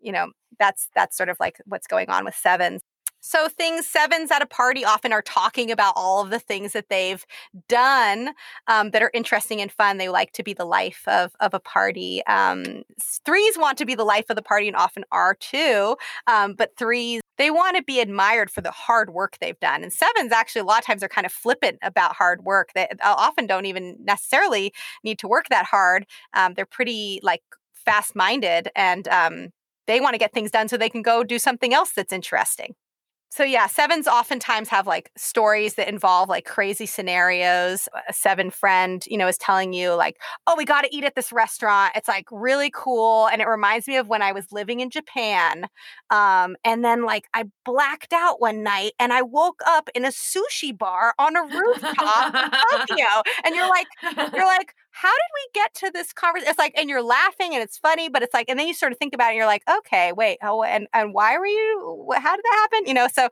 you 0.00 0.12
know 0.12 0.28
that's 0.58 0.88
that's 0.94 1.16
sort 1.16 1.28
of 1.28 1.36
like 1.40 1.58
what's 1.66 1.86
going 1.86 2.10
on 2.10 2.24
with 2.24 2.34
sevens 2.34 2.82
so 3.22 3.48
things 3.48 3.86
sevens 3.86 4.30
at 4.30 4.42
a 4.42 4.46
party 4.46 4.84
often 4.84 5.12
are 5.12 5.22
talking 5.22 5.70
about 5.70 5.94
all 5.96 6.22
of 6.22 6.30
the 6.30 6.38
things 6.38 6.72
that 6.72 6.88
they've 6.90 7.24
done 7.68 8.34
um, 8.66 8.90
that 8.90 9.02
are 9.02 9.10
interesting 9.14 9.60
and 9.60 9.70
fun. 9.70 9.96
They 9.96 10.08
like 10.08 10.32
to 10.32 10.42
be 10.42 10.52
the 10.52 10.64
life 10.64 11.02
of, 11.06 11.32
of 11.40 11.54
a 11.54 11.60
party. 11.60 12.24
Um, 12.26 12.82
threes 13.24 13.56
want 13.56 13.78
to 13.78 13.86
be 13.86 13.94
the 13.94 14.04
life 14.04 14.26
of 14.28 14.36
the 14.36 14.42
party 14.42 14.66
and 14.66 14.76
often 14.76 15.04
are 15.12 15.34
too 15.36 15.96
um, 16.26 16.54
but 16.54 16.76
threes 16.76 17.20
they 17.38 17.50
want 17.50 17.76
to 17.76 17.82
be 17.82 18.00
admired 18.00 18.50
for 18.50 18.60
the 18.60 18.70
hard 18.70 19.10
work 19.10 19.38
they've 19.40 19.58
done. 19.58 19.82
And 19.82 19.92
sevens 19.92 20.32
actually 20.32 20.60
a 20.60 20.64
lot 20.64 20.80
of 20.80 20.84
times 20.86 21.02
are 21.02 21.08
kind 21.08 21.24
of 21.24 21.32
flippant 21.32 21.78
about 21.82 22.14
hard 22.14 22.44
work. 22.44 22.70
They 22.74 22.88
often 23.02 23.46
don't 23.46 23.66
even 23.66 23.96
necessarily 24.00 24.72
need 25.02 25.18
to 25.20 25.28
work 25.28 25.46
that 25.48 25.64
hard. 25.64 26.06
Um, 26.34 26.54
they're 26.54 26.66
pretty 26.66 27.20
like 27.22 27.42
fast 27.74 28.14
minded 28.14 28.68
and 28.76 29.08
um, 29.08 29.48
they 29.86 30.00
want 30.00 30.14
to 30.14 30.18
get 30.18 30.32
things 30.32 30.50
done 30.50 30.68
so 30.68 30.76
they 30.76 30.90
can 30.90 31.02
go 31.02 31.24
do 31.24 31.38
something 31.38 31.72
else 31.74 31.92
that's 31.92 32.12
interesting. 32.12 32.74
So 33.34 33.44
yeah, 33.44 33.66
sevens 33.66 34.06
oftentimes 34.06 34.68
have 34.68 34.86
like 34.86 35.10
stories 35.16 35.76
that 35.76 35.88
involve 35.88 36.28
like 36.28 36.44
crazy 36.44 36.84
scenarios. 36.84 37.88
A 38.06 38.12
seven 38.12 38.50
friend, 38.50 39.02
you 39.06 39.16
know, 39.16 39.26
is 39.26 39.38
telling 39.38 39.72
you 39.72 39.94
like, 39.94 40.20
"Oh, 40.46 40.54
we 40.54 40.66
got 40.66 40.82
to 40.82 40.94
eat 40.94 41.02
at 41.04 41.14
this 41.14 41.32
restaurant. 41.32 41.92
It's 41.96 42.08
like 42.08 42.26
really 42.30 42.70
cool." 42.74 43.28
And 43.28 43.40
it 43.40 43.48
reminds 43.48 43.88
me 43.88 43.96
of 43.96 44.06
when 44.06 44.20
I 44.20 44.32
was 44.32 44.52
living 44.52 44.80
in 44.80 44.90
Japan. 44.90 45.64
Um, 46.10 46.56
and 46.62 46.84
then 46.84 47.04
like 47.06 47.24
I 47.32 47.44
blacked 47.64 48.12
out 48.12 48.38
one 48.38 48.62
night 48.62 48.92
and 49.00 49.14
I 49.14 49.22
woke 49.22 49.62
up 49.66 49.88
in 49.94 50.04
a 50.04 50.08
sushi 50.08 50.76
bar 50.76 51.14
on 51.18 51.34
a 51.34 51.42
rooftop 51.58 52.34
in 52.34 52.50
Tokyo. 52.50 53.06
And 53.44 53.54
you're 53.54 53.68
like, 53.70 53.86
you're 54.34 54.44
like, 54.44 54.74
how 54.92 55.10
did 55.10 55.30
we 55.34 55.60
get 55.60 55.74
to 55.74 55.90
this 55.92 56.12
conversation? 56.12 56.50
It's 56.50 56.58
like, 56.58 56.74
and 56.76 56.88
you're 56.88 57.02
laughing 57.02 57.54
and 57.54 57.62
it's 57.62 57.78
funny, 57.78 58.08
but 58.08 58.22
it's 58.22 58.34
like, 58.34 58.48
and 58.48 58.58
then 58.58 58.68
you 58.68 58.74
sort 58.74 58.92
of 58.92 58.98
think 58.98 59.14
about 59.14 59.26
it 59.26 59.30
and 59.30 59.36
you're 59.38 59.46
like, 59.46 59.64
okay, 59.78 60.12
wait, 60.12 60.38
oh, 60.42 60.62
and, 60.62 60.86
and 60.92 61.14
why 61.14 61.36
were 61.38 61.46
you, 61.46 62.08
how 62.14 62.36
did 62.36 62.44
that 62.44 62.68
happen? 62.70 62.86
You 62.86 62.94
know, 62.94 63.08
so 63.12 63.28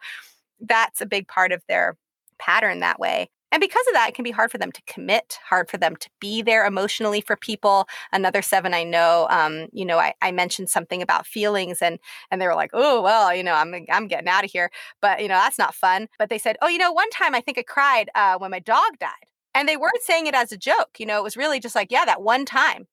that's 0.61 1.01
a 1.01 1.07
big 1.07 1.29
part 1.29 1.53
of 1.53 1.63
their 1.69 1.97
pattern 2.39 2.81
that 2.81 2.99
way. 2.99 3.29
And 3.53 3.61
because 3.61 3.85
of 3.89 3.95
that, 3.95 4.11
it 4.11 4.15
can 4.15 4.23
be 4.23 4.31
hard 4.31 4.53
for 4.53 4.59
them 4.59 4.71
to 4.71 4.83
commit, 4.87 5.39
hard 5.45 5.69
for 5.69 5.77
them 5.77 5.97
to 5.97 6.09
be 6.21 6.41
there 6.41 6.65
emotionally 6.65 7.21
for 7.21 7.37
people. 7.37 7.89
Another 8.13 8.43
seven 8.43 8.73
I 8.75 8.85
know, 8.85 9.27
um, 9.29 9.67
you 9.73 9.85
know, 9.85 9.99
I, 9.99 10.15
I 10.23 10.31
mentioned 10.31 10.71
something 10.71 11.03
about 11.03 11.27
feelings 11.27 11.83
and 11.83 11.99
and 12.31 12.41
they 12.41 12.47
were 12.47 12.55
like, 12.55 12.71
oh 12.75 13.03
well, 13.03 13.35
you 13.35 13.43
know, 13.43 13.55
I'm 13.55 13.75
I'm 13.91 14.07
getting 14.07 14.29
out 14.29 14.45
of 14.45 14.53
here. 14.53 14.71
But 15.03 15.21
you 15.21 15.29
know, 15.29 15.35
that's 15.35 15.59
not 15.59 15.75
fun. 15.75 16.07
But 16.19 16.31
they 16.31 16.39
said, 16.39 16.57
oh, 16.63 16.69
you 16.69 16.79
know, 16.79 16.93
one 16.93 17.11
time 17.11 17.35
I 17.35 17.41
think 17.41 17.59
I 17.59 17.63
cried 17.63 18.09
uh, 18.15 18.39
when 18.39 18.53
my 18.53 18.61
dog 18.61 18.99
died. 19.01 19.30
And 19.55 19.69
they 19.69 19.77
weren't 19.77 20.03
saying 20.03 20.27
it 20.27 20.35
as 20.35 20.53
a 20.53 20.57
joke. 20.57 20.99
You 20.99 21.07
know, 21.07 21.19
it 21.19 21.25
was 21.25 21.37
really 21.37 21.61
just 21.61 21.75
like, 21.75 21.91
yeah, 21.91 22.05
that 22.05 22.23
one 22.23 22.45
time, 22.45 22.87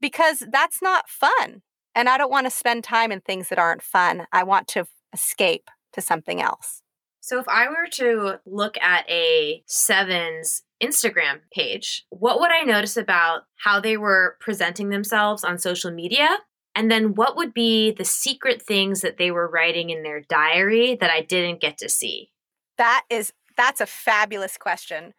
because 0.00 0.42
that's 0.50 0.82
not 0.82 1.08
fun. 1.08 1.62
And 1.94 2.08
I 2.08 2.18
don't 2.18 2.30
want 2.30 2.46
to 2.46 2.50
spend 2.50 2.84
time 2.84 3.12
in 3.12 3.20
things 3.20 3.48
that 3.48 3.58
aren't 3.58 3.82
fun. 3.82 4.26
I 4.32 4.42
want 4.44 4.66
to 4.68 4.86
escape 5.12 5.68
to 5.92 6.00
something 6.00 6.40
else. 6.40 6.82
So 7.20 7.38
if 7.38 7.48
I 7.48 7.68
were 7.68 7.86
to 7.92 8.40
look 8.46 8.76
at 8.78 9.08
a 9.08 9.62
sevens 9.66 10.62
Instagram 10.82 11.40
page, 11.54 12.04
what 12.10 12.40
would 12.40 12.50
I 12.50 12.62
notice 12.62 12.96
about 12.96 13.42
how 13.58 13.78
they 13.78 13.96
were 13.96 14.36
presenting 14.40 14.88
themselves 14.88 15.44
on 15.44 15.58
social 15.58 15.92
media? 15.92 16.38
And 16.74 16.90
then 16.90 17.14
what 17.14 17.36
would 17.36 17.54
be 17.54 17.92
the 17.92 18.04
secret 18.04 18.60
things 18.60 19.02
that 19.02 19.18
they 19.18 19.30
were 19.30 19.48
writing 19.48 19.90
in 19.90 20.02
their 20.02 20.22
diary 20.22 20.96
that 21.00 21.10
I 21.10 21.20
didn't 21.20 21.60
get 21.60 21.78
to 21.78 21.88
see? 21.88 22.30
That 22.78 23.04
is 23.08 23.32
that's 23.56 23.80
a 23.80 23.86
fabulous 23.86 24.56
question. 24.56 25.14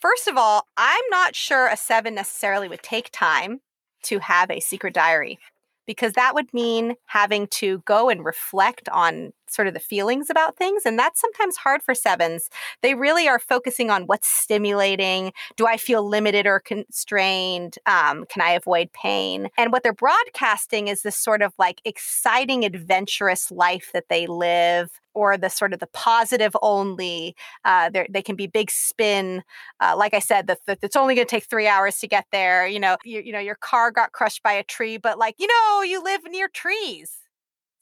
First 0.00 0.28
of 0.28 0.36
all, 0.36 0.66
I'm 0.76 1.04
not 1.10 1.36
sure 1.36 1.68
a 1.68 1.76
seven 1.76 2.14
necessarily 2.14 2.68
would 2.68 2.82
take 2.82 3.10
time 3.12 3.60
to 4.04 4.18
have 4.20 4.50
a 4.50 4.60
secret 4.60 4.94
diary 4.94 5.38
because 5.86 6.14
that 6.14 6.34
would 6.34 6.52
mean 6.54 6.94
having 7.06 7.46
to 7.48 7.82
go 7.84 8.08
and 8.08 8.24
reflect 8.24 8.88
on 8.88 9.32
sort 9.50 9.68
of 9.68 9.74
the 9.74 9.80
feelings 9.80 10.30
about 10.30 10.56
things. 10.56 10.82
And 10.86 10.98
that's 10.98 11.20
sometimes 11.20 11.56
hard 11.56 11.82
for 11.82 11.94
sevens. 11.94 12.48
They 12.82 12.94
really 12.94 13.28
are 13.28 13.38
focusing 13.38 13.90
on 13.90 14.04
what's 14.04 14.28
stimulating. 14.28 15.32
Do 15.56 15.66
I 15.66 15.76
feel 15.76 16.06
limited 16.06 16.46
or 16.46 16.60
constrained? 16.60 17.76
Um, 17.86 18.24
can 18.26 18.42
I 18.42 18.52
avoid 18.52 18.92
pain? 18.92 19.48
And 19.56 19.72
what 19.72 19.82
they're 19.82 19.92
broadcasting 19.92 20.88
is 20.88 21.02
this 21.02 21.16
sort 21.16 21.42
of 21.42 21.52
like 21.58 21.80
exciting, 21.84 22.64
adventurous 22.64 23.50
life 23.50 23.90
that 23.92 24.08
they 24.08 24.26
live 24.26 24.90
or 25.14 25.36
the 25.36 25.48
sort 25.48 25.72
of 25.72 25.80
the 25.80 25.88
positive 25.88 26.56
only. 26.62 27.34
Uh, 27.64 27.90
they 28.08 28.22
can 28.22 28.36
be 28.36 28.46
big 28.46 28.70
spin. 28.70 29.42
Uh, 29.80 29.94
like 29.96 30.14
I 30.14 30.18
said, 30.18 30.46
that 30.46 30.58
it's 30.66 30.96
only 30.96 31.14
going 31.14 31.26
to 31.26 31.30
take 31.30 31.44
three 31.44 31.66
hours 31.66 31.98
to 31.98 32.08
get 32.08 32.26
there. 32.32 32.66
You 32.66 32.80
know, 32.80 32.96
you, 33.04 33.20
you 33.20 33.32
know, 33.32 33.40
your 33.40 33.56
car 33.56 33.90
got 33.90 34.12
crushed 34.12 34.42
by 34.42 34.52
a 34.52 34.62
tree, 34.62 34.96
but 34.96 35.18
like 35.18 35.34
you 35.38 35.46
know, 35.46 35.82
you 35.82 36.02
live 36.02 36.20
near 36.30 36.48
trees. 36.48 37.18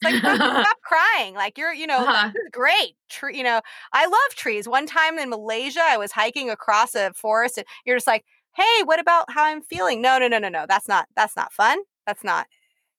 It's 0.03 0.23
like 0.25 0.37
stop 0.37 0.77
crying. 0.83 1.35
Like 1.35 1.59
you're, 1.59 1.73
you 1.73 1.87
know, 1.87 1.99
uh-huh. 1.99 2.31
this 2.35 2.43
is 2.43 2.51
great. 2.53 2.95
Tree, 3.09 3.37
you 3.37 3.45
know, 3.45 3.61
I 3.93 4.07
love 4.07 4.37
trees. 4.37 4.69
One 4.69 4.87
time 4.87 5.19
in 5.19 5.31
Malaysia, 5.31 5.81
I 5.83 5.97
was 5.97 6.13
hiking 6.13 6.51
across 6.51 6.95
a 6.95 7.13
forest, 7.15 7.59
and 7.59 7.67
you're 7.85 7.97
just 7.97 8.07
like, 8.07 8.25
"Hey, 8.57 8.83
what 8.85 9.01
about 9.01 9.31
how 9.31 9.45
I'm 9.45 9.63
feeling?" 9.63 10.01
No, 10.01 10.19
no, 10.19 10.29
no, 10.29 10.39
no, 10.39 10.49
no. 10.49 10.67
That's 10.69 10.89
not. 10.89 11.07
That's 11.17 11.37
not 11.37 11.53
fun. 11.53 11.79
That's 12.07 12.25
not, 12.25 12.47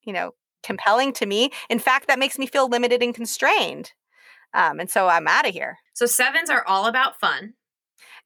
you 0.03 0.13
know, 0.13 0.31
compelling 0.63 1.13
to 1.13 1.25
me. 1.25 1.51
In 1.69 1.79
fact, 1.79 2.07
that 2.07 2.19
makes 2.19 2.37
me 2.37 2.47
feel 2.47 2.67
limited 2.67 3.01
and 3.01 3.15
constrained. 3.15 3.93
Um, 4.53 4.79
and 4.79 4.89
so 4.89 5.07
I'm 5.07 5.27
out 5.27 5.47
of 5.47 5.53
here. 5.53 5.77
So 5.93 6.05
sevens 6.05 6.49
are 6.49 6.65
all 6.65 6.87
about 6.87 7.19
fun. 7.19 7.53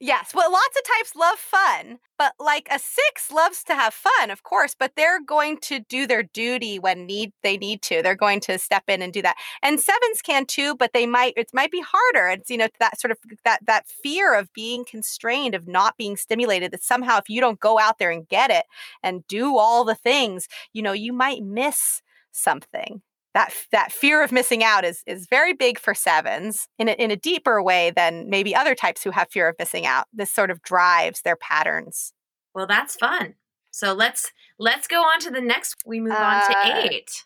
Yes. 0.00 0.32
Well, 0.34 0.50
lots 0.50 0.76
of 0.76 0.82
types 0.96 1.14
love 1.16 1.38
fun, 1.38 1.98
but 2.18 2.34
like 2.38 2.68
a 2.70 2.78
six 2.78 3.30
loves 3.30 3.62
to 3.64 3.74
have 3.74 3.94
fun, 3.94 4.30
of 4.30 4.42
course, 4.42 4.74
but 4.78 4.92
they're 4.96 5.20
going 5.20 5.58
to 5.62 5.80
do 5.80 6.06
their 6.06 6.22
duty 6.22 6.78
when 6.78 7.06
need 7.06 7.32
they 7.42 7.56
need 7.56 7.82
to. 7.82 8.02
They're 8.02 8.14
going 8.16 8.40
to 8.40 8.58
step 8.58 8.84
in 8.88 9.02
and 9.02 9.12
do 9.12 9.22
that. 9.22 9.36
And 9.62 9.80
sevens 9.80 10.20
can 10.22 10.46
too, 10.46 10.74
but 10.76 10.92
they 10.92 11.06
might 11.06 11.34
it 11.36 11.50
might 11.54 11.70
be 11.70 11.82
harder. 11.86 12.28
It's 12.30 12.50
you 12.50 12.58
know 12.58 12.68
that 12.80 13.00
sort 13.00 13.12
of 13.12 13.18
that 13.44 13.60
that 13.66 13.86
fear 13.86 14.34
of 14.34 14.52
being 14.52 14.84
constrained, 14.84 15.54
of 15.54 15.68
not 15.68 15.96
being 15.96 16.16
stimulated, 16.16 16.72
that 16.72 16.82
somehow 16.82 17.18
if 17.18 17.28
you 17.28 17.40
don't 17.40 17.60
go 17.60 17.78
out 17.78 17.98
there 17.98 18.10
and 18.10 18.28
get 18.28 18.50
it 18.50 18.64
and 19.02 19.26
do 19.28 19.56
all 19.58 19.84
the 19.84 19.94
things, 19.94 20.48
you 20.72 20.82
know, 20.82 20.92
you 20.92 21.12
might 21.12 21.42
miss 21.42 22.02
something 22.32 23.00
that 23.34 23.52
that 23.72 23.92
fear 23.92 24.22
of 24.22 24.32
missing 24.32 24.64
out 24.64 24.84
is 24.84 25.02
is 25.06 25.26
very 25.28 25.52
big 25.52 25.78
for 25.78 25.94
sevens 25.94 26.68
in 26.78 26.88
a, 26.88 26.92
in 26.92 27.10
a 27.10 27.16
deeper 27.16 27.62
way 27.62 27.90
than 27.90 28.30
maybe 28.30 28.54
other 28.54 28.74
types 28.74 29.02
who 29.02 29.10
have 29.10 29.28
fear 29.30 29.48
of 29.48 29.56
missing 29.58 29.86
out. 29.86 30.06
This 30.12 30.32
sort 30.32 30.50
of 30.50 30.62
drives 30.62 31.22
their 31.22 31.36
patterns. 31.36 32.12
Well, 32.54 32.66
that's 32.66 32.94
fun. 32.94 33.34
So 33.70 33.92
let's 33.92 34.32
let's 34.58 34.86
go 34.86 35.02
on 35.02 35.18
to 35.20 35.30
the 35.30 35.40
next. 35.40 35.76
We 35.84 36.00
move 36.00 36.12
uh, 36.12 36.16
on 36.16 36.50
to 36.50 36.56
uh, 36.56 36.88
eight. 36.90 37.24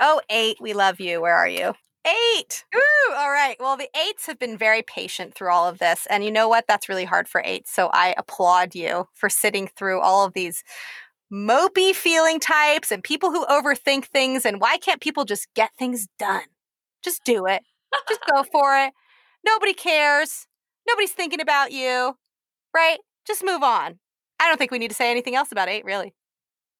Oh, 0.00 0.20
eight. 0.30 0.56
We 0.60 0.72
love 0.72 1.00
you. 1.00 1.20
Where 1.20 1.34
are 1.34 1.48
you? 1.48 1.74
Eight. 2.06 2.64
Ooh, 2.74 3.14
all 3.14 3.30
right. 3.30 3.56
Well, 3.60 3.76
the 3.76 3.90
eights 4.08 4.26
have 4.26 4.38
been 4.38 4.56
very 4.56 4.82
patient 4.82 5.34
through 5.34 5.50
all 5.50 5.68
of 5.68 5.78
this. 5.78 6.06
And 6.08 6.24
you 6.24 6.30
know 6.30 6.48
what? 6.48 6.64
That's 6.66 6.88
really 6.88 7.04
hard 7.04 7.28
for 7.28 7.42
eights. 7.44 7.70
So 7.74 7.90
I 7.92 8.14
applaud 8.16 8.74
you 8.74 9.08
for 9.14 9.28
sitting 9.28 9.68
through 9.68 10.00
all 10.00 10.24
of 10.24 10.32
these 10.32 10.64
mopey 11.32 11.94
feeling 11.94 12.40
types 12.40 12.90
and 12.90 13.02
people 13.02 13.30
who 13.30 13.44
overthink 13.46 14.06
things. 14.06 14.44
And 14.44 14.60
why 14.60 14.78
can't 14.78 15.00
people 15.00 15.24
just 15.24 15.46
get 15.54 15.70
things 15.78 16.08
done? 16.18 16.44
Just 17.02 17.24
do 17.24 17.46
it. 17.46 17.62
just 18.08 18.20
go 18.30 18.42
for 18.52 18.76
it. 18.76 18.92
Nobody 19.44 19.74
cares. 19.74 20.46
Nobody's 20.88 21.12
thinking 21.12 21.40
about 21.40 21.70
you, 21.70 22.16
right? 22.74 22.98
Just 23.26 23.44
move 23.44 23.62
on. 23.62 23.98
I 24.40 24.48
don't 24.48 24.56
think 24.56 24.70
we 24.70 24.78
need 24.78 24.88
to 24.88 24.94
say 24.94 25.10
anything 25.10 25.34
else 25.34 25.52
about 25.52 25.68
eight, 25.68 25.84
really. 25.84 26.14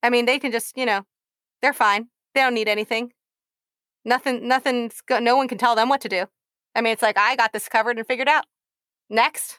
I 0.02 0.10
mean, 0.10 0.26
they 0.26 0.38
can 0.38 0.52
just, 0.52 0.76
you 0.76 0.86
know, 0.86 1.02
they're 1.60 1.72
fine. 1.72 2.08
They 2.34 2.40
don't 2.40 2.54
need 2.54 2.68
anything. 2.68 3.12
Nothing, 4.04 4.46
nothing's, 4.48 5.00
go- 5.02 5.18
no 5.18 5.36
one 5.36 5.48
can 5.48 5.58
tell 5.58 5.74
them 5.74 5.88
what 5.88 6.00
to 6.02 6.08
do. 6.08 6.24
I 6.74 6.80
mean, 6.80 6.92
it's 6.92 7.02
like, 7.02 7.18
I 7.18 7.36
got 7.36 7.52
this 7.52 7.68
covered 7.68 7.98
and 7.98 8.06
figured 8.06 8.28
out. 8.28 8.44
Next. 9.10 9.58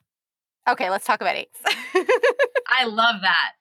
Okay, 0.68 0.90
let's 0.90 1.06
talk 1.06 1.22
about 1.22 1.36
eights. 1.36 1.60
I 2.68 2.86
love 2.86 3.22
that. 3.22 3.52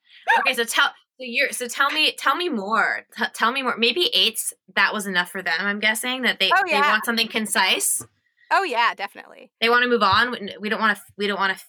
Okay, 0.40 0.54
so 0.54 0.64
tell 0.64 0.90
so 1.18 1.24
you're 1.26 1.50
so 1.50 1.66
tell 1.66 1.90
me 1.90 2.12
tell 2.16 2.36
me 2.36 2.48
more. 2.48 3.04
T- 3.16 3.24
tell 3.34 3.50
me 3.50 3.62
more. 3.62 3.76
Maybe 3.76 4.10
eights 4.14 4.52
that 4.76 4.94
was 4.94 5.06
enough 5.06 5.30
for 5.30 5.42
them. 5.42 5.54
I'm 5.58 5.80
guessing 5.80 6.22
that 6.22 6.38
they 6.38 6.50
oh, 6.54 6.62
yeah. 6.66 6.82
they 6.82 6.88
want 6.88 7.04
something 7.04 7.28
concise. 7.28 8.04
Oh 8.52 8.62
yeah, 8.62 8.94
definitely. 8.94 9.50
They 9.60 9.68
want 9.68 9.82
to 9.82 9.88
move 9.88 10.02
on. 10.02 10.36
We 10.60 10.68
don't 10.68 10.80
want 10.80 10.96
to 10.96 11.02
we 11.16 11.26
don't 11.26 11.38
want 11.38 11.58
to 11.58 11.64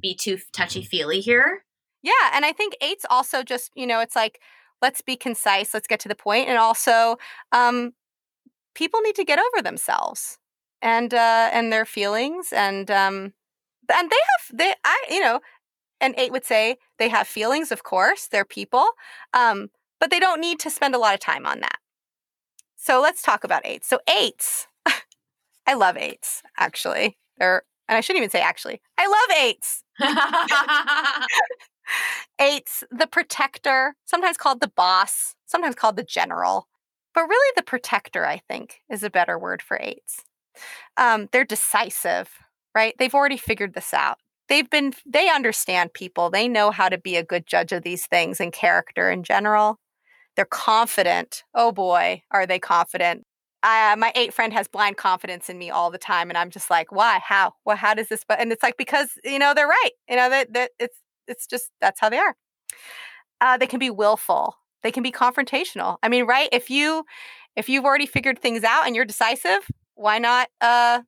be 0.00 0.14
too 0.14 0.38
touchy 0.52 0.82
feely 0.82 1.20
here. 1.20 1.64
Yeah, 2.02 2.12
and 2.34 2.44
I 2.44 2.52
think 2.52 2.76
eights 2.82 3.06
also 3.08 3.42
just 3.42 3.70
you 3.74 3.86
know 3.86 4.00
it's 4.00 4.16
like 4.16 4.40
let's 4.82 5.00
be 5.00 5.16
concise, 5.16 5.72
let's 5.72 5.86
get 5.86 6.00
to 6.00 6.08
the 6.08 6.14
point, 6.14 6.48
and 6.48 6.58
also 6.58 7.16
um, 7.52 7.94
people 8.74 9.00
need 9.00 9.14
to 9.14 9.24
get 9.24 9.38
over 9.38 9.62
themselves 9.62 10.38
and 10.82 11.14
uh, 11.14 11.48
and 11.52 11.72
their 11.72 11.86
feelings 11.86 12.52
and 12.52 12.90
um, 12.90 13.32
and 13.94 14.10
they 14.10 14.16
have 14.16 14.58
they 14.58 14.74
I 14.84 15.04
you 15.08 15.20
know 15.20 15.40
and 16.02 16.14
eight 16.18 16.32
would 16.32 16.44
say 16.44 16.76
they 16.98 17.08
have 17.08 17.26
feelings, 17.26 17.72
of 17.72 17.84
course, 17.84 18.26
they're 18.26 18.44
people, 18.44 18.86
um, 19.32 19.70
but 20.00 20.10
they 20.10 20.20
don't 20.20 20.40
need 20.40 20.58
to 20.60 20.68
spend 20.70 20.94
a 20.94 20.98
lot 20.98 21.14
of 21.14 21.20
time 21.20 21.46
on 21.46 21.60
that. 21.60 21.78
So 22.76 23.00
let's 23.00 23.22
talk 23.22 23.44
about 23.44 23.64
eights. 23.64 23.88
So 23.88 24.00
eights, 24.10 24.66
I 25.66 25.74
love 25.74 25.96
eights, 25.96 26.42
actually. 26.58 27.16
They're, 27.38 27.62
and 27.88 27.96
I 27.96 28.00
shouldn't 28.00 28.18
even 28.18 28.30
say 28.30 28.40
actually, 28.40 28.82
I 28.98 29.06
love 29.06 29.38
eights. 29.38 29.84
eights, 32.40 32.82
the 32.90 33.06
protector, 33.06 33.94
sometimes 34.04 34.36
called 34.36 34.60
the 34.60 34.72
boss, 34.76 35.36
sometimes 35.46 35.76
called 35.76 35.96
the 35.96 36.02
general, 36.02 36.66
but 37.14 37.28
really 37.28 37.52
the 37.54 37.62
protector, 37.62 38.26
I 38.26 38.38
think, 38.48 38.80
is 38.90 39.04
a 39.04 39.10
better 39.10 39.38
word 39.38 39.62
for 39.62 39.78
eights. 39.80 40.24
Um, 40.96 41.28
they're 41.30 41.44
decisive, 41.44 42.28
right? 42.74 42.94
They've 42.98 43.14
already 43.14 43.36
figured 43.36 43.74
this 43.74 43.94
out 43.94 44.18
they've 44.52 44.68
been 44.68 44.92
they 45.06 45.30
understand 45.30 45.94
people. 45.94 46.28
They 46.28 46.46
know 46.46 46.70
how 46.70 46.90
to 46.90 46.98
be 46.98 47.16
a 47.16 47.24
good 47.24 47.46
judge 47.46 47.72
of 47.72 47.82
these 47.82 48.06
things 48.06 48.38
and 48.38 48.52
character 48.52 49.10
in 49.10 49.22
general. 49.22 49.78
They're 50.36 50.44
confident. 50.44 51.42
Oh 51.54 51.72
boy 51.72 52.22
are 52.30 52.46
they 52.46 52.58
confident. 52.58 53.24
Uh, 53.62 53.94
my 53.96 54.12
eight 54.14 54.34
friend 54.34 54.52
has 54.52 54.68
blind 54.68 54.96
confidence 54.96 55.48
in 55.48 55.56
me 55.56 55.70
all 55.70 55.88
the 55.90 55.96
time 55.96 56.28
and 56.30 56.36
i'm 56.36 56.50
just 56.50 56.68
like 56.68 56.92
why? 56.92 57.20
How? 57.24 57.54
Well 57.64 57.76
how 57.76 57.94
does 57.94 58.08
this 58.08 58.24
but 58.28 58.40
and 58.40 58.52
it's 58.52 58.62
like 58.62 58.76
because 58.76 59.08
you 59.24 59.38
know 59.38 59.54
they're 59.54 59.66
right. 59.66 59.90
You 60.08 60.16
know 60.16 60.28
that, 60.28 60.52
that 60.52 60.70
it's 60.78 60.98
it's 61.26 61.46
just 61.46 61.70
that's 61.80 62.00
how 62.00 62.10
they 62.10 62.18
are. 62.18 62.36
Uh, 63.40 63.56
they 63.56 63.66
can 63.66 63.78
be 63.78 63.90
willful. 63.90 64.56
They 64.82 64.92
can 64.92 65.02
be 65.02 65.12
confrontational. 65.12 65.96
I 66.02 66.08
mean 66.10 66.26
right 66.26 66.50
if 66.52 66.68
you 66.68 67.04
if 67.56 67.70
you've 67.70 67.86
already 67.86 68.06
figured 68.06 68.38
things 68.38 68.64
out 68.64 68.86
and 68.86 68.94
you're 68.94 69.06
decisive 69.06 69.66
why 69.94 70.18
not 70.18 70.48
uh, 70.60 71.00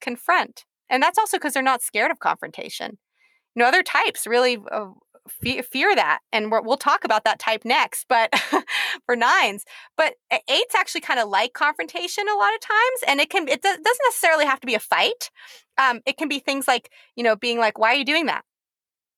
confront? 0.00 0.64
And 0.90 1.02
that's 1.02 1.18
also 1.18 1.36
because 1.36 1.54
they're 1.54 1.62
not 1.62 1.82
scared 1.82 2.10
of 2.10 2.18
confrontation. 2.20 2.98
You 3.54 3.62
know, 3.62 3.68
other 3.68 3.82
types 3.82 4.26
really 4.26 4.58
uh, 4.70 4.88
fe- 5.42 5.62
fear 5.62 5.94
that, 5.96 6.20
and 6.32 6.50
we 6.52 6.60
will 6.60 6.76
talk 6.76 7.04
about 7.04 7.24
that 7.24 7.38
type 7.38 7.64
next. 7.64 8.06
But 8.08 8.32
for 9.06 9.16
nines, 9.16 9.64
but 9.96 10.14
eights 10.32 10.74
actually 10.76 11.00
kind 11.02 11.20
of 11.20 11.28
like 11.28 11.52
confrontation 11.54 12.28
a 12.28 12.36
lot 12.36 12.54
of 12.54 12.60
times, 12.60 13.04
and 13.06 13.20
it 13.20 13.30
can 13.30 13.48
it 13.48 13.62
doesn't 13.62 13.84
necessarily 14.06 14.46
have 14.46 14.60
to 14.60 14.66
be 14.66 14.74
a 14.74 14.80
fight. 14.80 15.30
Um, 15.78 16.00
it 16.06 16.16
can 16.18 16.28
be 16.28 16.38
things 16.38 16.68
like 16.68 16.90
you 17.16 17.24
know 17.24 17.36
being 17.36 17.58
like, 17.58 17.78
"Why 17.78 17.92
are 17.92 17.96
you 17.96 18.04
doing 18.04 18.26
that?" 18.26 18.44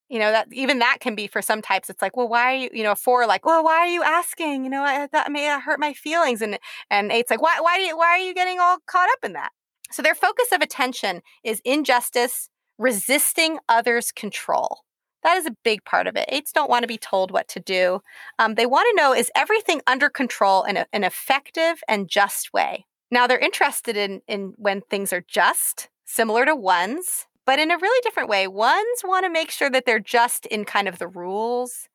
you 0.09 0.19
know 0.19 0.33
that 0.33 0.49
even 0.53 0.81
that 0.81 0.99
can 1.01 1.15
be 1.15 1.27
for 1.27 1.41
some 1.41 1.63
types 1.63 1.89
it's 1.89 2.03
like 2.03 2.17
well 2.17 2.29
why 2.29 2.55
are 2.55 2.57
you 2.57 2.71
you 2.73 2.83
know 2.83 2.95
four 2.95 3.27
like 3.27 3.47
well 3.47 3.63
why 3.65 3.79
are 3.79 3.87
you 3.87 4.03
asking 4.03 4.65
you 4.65 4.71
know 4.71 4.83
I, 4.83 5.09
that 5.13 5.31
may 5.33 5.47
hurt 5.61 5.81
my 5.81 5.93
feelings 5.93 6.43
and 6.43 6.59
and 6.91 7.13
eight's 7.13 7.31
like 7.31 7.41
why 7.41 7.61
why 7.61 7.93
why 7.95 8.07
are 8.09 8.19
you 8.19 8.35
getting 8.35 8.59
all 8.59 8.79
caught 8.87 9.09
up 9.11 9.25
in 9.25 9.35
that 9.35 9.51
so 9.90 10.03
their 10.03 10.14
focus 10.14 10.48
of 10.53 10.61
attention 10.61 11.22
is 11.44 11.61
injustice 11.64 12.48
resisting 12.79 13.59
others 13.68 14.12
control 14.12 14.81
that 15.22 15.37
is 15.37 15.46
a 15.46 15.57
big 15.64 15.85
part 15.85 16.07
of 16.07 16.16
it 16.16 16.29
eights 16.29 16.53
don't 16.53 16.70
want 16.70 16.83
to 16.83 16.88
be 16.88 16.98
told 16.98 17.31
what 17.31 17.48
to 17.48 17.61
do 17.61 18.00
um, 18.38 18.55
they 18.55 18.66
want 18.66 18.87
to 18.90 19.03
know 19.03 19.14
is 19.14 19.31
everything 19.35 19.81
under 19.87 20.09
control 20.09 20.62
in 20.64 20.76
a, 20.76 20.87
an 20.92 21.05
effective 21.05 21.83
and 21.88 22.09
just 22.09 22.53
way 22.53 22.87
now 23.11 23.26
they're 23.26 23.38
interested 23.38 23.96
in 23.96 24.20
in 24.26 24.55
when 24.57 24.81
things 24.83 25.12
are 25.12 25.24
just 25.29 25.88
similar 26.05 26.44
to 26.44 26.55
ones 26.55 27.26
but 27.50 27.59
in 27.59 27.72
a 27.72 27.79
really 27.79 28.00
different 28.05 28.29
way. 28.29 28.46
Ones 28.46 29.00
want 29.03 29.24
to 29.24 29.29
make 29.29 29.50
sure 29.50 29.68
that 29.70 29.85
they're 29.85 29.98
just 29.98 30.46
in 30.46 30.64
kind 30.64 30.87
of 30.87 30.98
the 30.98 31.09
rules, 31.09 31.88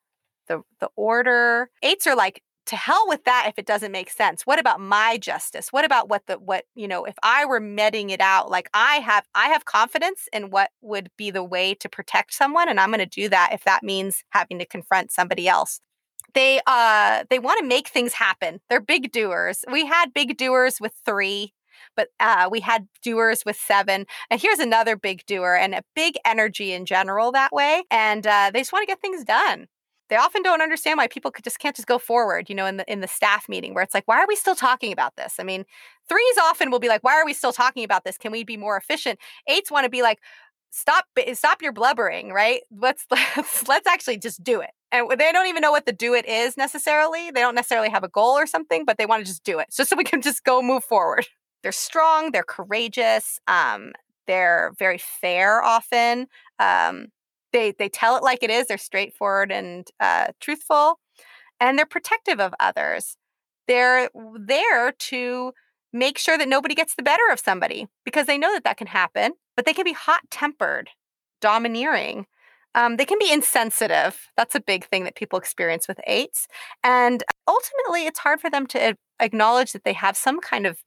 the 0.48 0.60
the 0.80 0.90
order. 0.96 1.70
Eights 1.82 2.06
are 2.06 2.14
like 2.14 2.42
to 2.66 2.76
hell 2.76 3.04
with 3.06 3.24
that 3.24 3.46
if 3.48 3.58
it 3.58 3.66
doesn't 3.66 3.92
make 3.92 4.10
sense. 4.10 4.42
What 4.42 4.58
about 4.58 4.80
my 4.80 5.18
justice? 5.18 5.72
What 5.72 5.84
about 5.84 6.08
what 6.08 6.26
the 6.26 6.34
what, 6.34 6.64
you 6.74 6.88
know, 6.88 7.04
if 7.04 7.14
I 7.22 7.44
were 7.44 7.60
meting 7.60 8.10
it 8.10 8.20
out, 8.20 8.50
like 8.50 8.68
I 8.74 8.96
have 8.96 9.24
I 9.34 9.48
have 9.48 9.64
confidence 9.64 10.28
in 10.32 10.50
what 10.50 10.70
would 10.82 11.10
be 11.16 11.30
the 11.30 11.44
way 11.44 11.74
to 11.74 11.88
protect 11.88 12.34
someone 12.34 12.68
and 12.68 12.80
I'm 12.80 12.90
going 12.90 12.98
to 13.00 13.06
do 13.06 13.28
that 13.28 13.50
if 13.52 13.64
that 13.64 13.82
means 13.82 14.24
having 14.30 14.58
to 14.58 14.66
confront 14.66 15.10
somebody 15.12 15.48
else 15.48 15.80
they 16.34 16.60
uh 16.66 17.24
they 17.30 17.38
want 17.38 17.58
to 17.60 17.66
make 17.66 17.88
things 17.88 18.12
happen 18.12 18.60
they're 18.68 18.80
big 18.80 19.12
doers 19.12 19.64
we 19.70 19.86
had 19.86 20.12
big 20.12 20.36
doers 20.36 20.80
with 20.80 20.92
three 21.04 21.52
but 21.96 22.08
uh, 22.20 22.48
we 22.50 22.60
had 22.60 22.88
doers 23.02 23.44
with 23.44 23.56
seven. 23.56 24.06
And 24.30 24.40
here's 24.40 24.58
another 24.58 24.96
big 24.96 25.24
doer 25.26 25.54
and 25.54 25.74
a 25.74 25.82
big 25.94 26.14
energy 26.24 26.72
in 26.72 26.86
general 26.86 27.32
that 27.32 27.52
way. 27.52 27.84
And 27.90 28.26
uh, 28.26 28.50
they 28.52 28.60
just 28.60 28.72
want 28.72 28.82
to 28.82 28.86
get 28.86 29.00
things 29.00 29.24
done 29.24 29.66
they 30.08 30.16
often 30.16 30.42
don't 30.42 30.62
understand 30.62 30.98
why 30.98 31.08
people 31.08 31.30
could 31.30 31.44
just 31.44 31.58
can't 31.58 31.74
just 31.76 31.88
go 31.88 31.98
forward 31.98 32.48
you 32.48 32.54
know 32.54 32.66
in 32.66 32.76
the 32.76 32.92
in 32.92 33.00
the 33.00 33.08
staff 33.08 33.48
meeting 33.48 33.74
where 33.74 33.82
it's 33.84 33.94
like 33.94 34.06
why 34.06 34.18
are 34.18 34.26
we 34.28 34.36
still 34.36 34.54
talking 34.54 34.92
about 34.92 35.16
this? 35.16 35.34
I 35.38 35.42
mean 35.42 35.64
threes 36.08 36.38
often 36.42 36.70
will 36.70 36.78
be 36.78 36.88
like 36.88 37.02
why 37.04 37.14
are 37.14 37.24
we 37.24 37.32
still 37.32 37.52
talking 37.52 37.84
about 37.84 38.04
this? 38.04 38.18
Can 38.18 38.32
we 38.32 38.44
be 38.44 38.56
more 38.56 38.76
efficient? 38.76 39.18
Eights 39.46 39.70
want 39.70 39.84
to 39.84 39.90
be 39.90 40.02
like 40.02 40.20
stop 40.70 41.06
stop 41.34 41.62
your 41.62 41.72
blubbering 41.72 42.32
right? 42.32 42.62
Let's 42.70 43.06
let's 43.10 43.68
let's 43.68 43.86
actually 43.86 44.18
just 44.18 44.42
do 44.44 44.60
it. 44.60 44.70
And 44.92 45.08
they 45.18 45.32
don't 45.32 45.48
even 45.48 45.60
know 45.62 45.72
what 45.72 45.86
the 45.86 45.92
do 45.92 46.14
it 46.14 46.26
is 46.26 46.56
necessarily. 46.56 47.30
They 47.30 47.40
don't 47.40 47.54
necessarily 47.54 47.90
have 47.90 48.04
a 48.04 48.08
goal 48.08 48.38
or 48.38 48.46
something 48.46 48.84
but 48.84 48.98
they 48.98 49.06
want 49.06 49.24
to 49.24 49.30
just 49.30 49.44
do 49.44 49.58
it 49.58 49.68
just 49.74 49.90
so 49.90 49.96
we 49.96 50.04
can 50.04 50.22
just 50.22 50.44
go 50.44 50.62
move 50.62 50.84
forward. 50.84 51.26
They're 51.62 51.72
strong, 51.72 52.30
they're 52.30 52.44
courageous, 52.44 53.40
um, 53.48 53.90
they're 54.28 54.72
very 54.78 54.98
fair 54.98 55.64
often. 55.64 56.28
Um, 56.60 57.08
they 57.56 57.72
they 57.72 57.88
tell 57.88 58.16
it 58.16 58.22
like 58.22 58.42
it 58.42 58.50
is. 58.50 58.66
They're 58.66 58.78
straightforward 58.78 59.50
and 59.50 59.88
uh, 59.98 60.28
truthful, 60.40 61.00
and 61.58 61.78
they're 61.78 61.86
protective 61.86 62.38
of 62.40 62.54
others. 62.60 63.16
They're 63.66 64.10
there 64.38 64.92
to 64.92 65.52
make 65.92 66.18
sure 66.18 66.36
that 66.36 66.48
nobody 66.48 66.74
gets 66.74 66.94
the 66.94 67.02
better 67.02 67.22
of 67.32 67.40
somebody 67.40 67.88
because 68.04 68.26
they 68.26 68.38
know 68.38 68.52
that 68.52 68.64
that 68.64 68.76
can 68.76 68.86
happen. 68.86 69.32
But 69.56 69.64
they 69.64 69.72
can 69.72 69.84
be 69.84 69.94
hot 69.94 70.20
tempered, 70.30 70.90
domineering. 71.40 72.26
Um, 72.74 72.98
they 72.98 73.06
can 73.06 73.18
be 73.18 73.32
insensitive. 73.32 74.28
That's 74.36 74.54
a 74.54 74.60
big 74.60 74.84
thing 74.84 75.04
that 75.04 75.16
people 75.16 75.38
experience 75.38 75.88
with 75.88 75.98
eights. 76.06 76.46
And 76.84 77.24
ultimately, 77.48 78.06
it's 78.06 78.18
hard 78.18 78.38
for 78.38 78.50
them 78.50 78.66
to 78.68 78.96
acknowledge 79.18 79.72
that 79.72 79.84
they 79.84 79.94
have 79.94 80.14
some 80.14 80.40
kind 80.40 80.66
of 80.66 80.84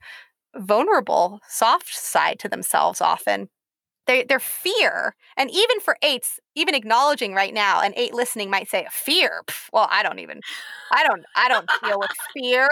vulnerable, 0.55 1.39
soft 1.49 1.95
side 1.95 2.37
to 2.39 2.49
themselves 2.49 3.01
often. 3.01 3.49
They, 4.09 4.23
their 4.23 4.39
fear, 4.39 5.13
and 5.37 5.51
even 5.51 5.79
for 5.79 5.95
eights, 6.01 6.39
even 6.55 6.73
acknowledging 6.73 7.35
right 7.35 7.53
now, 7.53 7.79
an 7.79 7.93
eight 7.95 8.11
listening 8.11 8.49
might 8.49 8.67
say, 8.67 8.83
a 8.83 8.89
"Fear." 8.89 9.43
Pff, 9.45 9.69
well, 9.71 9.87
I 9.91 10.01
don't 10.01 10.17
even, 10.17 10.41
I 10.91 11.05
don't, 11.05 11.23
I 11.35 11.47
don't 11.47 11.69
feel 11.79 11.99
with 11.99 12.09
fear, 12.35 12.67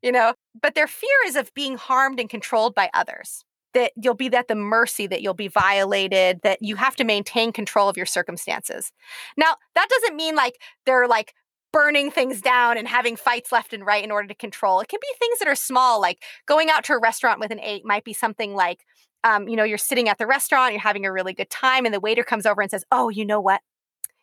you 0.00 0.10
know. 0.10 0.32
But 0.62 0.74
their 0.74 0.86
fear 0.86 1.10
is 1.26 1.36
of 1.36 1.52
being 1.52 1.76
harmed 1.76 2.18
and 2.18 2.30
controlled 2.30 2.74
by 2.74 2.88
others. 2.94 3.44
That 3.74 3.92
you'll 4.02 4.14
be 4.14 4.32
at 4.34 4.48
the 4.48 4.54
mercy, 4.54 5.06
that 5.08 5.20
you'll 5.20 5.34
be 5.34 5.48
violated, 5.48 6.40
that 6.42 6.62
you 6.62 6.76
have 6.76 6.96
to 6.96 7.04
maintain 7.04 7.52
control 7.52 7.90
of 7.90 7.98
your 7.98 8.06
circumstances. 8.06 8.90
Now, 9.36 9.56
that 9.74 9.88
doesn't 9.90 10.16
mean 10.16 10.36
like 10.36 10.54
they're 10.86 11.06
like 11.06 11.34
burning 11.70 12.10
things 12.10 12.40
down 12.40 12.78
and 12.78 12.88
having 12.88 13.14
fights 13.14 13.52
left 13.52 13.74
and 13.74 13.84
right 13.84 14.02
in 14.02 14.10
order 14.10 14.28
to 14.28 14.34
control. 14.34 14.80
It 14.80 14.88
can 14.88 15.00
be 15.02 15.18
things 15.18 15.38
that 15.38 15.48
are 15.48 15.54
small, 15.54 16.00
like 16.00 16.22
going 16.46 16.70
out 16.70 16.82
to 16.84 16.94
a 16.94 16.98
restaurant 16.98 17.40
with 17.40 17.50
an 17.50 17.60
eight 17.60 17.84
might 17.84 18.04
be 18.04 18.14
something 18.14 18.54
like, 18.54 18.86
um, 19.24 19.48
you 19.48 19.56
know, 19.56 19.64
you're 19.64 19.78
sitting 19.78 20.08
at 20.08 20.18
the 20.18 20.26
restaurant, 20.26 20.72
you're 20.72 20.80
having 20.80 21.06
a 21.06 21.12
really 21.12 21.32
good 21.34 21.50
time, 21.50 21.84
and 21.84 21.94
the 21.94 22.00
waiter 22.00 22.24
comes 22.24 22.46
over 22.46 22.60
and 22.62 22.70
says, 22.70 22.84
"Oh, 22.92 23.08
you 23.08 23.24
know 23.24 23.40
what? 23.40 23.60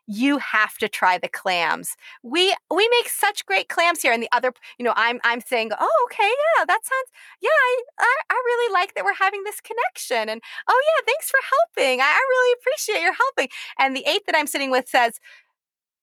You 0.07 0.37
have 0.39 0.77
to 0.79 0.89
try 0.89 1.17
the 1.17 1.29
clams. 1.29 1.95
We 2.23 2.55
we 2.73 2.87
make 2.99 3.09
such 3.09 3.45
great 3.45 3.69
clams 3.69 4.01
here." 4.01 4.13
And 4.13 4.23
the 4.23 4.29
other, 4.33 4.53
you 4.79 4.85
know, 4.85 4.93
I'm 4.95 5.19
I'm 5.23 5.41
saying, 5.41 5.71
"Oh, 5.79 6.07
okay, 6.11 6.29
yeah, 6.59 6.65
that 6.65 6.81
sounds, 6.85 7.09
yeah, 7.41 7.49
I 7.51 7.81
I, 7.99 8.15
I 8.31 8.41
really 8.45 8.73
like 8.73 8.93
that 8.95 9.05
we're 9.05 9.15
having 9.15 9.43
this 9.45 9.61
connection." 9.61 10.29
And 10.29 10.41
oh 10.69 10.81
yeah, 10.87 11.05
thanks 11.05 11.29
for 11.31 11.39
helping. 11.51 12.01
I, 12.01 12.05
I 12.05 12.27
really 12.29 12.53
appreciate 12.61 13.03
your 13.03 13.13
helping. 13.15 13.49
And 13.79 13.95
the 13.95 14.05
eight 14.09 14.23
that 14.27 14.35
I'm 14.37 14.47
sitting 14.47 14.71
with 14.71 14.87
says, 14.89 15.19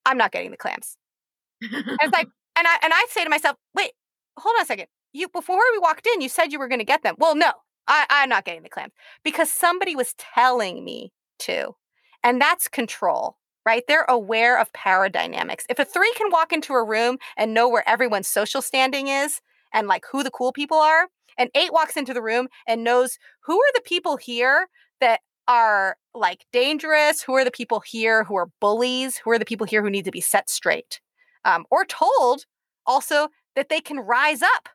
"I'm 0.06 0.18
not 0.18 0.32
getting 0.32 0.50
the 0.50 0.56
clams." 0.56 0.96
it's 2.00 2.12
like, 2.12 2.28
and 2.58 2.66
I 2.66 2.78
and 2.82 2.92
I 2.94 3.06
say 3.10 3.24
to 3.24 3.30
myself, 3.30 3.56
wait, 3.74 3.92
hold 4.38 4.54
on 4.58 4.62
a 4.62 4.66
second. 4.66 4.86
You 5.12 5.28
before 5.28 5.58
we 5.72 5.78
walked 5.78 6.06
in, 6.06 6.20
you 6.20 6.28
said 6.28 6.52
you 6.52 6.58
were 6.58 6.68
going 6.68 6.80
to 6.80 6.84
get 6.84 7.02
them. 7.02 7.16
Well, 7.18 7.34
no, 7.36 7.52
I, 7.88 8.06
I'm 8.10 8.28
not 8.28 8.44
getting 8.44 8.62
the 8.62 8.68
clams 8.68 8.92
because 9.24 9.50
somebody 9.50 9.96
was 9.96 10.14
telling 10.16 10.84
me 10.84 11.12
to, 11.40 11.74
and 12.22 12.40
that's 12.40 12.68
control. 12.68 13.36
Right? 13.64 13.84
They're 13.86 14.06
aware 14.08 14.58
of 14.58 14.72
power 14.72 15.08
dynamics. 15.08 15.64
If 15.70 15.78
a 15.78 15.84
three 15.84 16.12
can 16.16 16.32
walk 16.32 16.52
into 16.52 16.72
a 16.72 16.84
room 16.84 17.18
and 17.36 17.54
know 17.54 17.68
where 17.68 17.88
everyone's 17.88 18.26
social 18.26 18.60
standing 18.60 19.06
is 19.06 19.40
and 19.72 19.86
like 19.86 20.04
who 20.10 20.24
the 20.24 20.32
cool 20.32 20.52
people 20.52 20.78
are, 20.78 21.06
and 21.38 21.50
eight 21.54 21.72
walks 21.72 21.96
into 21.96 22.12
the 22.12 22.22
room 22.22 22.48
and 22.66 22.82
knows 22.84 23.18
who 23.44 23.56
are 23.56 23.72
the 23.74 23.82
people 23.82 24.16
here 24.16 24.68
that 25.00 25.20
are 25.48 25.96
like 26.14 26.44
dangerous, 26.52 27.22
who 27.22 27.34
are 27.34 27.44
the 27.44 27.50
people 27.50 27.80
here 27.80 28.24
who 28.24 28.36
are 28.36 28.48
bullies, 28.60 29.18
who 29.18 29.30
are 29.30 29.38
the 29.38 29.44
people 29.44 29.66
here 29.66 29.82
who 29.82 29.90
need 29.90 30.04
to 30.04 30.10
be 30.10 30.20
set 30.20 30.50
straight 30.50 31.00
um, 31.44 31.64
or 31.70 31.84
told 31.84 32.44
also 32.86 33.28
that 33.56 33.68
they 33.68 33.80
can 33.80 33.98
rise 33.98 34.42
up. 34.42 34.68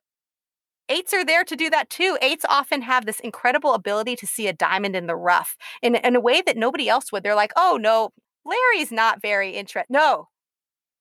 Eights 0.89 1.13
are 1.13 1.25
there 1.25 1.43
to 1.43 1.55
do 1.55 1.69
that 1.69 1.89
too. 1.89 2.17
Eights 2.21 2.45
often 2.47 2.81
have 2.81 3.05
this 3.05 3.19
incredible 3.19 3.73
ability 3.73 4.15
to 4.17 4.27
see 4.27 4.47
a 4.47 4.53
diamond 4.53 4.95
in 4.95 5.07
the 5.07 5.15
rough 5.15 5.57
in, 5.81 5.95
in 5.95 6.15
a 6.15 6.19
way 6.21 6.41
that 6.41 6.57
nobody 6.57 6.87
else 6.87 7.11
would. 7.11 7.23
They're 7.23 7.35
like, 7.35 7.51
oh, 7.57 7.77
no, 7.79 8.11
Larry's 8.45 8.91
not 8.91 9.21
very 9.21 9.51
interested. 9.51 9.91
No, 9.91 10.29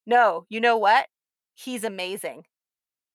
no, 0.06 0.46
you 0.48 0.60
know 0.60 0.76
what? 0.76 1.06
He's 1.54 1.84
amazing. 1.84 2.42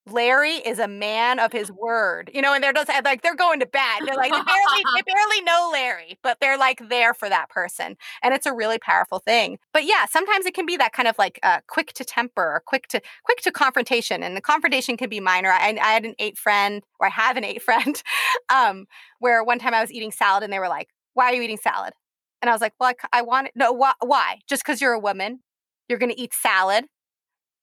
Larry 0.10 0.56
is 0.56 0.80
a 0.80 0.88
man 0.88 1.40
of 1.40 1.52
his 1.52 1.72
word, 1.72 2.32
you 2.34 2.42
know, 2.42 2.54
and 2.54 2.64
they're 2.64 2.74
just 2.74 2.90
like 3.04 3.22
they're 3.22 3.36
going 3.36 3.60
to 3.60 3.68
bat. 3.68 4.00
They're 4.04 4.16
like 4.16 4.32
they 4.32 4.42
barely 4.42 4.84
they 4.96 5.02
barely 5.14 5.42
know 5.42 5.70
Larry, 5.72 6.18
but 6.24 6.40
they're 6.42 6.58
like 6.58 6.90
there 6.90 7.14
for 7.14 7.30
that 7.30 7.50
person, 7.50 7.96
and 8.24 8.34
it's 8.34 8.48
a 8.48 8.54
really 8.54 8.80
powerful 8.80 9.20
thing. 9.20 9.60
But 9.74 9.86
yeah, 9.86 10.06
sometimes 10.06 10.46
it 10.48 10.56
can 10.56 10.66
be 10.66 10.76
that 10.78 10.92
kind 10.94 11.08
of 11.08 11.18
like 11.20 11.40
uh, 11.44 11.60
quick 11.68 11.94
to 11.94 12.04
temper, 12.04 12.42
or 12.42 12.64
quick 12.66 12.88
to 12.88 13.02
quick 13.24 13.42
to 13.42 13.52
confrontation, 13.52 14.24
and 14.24 14.36
the 14.36 14.42
confrontation 14.42 14.98
can 14.98 15.10
be 15.10 15.20
minor. 15.20 15.52
I, 15.52 15.78
I 15.80 15.94
had 15.94 16.06
an 16.06 16.16
eight 16.18 16.38
friend, 16.38 16.82
or 17.00 17.08
I 17.08 17.12
have 17.12 17.38
an 17.38 17.44
eight 17.44 17.62
friend, 17.62 18.02
um, 18.50 18.88
where 19.20 19.44
one 19.44 19.60
time 19.60 19.76
I 19.76 19.82
was 19.82 19.92
eating 19.92 20.12
salad, 20.12 20.44
and 20.44 20.52
they 20.52 20.60
were 20.60 20.70
like, 20.70 20.90
"Why 21.14 21.26
are 21.26 21.36
you 21.36 21.44
eating 21.44 21.60
salad?" 21.62 21.94
And 22.42 22.50
I 22.50 22.54
was 22.54 22.62
like, 22.62 22.74
"Well, 22.80 22.90
I, 22.90 23.20
I 23.20 23.22
want 23.22 23.48
it. 23.48 23.54
No, 23.56 23.78
wh- 23.78 24.04
why? 24.04 24.40
Just 24.50 24.64
because 24.66 24.82
you're 24.82 24.94
a 24.94 25.00
woman, 25.00 25.42
you're 25.88 26.00
going 26.00 26.12
to 26.12 26.20
eat 26.20 26.34
salad." 26.34 26.86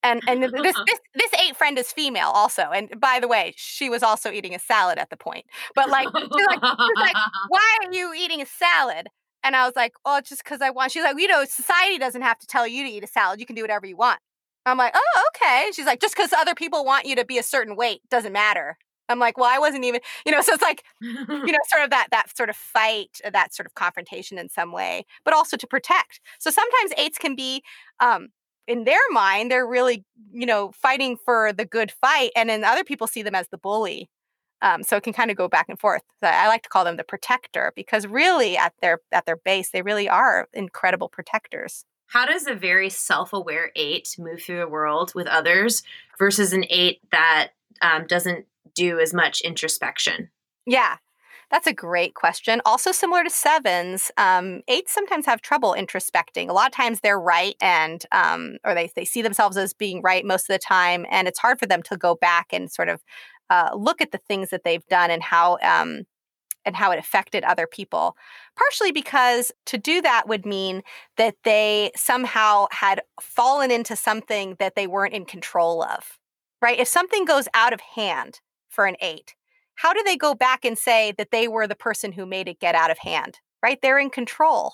And 0.03 0.21
and 0.27 0.43
this 0.43 0.51
this 0.85 0.99
this 1.15 1.33
eight 1.41 1.55
friend 1.55 1.77
is 1.77 1.91
female 1.91 2.31
also 2.33 2.63
and 2.73 2.99
by 2.99 3.19
the 3.19 3.27
way 3.27 3.53
she 3.55 3.89
was 3.89 4.03
also 4.03 4.31
eating 4.31 4.55
a 4.55 4.59
salad 4.59 4.97
at 4.97 5.09
the 5.09 5.17
point. 5.17 5.45
But 5.75 5.89
like 5.89 6.07
she's 6.07 6.47
like, 6.47 6.59
she's 6.63 6.97
like 6.97 7.15
why 7.49 7.77
are 7.83 7.93
you 7.93 8.13
eating 8.17 8.41
a 8.41 8.45
salad? 8.45 9.07
And 9.43 9.55
i 9.55 9.65
was 9.65 9.75
like 9.75 9.93
oh 10.05 10.21
just 10.21 10.43
because 10.43 10.61
i 10.61 10.69
want 10.69 10.91
she's 10.91 11.03
like 11.03 11.17
you 11.17 11.27
know 11.27 11.43
society 11.45 11.97
doesn't 11.97 12.21
have 12.21 12.39
to 12.39 12.47
tell 12.47 12.67
you 12.67 12.83
to 12.83 12.89
eat 12.89 13.03
a 13.03 13.07
salad. 13.07 13.39
You 13.39 13.45
can 13.45 13.55
do 13.55 13.61
whatever 13.61 13.85
you 13.85 13.97
want. 13.97 14.19
I'm 14.65 14.77
like 14.77 14.93
oh 14.95 15.23
okay. 15.35 15.71
She's 15.73 15.85
like 15.85 16.01
just 16.01 16.15
because 16.15 16.33
other 16.33 16.55
people 16.55 16.85
want 16.85 17.05
you 17.05 17.15
to 17.15 17.25
be 17.25 17.37
a 17.37 17.43
certain 17.43 17.75
weight 17.75 18.01
doesn't 18.09 18.33
matter. 18.33 18.77
I'm 19.07 19.17
like 19.17 19.37
well 19.37 19.49
i 19.51 19.57
wasn't 19.57 19.85
even 19.85 20.01
you 20.23 20.31
know 20.31 20.41
so 20.41 20.53
it's 20.53 20.61
like 20.61 20.83
you 21.01 21.25
know 21.27 21.57
sort 21.67 21.83
of 21.83 21.89
that 21.89 22.09
that 22.11 22.35
sort 22.37 22.49
of 22.49 22.55
fight 22.55 23.19
that 23.29 23.55
sort 23.55 23.65
of 23.65 23.73
confrontation 23.73 24.37
in 24.37 24.49
some 24.49 24.71
way 24.71 25.05
but 25.25 25.33
also 25.33 25.57
to 25.57 25.67
protect. 25.67 26.21
So 26.39 26.51
sometimes 26.51 26.91
eights 26.97 27.17
can 27.17 27.35
be 27.35 27.63
um 27.99 28.29
in 28.69 28.83
their 28.83 29.01
mind, 29.11 29.49
they're 29.49 29.67
really, 29.67 30.05
you 30.31 30.45
know, 30.45 30.71
fighting 30.71 31.17
for 31.25 31.51
the 31.51 31.65
good 31.65 31.91
fight. 31.91 32.29
And 32.35 32.49
then 32.49 32.63
other 32.63 32.83
people 32.83 33.07
see 33.07 33.23
them 33.23 33.35
as 33.35 33.47
the 33.49 33.57
bully. 33.57 34.09
Um, 34.61 34.83
so 34.83 34.95
it 34.97 35.03
can 35.03 35.13
kind 35.13 35.31
of 35.31 35.37
go 35.37 35.47
back 35.47 35.67
and 35.69 35.79
forth. 35.79 36.03
So 36.21 36.29
I 36.29 36.47
like 36.47 36.63
to 36.63 36.69
call 36.69 36.83
them 36.83 36.97
the 36.97 37.03
protector 37.03 37.73
because 37.75 38.05
really 38.05 38.57
at 38.57 38.73
their 38.81 38.99
at 39.11 39.25
their 39.25 39.37
base, 39.37 39.71
they 39.71 39.81
really 39.81 40.07
are 40.07 40.47
incredible 40.53 41.09
protectors. 41.09 41.85
How 42.07 42.25
does 42.25 42.45
a 42.45 42.53
very 42.53 42.89
self-aware 42.89 43.71
eight 43.75 44.15
move 44.19 44.41
through 44.41 44.59
the 44.59 44.67
world 44.67 45.13
with 45.15 45.27
others 45.27 45.83
versus 46.17 46.53
an 46.53 46.65
eight 46.69 46.99
that 47.11 47.51
um, 47.81 48.05
doesn't 48.07 48.45
do 48.75 48.99
as 48.99 49.13
much 49.13 49.41
introspection? 49.41 50.29
Yeah, 50.65 50.97
that's 51.51 51.67
a 51.67 51.73
great 51.73 52.13
question. 52.13 52.61
Also, 52.65 52.91
similar 52.91 53.23
to 53.23 53.29
sevens, 53.29 54.11
um, 54.17 54.61
eights 54.67 54.93
sometimes 54.93 55.25
have 55.25 55.41
trouble 55.41 55.75
introspecting. 55.77 56.47
A 56.47 56.53
lot 56.53 56.67
of 56.67 56.73
times 56.73 56.99
they're 56.99 57.19
right 57.19 57.55
and, 57.59 58.05
um, 58.11 58.57
or 58.63 58.75
they, 58.75 58.91
they 58.95 59.05
see 59.05 59.21
themselves 59.21 59.57
as 59.57 59.73
being 59.73 60.01
right 60.01 60.23
most 60.23 60.49
of 60.49 60.53
the 60.53 60.59
time. 60.59 61.05
And 61.09 61.27
it's 61.27 61.39
hard 61.39 61.59
for 61.59 61.65
them 61.65 61.81
to 61.83 61.97
go 61.97 62.15
back 62.15 62.47
and 62.53 62.71
sort 62.71 62.89
of 62.89 63.01
uh, 63.49 63.71
look 63.75 63.99
at 63.99 64.11
the 64.11 64.19
things 64.19 64.51
that 64.51 64.63
they've 64.63 64.85
done 64.87 65.09
and 65.09 65.23
how, 65.23 65.57
um, 65.63 66.03
and 66.65 66.75
how 66.75 66.91
it 66.91 66.99
affected 66.99 67.43
other 67.43 67.65
people. 67.65 68.15
Partially 68.55 68.91
because 68.91 69.51
to 69.65 69.77
do 69.77 70.01
that 70.01 70.27
would 70.27 70.45
mean 70.45 70.83
that 71.17 71.35
they 71.43 71.89
somehow 71.95 72.67
had 72.71 73.01
fallen 73.19 73.71
into 73.71 73.95
something 73.95 74.55
that 74.59 74.75
they 74.75 74.85
weren't 74.85 75.15
in 75.15 75.25
control 75.25 75.81
of, 75.81 76.19
right? 76.61 76.77
If 76.77 76.87
something 76.87 77.25
goes 77.25 77.47
out 77.55 77.73
of 77.73 77.79
hand 77.81 78.41
for 78.69 78.85
an 78.85 78.97
eight, 79.01 79.33
how 79.79 79.93
do 79.93 80.03
they 80.05 80.17
go 80.17 80.35
back 80.35 80.65
and 80.65 80.77
say 80.77 81.13
that 81.17 81.31
they 81.31 81.47
were 81.47 81.65
the 81.65 81.73
person 81.73 82.11
who 82.11 82.25
made 82.25 82.49
it 82.49 82.59
get 82.59 82.75
out 82.75 82.91
of 82.91 82.97
hand? 82.97 83.39
Right? 83.63 83.79
They're 83.81 83.97
in 83.97 84.09
control. 84.09 84.73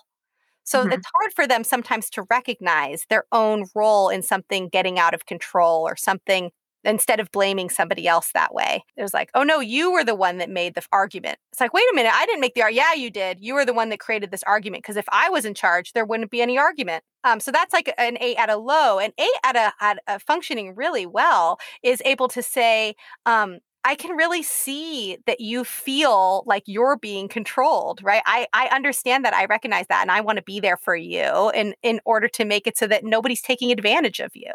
So 0.64 0.82
mm-hmm. 0.82 0.94
it's 0.94 1.06
hard 1.16 1.32
for 1.36 1.46
them 1.46 1.64
sometimes 1.64 2.10
to 2.12 2.26
recognize 2.32 3.06
their 3.08 3.26
own 3.32 3.66
role 3.76 4.10
in 4.10 4.24
something 4.24 4.68
getting 4.68 4.98
out 4.98 5.14
of 5.14 5.28
control 5.28 5.88
or 5.88 5.96
something 5.96 6.50
instead 6.84 7.20
of 7.20 7.32
blaming 7.32 7.70
somebody 7.70 8.08
else 8.08 8.32
that 8.34 8.54
way. 8.54 8.84
It 8.98 9.04
was 9.04 9.14
like, 9.14 9.30
oh 9.36 9.44
no, 9.44 9.60
you 9.60 9.92
were 9.92 10.04
the 10.04 10.16
one 10.16 10.40
that 10.40 10.50
made 10.50 10.74
the 10.74 10.84
argument. 10.92 11.38
It's 11.52 11.62
like, 11.62 11.74
wait 11.74 11.86
a 11.92 11.96
minute, 11.96 12.12
I 12.14 12.26
didn't 12.26 12.42
make 12.42 12.56
the 12.56 12.64
argument. 12.64 12.88
Yeah, 12.88 13.00
you 13.00 13.12
did. 13.12 13.40
You 13.42 13.54
were 13.54 13.66
the 13.66 13.76
one 13.76 13.90
that 13.90 14.00
created 14.00 14.32
this 14.32 14.44
argument 14.44 14.84
because 14.84 14.98
if 14.98 15.06
I 15.12 15.30
was 15.30 15.46
in 15.46 15.54
charge, 15.54 15.94
there 15.94 16.06
wouldn't 16.06 16.32
be 16.32 16.42
any 16.42 16.58
argument. 16.58 17.04
Um, 17.24 17.40
so 17.40 17.52
that's 17.52 17.74
like 17.74 17.94
an 18.00 18.18
eight 18.20 18.38
at 18.38 18.50
a 18.50 18.58
low. 18.58 18.98
An 18.98 19.12
eight 19.20 19.30
at 19.44 19.56
a, 19.56 19.72
at 19.82 20.00
a 20.08 20.20
functioning 20.20 20.74
really 20.76 21.06
well 21.06 21.60
is 21.84 22.02
able 22.06 22.28
to 22.30 22.42
say, 22.42 22.96
um, 23.28 23.60
I 23.86 23.94
can 23.94 24.18
really 24.18 24.42
see 24.42 25.20
that 25.28 25.40
you 25.40 25.64
feel 25.64 26.44
like 26.48 26.64
you're 26.66 26.98
being 26.98 27.28
controlled, 27.28 28.02
right? 28.04 28.24
I, 28.26 28.48
I 28.52 28.66
understand 28.70 29.24
that. 29.24 29.36
I 29.36 29.46
recognize 29.46 29.86
that. 29.90 30.02
And 30.02 30.12
I 30.12 30.22
want 30.22 30.38
to 30.38 30.44
be 30.44 30.60
there 30.60 30.76
for 30.76 30.96
you 30.96 31.52
in, 31.54 31.76
in 31.84 32.02
order 32.04 32.28
to 32.30 32.46
make 32.46 32.66
it 32.66 32.80
so 32.80 32.88
that 32.88 33.04
nobody's 33.04 33.44
taking 33.44 33.72
advantage 33.72 34.20
of 34.20 34.32
you. 34.34 34.52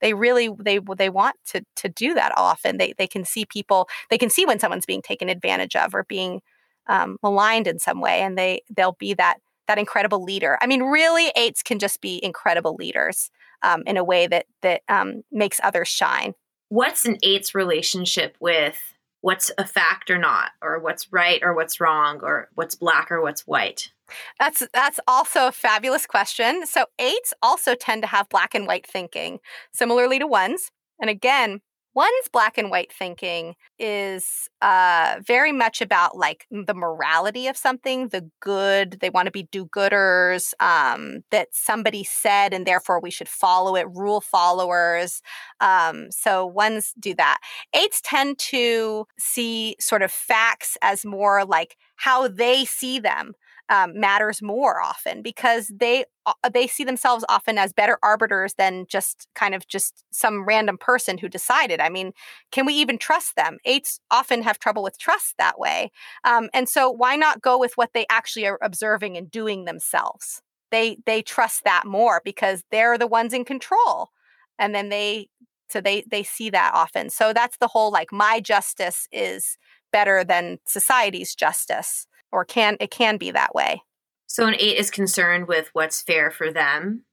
They 0.00 0.14
really 0.14 0.48
they 0.58 0.80
they 0.96 1.10
want 1.10 1.36
to 1.48 1.62
to 1.76 1.88
do 1.90 2.14
that 2.14 2.32
often. 2.36 2.78
They 2.78 2.94
they 2.96 3.06
can 3.06 3.22
see 3.22 3.44
people 3.44 3.86
they 4.08 4.16
can 4.16 4.30
see 4.30 4.46
when 4.46 4.58
someone's 4.58 4.86
being 4.86 5.02
taken 5.02 5.28
advantage 5.28 5.76
of 5.76 5.94
or 5.94 6.04
being 6.04 6.40
um, 6.88 7.18
maligned 7.22 7.66
in 7.66 7.78
some 7.78 8.00
way, 8.00 8.22
and 8.22 8.38
they 8.38 8.62
they'll 8.74 8.96
be 8.98 9.12
that 9.14 9.40
that 9.68 9.78
incredible 9.78 10.24
leader. 10.24 10.56
I 10.62 10.66
mean, 10.66 10.84
really, 10.84 11.30
eights 11.36 11.62
can 11.62 11.78
just 11.78 12.00
be 12.00 12.18
incredible 12.24 12.76
leaders 12.76 13.30
um, 13.60 13.82
in 13.86 13.98
a 13.98 14.04
way 14.04 14.26
that 14.26 14.46
that 14.62 14.80
um, 14.88 15.20
makes 15.30 15.60
others 15.62 15.88
shine 15.88 16.32
what's 16.70 17.04
an 17.04 17.18
eight's 17.22 17.54
relationship 17.54 18.36
with 18.40 18.78
what's 19.20 19.50
a 19.58 19.66
fact 19.66 20.08
or 20.08 20.16
not 20.16 20.52
or 20.62 20.78
what's 20.78 21.12
right 21.12 21.42
or 21.42 21.54
what's 21.54 21.80
wrong 21.80 22.20
or 22.22 22.48
what's 22.54 22.74
black 22.74 23.10
or 23.10 23.20
what's 23.20 23.46
white? 23.46 23.90
That's 24.38 24.66
that's 24.72 24.98
also 25.06 25.48
a 25.48 25.52
fabulous 25.52 26.06
question. 26.06 26.66
So 26.66 26.86
eights 26.98 27.34
also 27.42 27.74
tend 27.74 28.02
to 28.02 28.08
have 28.08 28.28
black 28.28 28.54
and 28.54 28.66
white 28.66 28.86
thinking 28.86 29.40
similarly 29.72 30.18
to 30.18 30.26
ones. 30.26 30.70
And 31.00 31.10
again 31.10 31.60
One's 31.92 32.28
black 32.32 32.56
and 32.56 32.70
white 32.70 32.92
thinking 32.92 33.56
is 33.78 34.48
uh, 34.62 35.16
very 35.26 35.50
much 35.50 35.80
about 35.80 36.16
like 36.16 36.46
the 36.50 36.74
morality 36.74 37.48
of 37.48 37.56
something, 37.56 38.08
the 38.08 38.30
good. 38.38 38.98
They 39.00 39.10
want 39.10 39.26
to 39.26 39.32
be 39.32 39.42
do 39.44 39.66
gooders, 39.66 40.54
um, 40.60 41.24
that 41.32 41.48
somebody 41.50 42.04
said, 42.04 42.54
and 42.54 42.64
therefore 42.64 43.00
we 43.00 43.10
should 43.10 43.28
follow 43.28 43.74
it, 43.74 43.88
rule 43.92 44.20
followers. 44.20 45.20
Um, 45.60 46.12
so 46.12 46.46
ones 46.46 46.94
do 46.98 47.12
that. 47.16 47.38
Eights 47.74 48.00
tend 48.04 48.38
to 48.38 49.06
see 49.18 49.74
sort 49.80 50.02
of 50.02 50.12
facts 50.12 50.78
as 50.82 51.04
more 51.04 51.44
like 51.44 51.76
how 51.96 52.28
they 52.28 52.64
see 52.64 53.00
them 53.00 53.32
um, 53.70 53.98
matters 53.98 54.42
more 54.42 54.82
often 54.82 55.22
because 55.22 55.72
they 55.74 56.04
uh, 56.26 56.32
they 56.52 56.66
see 56.66 56.84
themselves 56.84 57.24
often 57.28 57.56
as 57.58 57.72
better 57.72 57.98
arbiters 58.02 58.54
than 58.54 58.84
just 58.88 59.28
kind 59.34 59.54
of 59.54 59.66
just 59.68 60.04
some 60.12 60.44
random 60.44 60.76
person 60.76 61.18
who 61.18 61.28
decided. 61.28 61.80
I 61.80 61.88
mean, 61.88 62.12
can 62.52 62.66
we 62.66 62.74
even 62.74 62.98
trust 62.98 63.36
them? 63.36 63.58
Eights 63.64 64.00
often 64.10 64.42
have 64.42 64.58
trouble 64.58 64.82
with 64.82 64.98
trust 64.98 65.36
that 65.38 65.58
way, 65.58 65.90
um, 66.24 66.48
and 66.52 66.68
so 66.68 66.90
why 66.90 67.16
not 67.16 67.42
go 67.42 67.58
with 67.58 67.72
what 67.76 67.90
they 67.94 68.06
actually 68.10 68.46
are 68.46 68.58
observing 68.62 69.16
and 69.16 69.30
doing 69.30 69.64
themselves? 69.64 70.42
They 70.70 70.98
they 71.06 71.22
trust 71.22 71.64
that 71.64 71.86
more 71.86 72.20
because 72.24 72.64
they're 72.70 72.98
the 72.98 73.06
ones 73.06 73.32
in 73.32 73.44
control, 73.44 74.10
and 74.58 74.74
then 74.74 74.88
they 74.88 75.28
so 75.68 75.80
they 75.80 76.04
they 76.10 76.22
see 76.22 76.50
that 76.50 76.72
often. 76.74 77.10
So 77.10 77.32
that's 77.32 77.56
the 77.58 77.68
whole 77.68 77.90
like 77.92 78.12
my 78.12 78.40
justice 78.40 79.08
is 79.12 79.56
better 79.92 80.24
than 80.24 80.58
society's 80.66 81.34
justice 81.34 82.06
or 82.32 82.44
can 82.44 82.76
it 82.80 82.90
can 82.90 83.16
be 83.16 83.30
that 83.30 83.54
way. 83.54 83.82
So 84.26 84.46
an 84.46 84.54
8 84.54 84.76
is 84.76 84.90
concerned 84.90 85.48
with 85.48 85.70
what's 85.72 86.02
fair 86.02 86.30
for 86.30 86.52
them. 86.52 87.04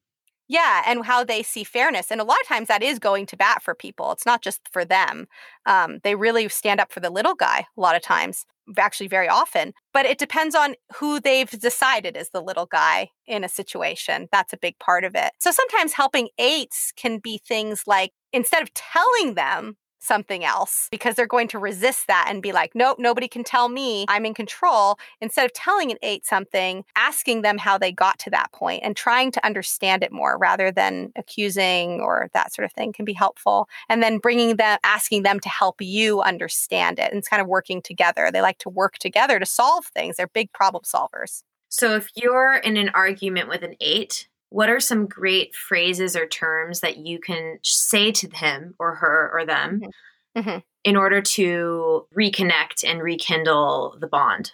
Yeah, 0.49 0.83
and 0.85 1.05
how 1.05 1.23
they 1.23 1.43
see 1.43 1.63
fairness. 1.63 2.09
And 2.09 2.21
a 2.21 2.23
lot 2.23 2.39
of 2.41 2.47
times 2.47 2.69
that 2.69 2.81
is 2.81 2.99
going 2.99 3.25
to 3.27 3.37
bat 3.37 3.61
for 3.61 3.75
people. 3.75 4.11
It's 4.13 4.25
not 4.25 4.41
just 4.41 4.61
for 4.71 4.85
them. 4.85 5.27
Um, 5.65 5.99
they 6.03 6.15
really 6.15 6.47
stand 6.47 6.79
up 6.79 6.91
for 6.91 7.01
the 7.01 7.09
little 7.09 7.35
guy 7.35 7.65
a 7.75 7.81
lot 7.81 7.97
of 7.97 8.01
times, 8.01 8.45
actually, 8.77 9.09
very 9.09 9.27
often. 9.27 9.73
But 9.93 10.05
it 10.05 10.17
depends 10.17 10.55
on 10.55 10.75
who 10.95 11.19
they've 11.19 11.49
decided 11.49 12.15
is 12.15 12.29
the 12.29 12.41
little 12.41 12.65
guy 12.65 13.09
in 13.25 13.43
a 13.43 13.49
situation. 13.49 14.29
That's 14.31 14.53
a 14.53 14.57
big 14.57 14.79
part 14.79 15.03
of 15.03 15.15
it. 15.15 15.31
So 15.39 15.51
sometimes 15.51 15.93
helping 15.93 16.29
eights 16.37 16.93
can 16.95 17.19
be 17.19 17.39
things 17.39 17.83
like 17.85 18.13
instead 18.31 18.61
of 18.61 18.73
telling 18.73 19.33
them 19.33 19.75
something 19.99 20.43
else 20.43 20.87
because 20.91 21.15
they're 21.15 21.27
going 21.27 21.47
to 21.49 21.59
resist 21.59 22.07
that 22.07 22.27
and 22.29 22.41
be 22.41 22.51
like, 22.51 22.71
nope, 22.75 22.97
nobody 22.99 23.27
can 23.27 23.43
tell 23.43 23.69
me 23.69 24.05
I'm 24.07 24.25
in 24.25 24.33
control. 24.33 24.97
Instead 25.21 25.45
of 25.45 25.53
telling 25.53 25.91
an 25.91 25.97
eight 26.01 26.25
something, 26.25 26.83
asking 26.95 27.41
them 27.41 27.57
how 27.57 27.77
they 27.77 27.91
got 27.91 28.19
to 28.19 28.29
that 28.29 28.51
point 28.51 28.83
and 28.83 28.95
trying 28.95 29.31
to 29.31 29.45
understand 29.45 30.03
it 30.03 30.11
more 30.11 30.37
rather 30.37 30.71
than 30.71 31.11
accusing 31.15 31.99
or 31.99 32.29
that 32.33 32.53
sort 32.53 32.65
of 32.65 32.71
thing 32.73 32.93
can 32.93 33.05
be 33.05 33.13
helpful. 33.13 33.67
And 33.89 34.01
then 34.03 34.19
bringing 34.19 34.55
them, 34.57 34.79
asking 34.83 35.23
them 35.23 35.39
to 35.39 35.49
help 35.49 35.81
you 35.81 36.21
understand 36.21 36.99
it. 36.99 37.11
And 37.11 37.19
it's 37.19 37.27
kind 37.27 37.41
of 37.41 37.47
working 37.47 37.81
together. 37.81 38.29
They 38.31 38.41
like 38.41 38.59
to 38.59 38.69
work 38.69 38.97
together 38.97 39.39
to 39.39 39.45
solve 39.45 39.85
things, 39.85 40.17
they're 40.17 40.27
big 40.27 40.51
problem 40.53 40.83
solvers. 40.83 41.43
So 41.69 41.95
if 41.95 42.09
you're 42.15 42.55
in 42.55 42.77
an 42.77 42.89
argument 42.93 43.49
with 43.49 43.61
an 43.61 43.75
eight, 43.81 44.29
what 44.49 44.69
are 44.69 44.79
some 44.79 45.07
great 45.07 45.55
phrases 45.55 46.15
or 46.15 46.27
terms 46.27 46.79
that 46.79 46.97
you 46.97 47.19
can 47.19 47.59
say 47.63 48.11
to 48.11 48.29
him 48.29 48.75
or 48.79 48.95
her 48.95 49.31
or 49.33 49.45
them 49.45 49.81
mm-hmm. 49.81 50.39
Mm-hmm. 50.39 50.59
in 50.83 50.95
order 50.95 51.21
to 51.21 52.07
reconnect 52.17 52.83
and 52.87 53.01
rekindle 53.01 53.97
the 53.99 54.07
bond? 54.07 54.53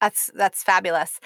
That's 0.00 0.30
that's 0.34 0.62
fabulous. 0.62 1.18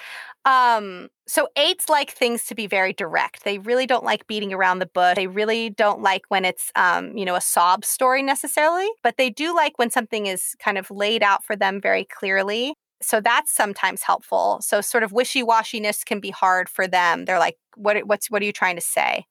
Um, 0.45 1.09
so 1.27 1.47
eights 1.55 1.89
like 1.89 2.11
things 2.11 2.45
to 2.45 2.55
be 2.55 2.65
very 2.67 2.91
direct. 2.91 3.43
They 3.43 3.59
really 3.59 3.85
don't 3.85 4.03
like 4.03 4.25
beating 4.27 4.51
around 4.51 4.79
the 4.79 4.87
bush. 4.87 5.15
They 5.15 5.27
really 5.27 5.69
don't 5.69 6.01
like 6.01 6.23
when 6.29 6.43
it's 6.43 6.71
um, 6.75 7.15
you 7.15 7.23
know, 7.23 7.35
a 7.35 7.41
sob 7.41 7.85
story 7.85 8.23
necessarily, 8.23 8.89
but 9.03 9.17
they 9.17 9.29
do 9.29 9.55
like 9.55 9.77
when 9.77 9.91
something 9.91 10.25
is 10.25 10.55
kind 10.59 10.77
of 10.77 10.89
laid 10.89 11.21
out 11.21 11.43
for 11.43 11.55
them 11.55 11.79
very 11.79 12.05
clearly 12.05 12.73
so 13.03 13.21
that's 13.21 13.53
sometimes 13.53 14.01
helpful. 14.03 14.59
So 14.61 14.81
sort 14.81 15.03
of 15.03 15.11
wishy-washiness 15.11 16.05
can 16.05 16.19
be 16.19 16.31
hard 16.31 16.69
for 16.69 16.87
them. 16.87 17.25
They're 17.25 17.39
like, 17.39 17.57
what 17.75 17.97
what's 18.07 18.29
what 18.31 18.41
are 18.41 18.45
you 18.45 18.53
trying 18.53 18.75
to 18.75 18.81
say? 18.81 19.25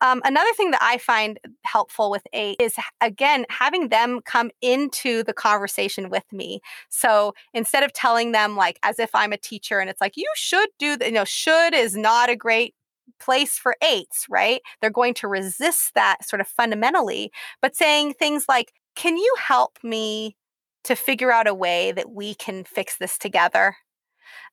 Um, 0.00 0.20
another 0.24 0.52
thing 0.56 0.72
that 0.72 0.82
I 0.82 0.98
find 0.98 1.38
helpful 1.64 2.10
with 2.10 2.26
eight 2.32 2.56
is 2.60 2.76
again 3.00 3.46
having 3.48 3.88
them 3.88 4.20
come 4.24 4.50
into 4.60 5.22
the 5.22 5.32
conversation 5.32 6.10
with 6.10 6.24
me. 6.32 6.60
So 6.88 7.34
instead 7.54 7.82
of 7.84 7.92
telling 7.92 8.32
them 8.32 8.56
like 8.56 8.78
as 8.82 8.98
if 8.98 9.10
I'm 9.14 9.32
a 9.32 9.38
teacher 9.38 9.78
and 9.78 9.88
it's 9.88 10.00
like 10.00 10.16
you 10.16 10.30
should 10.34 10.68
do 10.78 10.96
the, 10.96 11.06
you 11.06 11.12
know 11.12 11.24
should 11.24 11.74
is 11.74 11.96
not 11.96 12.28
a 12.30 12.36
great 12.36 12.74
place 13.20 13.58
for 13.58 13.76
eights, 13.82 14.26
right? 14.28 14.60
They're 14.80 14.90
going 14.90 15.14
to 15.14 15.28
resist 15.28 15.94
that 15.94 16.24
sort 16.24 16.40
of 16.40 16.48
fundamentally, 16.48 17.30
but 17.62 17.76
saying 17.76 18.14
things 18.14 18.46
like, 18.48 18.72
"Can 18.96 19.16
you 19.16 19.34
help 19.38 19.78
me 19.82 20.36
to 20.84 20.94
figure 20.94 21.32
out 21.32 21.46
a 21.46 21.54
way 21.54 21.92
that 21.92 22.10
we 22.10 22.34
can 22.34 22.64
fix 22.64 22.96
this 22.98 23.18
together. 23.18 23.76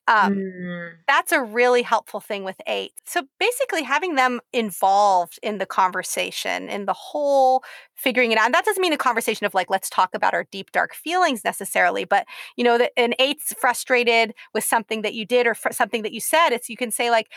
Um, 0.08 0.34
mm. 0.34 0.92
That's 1.06 1.30
a 1.30 1.42
really 1.42 1.82
helpful 1.82 2.18
thing 2.18 2.42
with 2.42 2.60
eight. 2.66 2.92
So 3.06 3.22
basically, 3.38 3.82
having 3.84 4.16
them 4.16 4.40
involved 4.52 5.38
in 5.42 5.58
the 5.58 5.66
conversation, 5.66 6.68
in 6.68 6.86
the 6.86 6.92
whole 6.92 7.62
figuring 7.94 8.32
it 8.32 8.38
out. 8.38 8.46
And 8.46 8.54
that 8.54 8.64
doesn't 8.64 8.80
mean 8.80 8.92
a 8.92 8.98
conversation 8.98 9.46
of 9.46 9.54
like, 9.54 9.70
let's 9.70 9.88
talk 9.88 10.10
about 10.14 10.34
our 10.34 10.44
deep, 10.50 10.72
dark 10.72 10.94
feelings 10.94 11.44
necessarily, 11.44 12.04
but 12.04 12.26
you 12.56 12.64
know, 12.64 12.78
that 12.78 12.92
an 12.96 13.14
eight's 13.20 13.54
frustrated 13.54 14.34
with 14.54 14.64
something 14.64 15.02
that 15.02 15.14
you 15.14 15.24
did 15.24 15.46
or 15.46 15.54
something 15.70 16.02
that 16.02 16.12
you 16.12 16.20
said. 16.20 16.50
It's 16.50 16.68
you 16.68 16.76
can 16.76 16.90
say 16.90 17.10
like, 17.10 17.28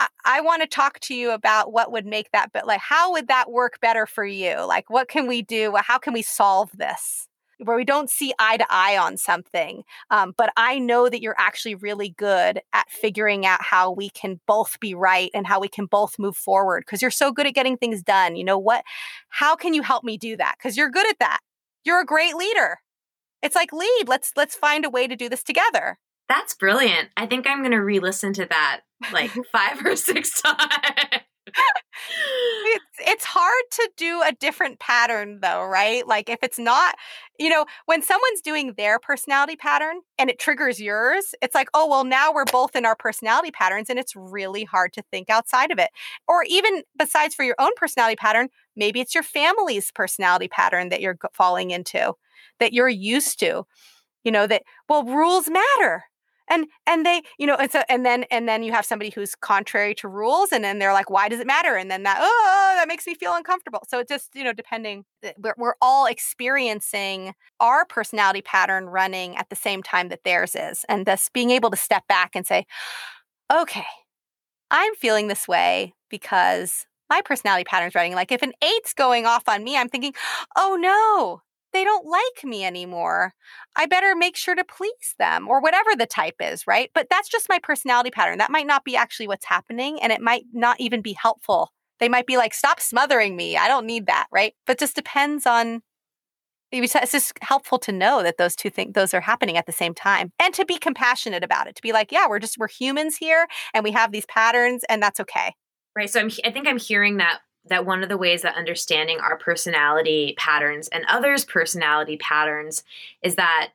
I, 0.00 0.08
I 0.24 0.40
want 0.40 0.62
to 0.62 0.68
talk 0.68 0.98
to 1.00 1.14
you 1.14 1.30
about 1.30 1.72
what 1.72 1.92
would 1.92 2.06
make 2.06 2.32
that, 2.32 2.50
but 2.52 2.66
like, 2.66 2.80
how 2.80 3.12
would 3.12 3.28
that 3.28 3.50
work 3.50 3.78
better 3.80 4.06
for 4.06 4.24
you? 4.24 4.64
Like, 4.66 4.90
what 4.90 5.08
can 5.08 5.28
we 5.28 5.42
do? 5.42 5.76
How 5.76 5.98
can 5.98 6.12
we 6.12 6.22
solve 6.22 6.70
this? 6.76 7.28
Where 7.64 7.76
we 7.76 7.84
don't 7.84 8.10
see 8.10 8.32
eye 8.38 8.56
to 8.56 8.66
eye 8.70 8.96
on 8.96 9.16
something. 9.16 9.82
Um, 10.10 10.34
but 10.36 10.50
I 10.56 10.78
know 10.78 11.08
that 11.08 11.20
you're 11.20 11.38
actually 11.38 11.74
really 11.74 12.10
good 12.10 12.60
at 12.72 12.90
figuring 12.90 13.46
out 13.46 13.62
how 13.62 13.90
we 13.90 14.10
can 14.10 14.40
both 14.46 14.78
be 14.80 14.94
right 14.94 15.30
and 15.34 15.46
how 15.46 15.60
we 15.60 15.68
can 15.68 15.86
both 15.86 16.18
move 16.18 16.36
forward 16.36 16.84
because 16.86 17.02
you're 17.02 17.10
so 17.10 17.32
good 17.32 17.46
at 17.46 17.54
getting 17.54 17.76
things 17.76 18.02
done. 18.02 18.36
You 18.36 18.44
know 18.44 18.58
what? 18.58 18.84
How 19.28 19.56
can 19.56 19.74
you 19.74 19.82
help 19.82 20.04
me 20.04 20.16
do 20.16 20.36
that? 20.36 20.54
Because 20.58 20.76
you're 20.76 20.90
good 20.90 21.08
at 21.08 21.18
that. 21.18 21.40
You're 21.84 22.00
a 22.00 22.06
great 22.06 22.34
leader. 22.34 22.78
It's 23.42 23.54
like 23.54 23.72
lead. 23.72 24.04
Let's 24.06 24.32
let's 24.36 24.54
find 24.54 24.84
a 24.84 24.90
way 24.90 25.06
to 25.06 25.16
do 25.16 25.28
this 25.28 25.42
together. 25.42 25.98
That's 26.28 26.54
brilliant. 26.54 27.08
I 27.16 27.26
think 27.26 27.46
I'm 27.46 27.60
going 27.60 27.70
to 27.70 27.78
re-listen 27.78 28.34
to 28.34 28.46
that 28.46 28.80
like 29.12 29.30
five 29.52 29.84
or 29.84 29.96
six 29.96 30.42
times 30.42 31.22
it's 32.64 32.84
it's 33.00 33.24
hard 33.24 33.62
to 33.72 33.90
do 33.96 34.22
a 34.26 34.32
different 34.32 34.78
pattern 34.80 35.38
though, 35.42 35.64
right? 35.64 36.06
Like 36.06 36.28
if 36.28 36.38
it's 36.42 36.58
not, 36.58 36.94
you 37.38 37.48
know, 37.48 37.64
when 37.86 38.02
someone's 38.02 38.40
doing 38.42 38.74
their 38.76 38.98
personality 38.98 39.56
pattern 39.56 40.00
and 40.18 40.30
it 40.30 40.38
triggers 40.38 40.80
yours, 40.80 41.34
it's 41.42 41.54
like, 41.54 41.68
"Oh, 41.74 41.88
well 41.88 42.04
now 42.04 42.32
we're 42.32 42.44
both 42.44 42.76
in 42.76 42.84
our 42.86 42.96
personality 42.96 43.50
patterns 43.50 43.90
and 43.90 43.98
it's 43.98 44.14
really 44.16 44.64
hard 44.64 44.92
to 44.94 45.02
think 45.10 45.30
outside 45.30 45.70
of 45.70 45.78
it." 45.78 45.90
Or 46.28 46.44
even 46.48 46.82
besides 46.98 47.34
for 47.34 47.44
your 47.44 47.56
own 47.58 47.70
personality 47.76 48.16
pattern, 48.16 48.48
maybe 48.76 49.00
it's 49.00 49.14
your 49.14 49.24
family's 49.24 49.90
personality 49.92 50.48
pattern 50.48 50.88
that 50.90 51.00
you're 51.00 51.18
falling 51.34 51.70
into 51.70 52.14
that 52.60 52.72
you're 52.72 52.88
used 52.88 53.38
to. 53.40 53.64
You 54.24 54.32
know 54.32 54.46
that 54.46 54.62
well, 54.88 55.04
rules 55.04 55.48
matter 55.48 56.04
and 56.48 56.66
and 56.86 57.04
they 57.06 57.22
you 57.38 57.46
know 57.46 57.54
and 57.56 57.70
so 57.70 57.82
and 57.88 58.04
then 58.04 58.24
and 58.30 58.48
then 58.48 58.62
you 58.62 58.72
have 58.72 58.84
somebody 58.84 59.10
who's 59.10 59.34
contrary 59.34 59.94
to 59.96 60.08
rules 60.08 60.52
and 60.52 60.64
then 60.64 60.78
they're 60.78 60.92
like 60.92 61.10
why 61.10 61.28
does 61.28 61.40
it 61.40 61.46
matter? 61.46 61.76
And 61.76 61.90
then 61.90 62.02
that 62.04 62.18
oh 62.20 62.72
that 62.76 62.88
makes 62.88 63.06
me 63.06 63.14
feel 63.14 63.34
uncomfortable. 63.34 63.80
So 63.88 64.00
it 64.00 64.08
just 64.08 64.30
you 64.34 64.44
know 64.44 64.52
depending 64.52 65.04
eh, 65.22 65.32
we're, 65.38 65.54
we're 65.56 65.74
all 65.80 66.06
experiencing 66.06 67.34
our 67.60 67.84
personality 67.84 68.42
pattern 68.42 68.86
running 68.86 69.36
at 69.36 69.48
the 69.50 69.56
same 69.56 69.82
time 69.82 70.08
that 70.08 70.24
theirs 70.24 70.54
is 70.54 70.84
and 70.88 71.06
thus 71.06 71.28
being 71.32 71.50
able 71.50 71.70
to 71.70 71.76
step 71.76 72.06
back 72.08 72.30
and 72.34 72.46
say 72.46 72.66
okay 73.52 73.84
i'm 74.70 74.94
feeling 74.94 75.28
this 75.28 75.48
way 75.48 75.94
because 76.10 76.86
my 77.10 77.22
personality 77.22 77.64
pattern's 77.64 77.94
running. 77.94 78.14
Like 78.14 78.32
if 78.32 78.42
an 78.42 78.52
eight's 78.62 78.92
going 78.92 79.26
off 79.26 79.48
on 79.48 79.64
me 79.64 79.76
i'm 79.76 79.88
thinking 79.88 80.14
oh 80.56 80.76
no 80.80 81.42
they 81.78 81.84
don't 81.84 82.06
like 82.06 82.44
me 82.44 82.64
anymore. 82.64 83.34
I 83.76 83.86
better 83.86 84.16
make 84.16 84.36
sure 84.36 84.56
to 84.56 84.64
please 84.64 85.14
them 85.16 85.46
or 85.46 85.60
whatever 85.60 85.90
the 85.96 86.06
type 86.06 86.34
is, 86.40 86.66
right? 86.66 86.90
But 86.92 87.06
that's 87.08 87.28
just 87.28 87.48
my 87.48 87.60
personality 87.62 88.10
pattern. 88.10 88.38
That 88.38 88.50
might 88.50 88.66
not 88.66 88.84
be 88.84 88.96
actually 88.96 89.28
what's 89.28 89.44
happening 89.44 90.02
and 90.02 90.10
it 90.10 90.20
might 90.20 90.42
not 90.52 90.80
even 90.80 91.02
be 91.02 91.12
helpful. 91.12 91.72
They 92.00 92.08
might 92.08 92.26
be 92.26 92.36
like, 92.36 92.52
stop 92.52 92.80
smothering 92.80 93.36
me. 93.36 93.56
I 93.56 93.68
don't 93.68 93.86
need 93.86 94.06
that, 94.06 94.26
right? 94.32 94.54
But 94.66 94.80
just 94.80 94.96
depends 94.96 95.46
on 95.46 95.82
it's 96.72 97.12
just 97.12 97.32
helpful 97.40 97.78
to 97.78 97.92
know 97.92 98.24
that 98.24 98.38
those 98.38 98.56
two 98.56 98.70
things 98.70 98.92
those 98.92 99.14
are 99.14 99.22
happening 99.22 99.56
at 99.56 99.64
the 99.66 99.72
same 99.72 99.94
time 99.94 100.32
and 100.38 100.52
to 100.52 100.66
be 100.66 100.76
compassionate 100.76 101.42
about 101.42 101.66
it 101.66 101.74
to 101.74 101.80
be 101.80 101.92
like 101.92 102.12
yeah 102.12 102.28
we're 102.28 102.38
just 102.38 102.58
we're 102.58 102.68
humans 102.68 103.16
here 103.16 103.46
and 103.72 103.84
we 103.84 103.90
have 103.90 104.12
these 104.12 104.26
patterns 104.26 104.84
and 104.90 105.02
that's 105.02 105.18
okay 105.18 105.54
right 105.96 106.10
so 106.10 106.20
I'm, 106.20 106.30
i 106.44 106.50
think 106.50 106.68
i'm 106.68 106.78
hearing 106.78 107.16
that 107.16 107.38
that 107.66 107.86
one 107.86 108.02
of 108.02 108.08
the 108.08 108.16
ways 108.16 108.42
that 108.42 108.56
understanding 108.56 109.18
our 109.20 109.36
personality 109.38 110.34
patterns 110.38 110.88
and 110.88 111.04
others' 111.06 111.44
personality 111.44 112.16
patterns 112.16 112.82
is 113.22 113.36
that 113.36 113.70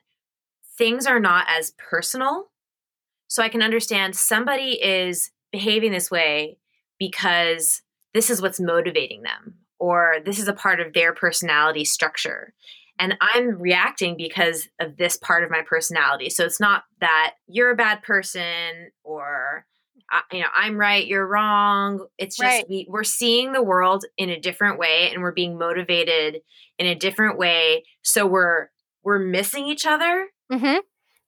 things 0.76 1.06
are 1.06 1.20
not 1.20 1.46
as 1.48 1.72
personal. 1.78 2.50
So 3.28 3.42
I 3.42 3.48
can 3.48 3.62
understand 3.62 4.16
somebody 4.16 4.82
is 4.82 5.30
behaving 5.52 5.92
this 5.92 6.10
way 6.10 6.58
because 6.98 7.82
this 8.12 8.30
is 8.30 8.42
what's 8.42 8.60
motivating 8.60 9.22
them, 9.22 9.54
or 9.78 10.16
this 10.24 10.38
is 10.38 10.48
a 10.48 10.52
part 10.52 10.80
of 10.80 10.92
their 10.92 11.12
personality 11.12 11.84
structure. 11.84 12.52
And 12.98 13.16
I'm 13.20 13.60
reacting 13.60 14.16
because 14.16 14.68
of 14.78 14.96
this 14.96 15.16
part 15.16 15.42
of 15.42 15.50
my 15.50 15.62
personality. 15.62 16.30
So 16.30 16.44
it's 16.44 16.60
not 16.60 16.84
that 17.00 17.34
you're 17.46 17.72
a 17.72 17.76
bad 17.76 18.02
person 18.02 18.90
or 19.02 19.66
you 20.32 20.40
know 20.40 20.48
i'm 20.54 20.76
right 20.76 21.06
you're 21.06 21.26
wrong 21.26 22.06
it's 22.18 22.36
just 22.36 22.46
right. 22.46 22.68
we, 22.68 22.86
we're 22.88 23.04
seeing 23.04 23.52
the 23.52 23.62
world 23.62 24.04
in 24.16 24.30
a 24.30 24.38
different 24.38 24.78
way 24.78 25.10
and 25.12 25.22
we're 25.22 25.32
being 25.32 25.58
motivated 25.58 26.40
in 26.78 26.86
a 26.86 26.94
different 26.94 27.38
way 27.38 27.84
so 28.02 28.26
we're 28.26 28.68
we're 29.02 29.18
missing 29.18 29.66
each 29.66 29.86
other 29.86 30.28
mm-hmm. 30.52 30.78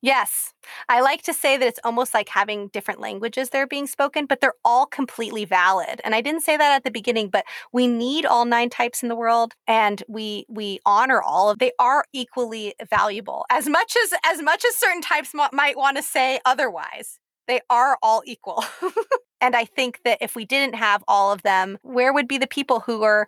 yes 0.03 0.53
i 0.89 1.01
like 1.01 1.23
to 1.23 1.33
say 1.33 1.57
that 1.57 1.67
it's 1.67 1.81
almost 1.85 2.15
like 2.15 2.29
having 2.29 2.69
different 2.69 3.01
languages 3.01 3.51
that 3.51 3.59
are 3.59 3.67
being 3.67 3.87
spoken 3.87 4.27
but 4.27 4.41
they're 4.41 4.55
all 4.65 4.87
completely 4.87 5.45
valid 5.45 6.01
and 6.05 6.15
i 6.15 6.21
didn't 6.21 6.43
say 6.43 6.57
that 6.57 6.75
at 6.75 6.85
the 6.85 6.91
beginning 6.91 7.29
but 7.29 7.45
we 7.73 7.87
need 7.87 8.25
all 8.25 8.45
nine 8.45 8.71
types 8.71 9.03
in 9.03 9.09
the 9.09 9.17
world 9.17 9.55
and 9.67 10.03
we 10.09 10.45
we 10.49 10.79
honor 10.87 11.21
all 11.23 11.51
of 11.51 11.59
they 11.59 11.73
are 11.79 12.05
equally 12.13 12.75
valuable 12.89 13.45
as 13.51 13.69
much 13.69 13.97
as 14.05 14.13
as 14.25 14.43
much 14.43 14.65
as 14.65 14.77
certain 14.77 15.03
types 15.03 15.33
m- 15.35 15.49
might 15.53 15.77
want 15.77 15.97
to 15.97 16.03
say 16.03 16.41
otherwise 16.45 17.19
they 17.47 17.61
are 17.71 17.99
all 18.03 18.23
equal. 18.27 18.65
and 19.41 19.55
I 19.55 19.65
think 19.65 20.01
that 20.05 20.19
if 20.21 20.35
we 20.35 20.45
didn't 20.45 20.75
have 20.75 21.03
all 21.09 21.33
of 21.33 21.43
them, 21.43 21.79
where 21.83 22.13
would 22.13 22.29
be 22.29 22.39
the 22.39 22.47
people 22.47 22.81
who 22.81 23.03
are 23.03 23.27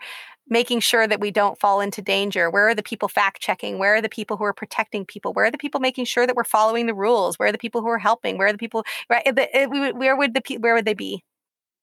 making 0.51 0.81
sure 0.81 1.07
that 1.07 1.21
we 1.21 1.31
don't 1.31 1.59
fall 1.61 1.81
into 1.81 2.01
danger? 2.01 2.51
Where 2.51 2.69
are 2.69 2.75
the 2.75 2.83
people 2.83 3.09
fact 3.09 3.41
checking? 3.41 3.79
Where 3.79 3.97
are 3.97 4.03
the 4.03 4.09
people 4.09 4.37
who 4.37 4.45
are 4.45 4.53
protecting 4.53 5.05
people? 5.05 5.33
Where 5.33 5.45
are 5.45 5.51
the 5.51 5.59
people 5.59 5.81
making 5.81 6.07
sure 6.07 6.27
that 6.27 6.37
we're 6.37 6.45
following 6.45 6.87
the 6.87 6.95
rules? 6.95 7.39
Where 7.39 7.49
are 7.49 7.53
the 7.53 7.59
people 7.59 7.81
who 7.81 7.89
are 7.89 7.99
helping? 7.99 8.39
Where 8.39 8.49
are 8.49 8.53
the 8.53 8.59
people 8.59 8.85
right 9.11 9.25
where 9.27 10.17
would 10.17 10.35
the 10.35 10.59
where 10.59 10.75
would 10.75 10.85
they 10.85 10.95
be? 10.95 11.23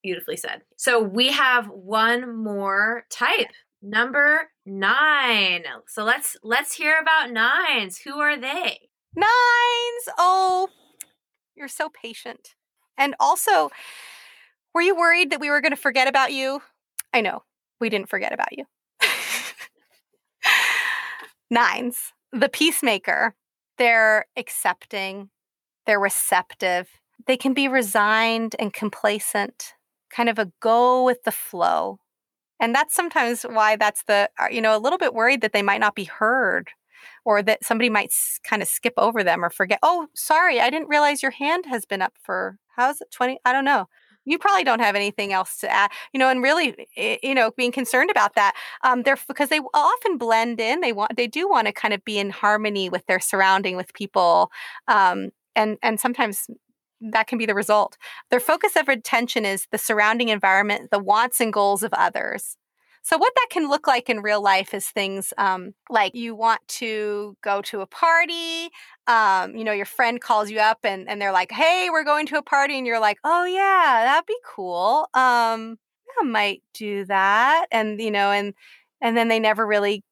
Beautifully 0.04 0.38
said. 0.38 0.62
So 0.78 1.02
we 1.02 1.32
have 1.32 1.67
one 1.67 2.43
more 2.43 3.06
type. 3.10 3.48
Number 3.82 4.50
9. 4.65 5.63
So 5.88 6.04
let's 6.04 6.36
let's 6.43 6.74
hear 6.74 7.00
about 7.00 7.32
nines. 7.32 8.00
Who 8.00 8.19
are 8.19 8.39
they? 8.39 8.80
Nines. 9.15 10.10
Oh, 10.17 10.69
you're 11.55 11.67
so 11.67 11.89
patient. 11.89 12.55
And 12.97 13.15
also, 13.19 13.69
were 14.73 14.81
you 14.81 14.95
worried 14.95 15.31
that 15.31 15.39
we 15.39 15.49
were 15.49 15.61
going 15.61 15.71
to 15.71 15.77
forget 15.77 16.07
about 16.07 16.33
you? 16.33 16.61
I 17.13 17.21
know, 17.21 17.43
we 17.79 17.89
didn't 17.89 18.09
forget 18.09 18.33
about 18.33 18.57
you. 18.57 18.65
Nines, 21.49 22.13
the 22.31 22.49
peacemaker. 22.49 23.35
They're 23.77 24.25
accepting, 24.37 25.29
they're 25.85 25.99
receptive, 25.99 26.87
they 27.27 27.35
can 27.37 27.53
be 27.53 27.67
resigned 27.67 28.55
and 28.57 28.71
complacent, 28.73 29.73
kind 30.09 30.29
of 30.29 30.39
a 30.39 30.51
go 30.61 31.03
with 31.03 31.23
the 31.23 31.31
flow. 31.31 31.99
And 32.59 32.73
that's 32.73 32.95
sometimes 32.95 33.43
why 33.43 33.75
that's 33.75 34.03
the, 34.03 34.29
uh, 34.39 34.47
you 34.49 34.61
know, 34.61 34.77
a 34.77 34.79
little 34.79 34.97
bit 34.97 35.13
worried 35.13 35.41
that 35.41 35.51
they 35.51 35.61
might 35.61 35.81
not 35.81 35.93
be 35.93 36.05
heard 36.05 36.69
or 37.23 37.41
that 37.43 37.63
somebody 37.63 37.89
might 37.89 38.09
s- 38.09 38.39
kind 38.43 38.61
of 38.61 38.67
skip 38.67 38.93
over 38.97 39.23
them 39.23 39.43
or 39.43 39.49
forget, 39.49 39.79
oh, 39.83 40.07
sorry, 40.15 40.59
I 40.59 40.69
didn't 40.69 40.89
realize 40.89 41.21
your 41.21 41.31
hand 41.31 41.65
has 41.67 41.85
been 41.85 42.01
up 42.01 42.13
for, 42.21 42.57
how's 42.75 43.01
it, 43.01 43.11
20? 43.11 43.39
I 43.45 43.53
don't 43.53 43.65
know. 43.65 43.87
You 44.27 44.39
probably 44.39 44.63
don't 44.63 44.79
have 44.79 44.95
anything 44.95 45.33
else 45.33 45.57
to 45.57 45.71
add, 45.71 45.91
you 46.11 46.19
know, 46.19 46.29
and 46.29 46.41
really, 46.41 46.87
you 47.21 47.35
know, 47.35 47.51
being 47.55 47.71
concerned 47.71 48.09
about 48.09 48.33
that. 48.35 48.53
Um, 48.83 49.03
they're 49.03 49.17
because 49.27 49.49
they 49.49 49.59
often 49.73 50.17
blend 50.17 50.59
in. 50.59 50.81
They 50.81 50.93
want, 50.93 51.15
they 51.15 51.27
do 51.27 51.47
want 51.47 51.67
to 51.67 51.73
kind 51.73 51.93
of 51.93 52.03
be 52.03 52.17
in 52.17 52.31
harmony 52.31 52.89
with 52.89 53.05
their 53.05 53.19
surrounding, 53.19 53.75
with 53.77 53.93
people, 53.93 54.49
um, 54.87 55.29
and 55.55 55.77
and 55.83 55.99
sometimes 55.99 56.47
that 57.01 57.27
can 57.27 57.37
be 57.37 57.45
the 57.45 57.53
result. 57.55 57.97
Their 58.31 58.39
focus 58.39 58.75
of 58.75 58.89
attention 58.89 59.45
is 59.45 59.67
the 59.71 59.77
surrounding 59.77 60.29
environment, 60.29 60.89
the 60.91 60.99
wants 60.99 61.39
and 61.39 61.53
goals 61.53 61.83
of 61.83 61.93
others. 61.93 62.57
So, 63.05 63.17
what 63.19 63.33
that 63.35 63.47
can 63.51 63.69
look 63.69 63.85
like 63.85 64.09
in 64.09 64.21
real 64.23 64.41
life 64.41 64.73
is 64.73 64.87
things 64.89 65.31
um, 65.37 65.75
like 65.91 66.15
you 66.15 66.33
want 66.33 66.67
to 66.69 67.37
go 67.43 67.61
to 67.61 67.81
a 67.81 67.85
party. 67.85 68.71
Um, 69.05 69.55
you 69.55 69.63
know, 69.63 69.73
your 69.73 69.85
friend 69.85 70.19
calls 70.19 70.49
you 70.49 70.59
up 70.59 70.79
and, 70.83 71.07
and 71.07 71.21
they're 71.21 71.31
like, 71.31 71.51
hey, 71.51 71.89
we're 71.91 72.03
going 72.03 72.25
to 72.27 72.37
a 72.39 72.41
party. 72.41 72.75
And 72.79 72.87
you're 72.87 72.99
like, 72.99 73.19
oh, 73.23 73.45
yeah, 73.45 74.01
that'd 74.05 74.25
be 74.25 74.39
cool. 74.43 75.07
Um, 75.13 75.77
I 76.19 76.23
might 76.25 76.63
do 76.73 77.05
that. 77.05 77.67
And, 77.71 78.01
you 78.01 78.09
know, 78.09 78.31
and, 78.31 78.55
and 79.01 79.15
then 79.15 79.27
they 79.27 79.37
never 79.39 79.67
really 79.67 80.03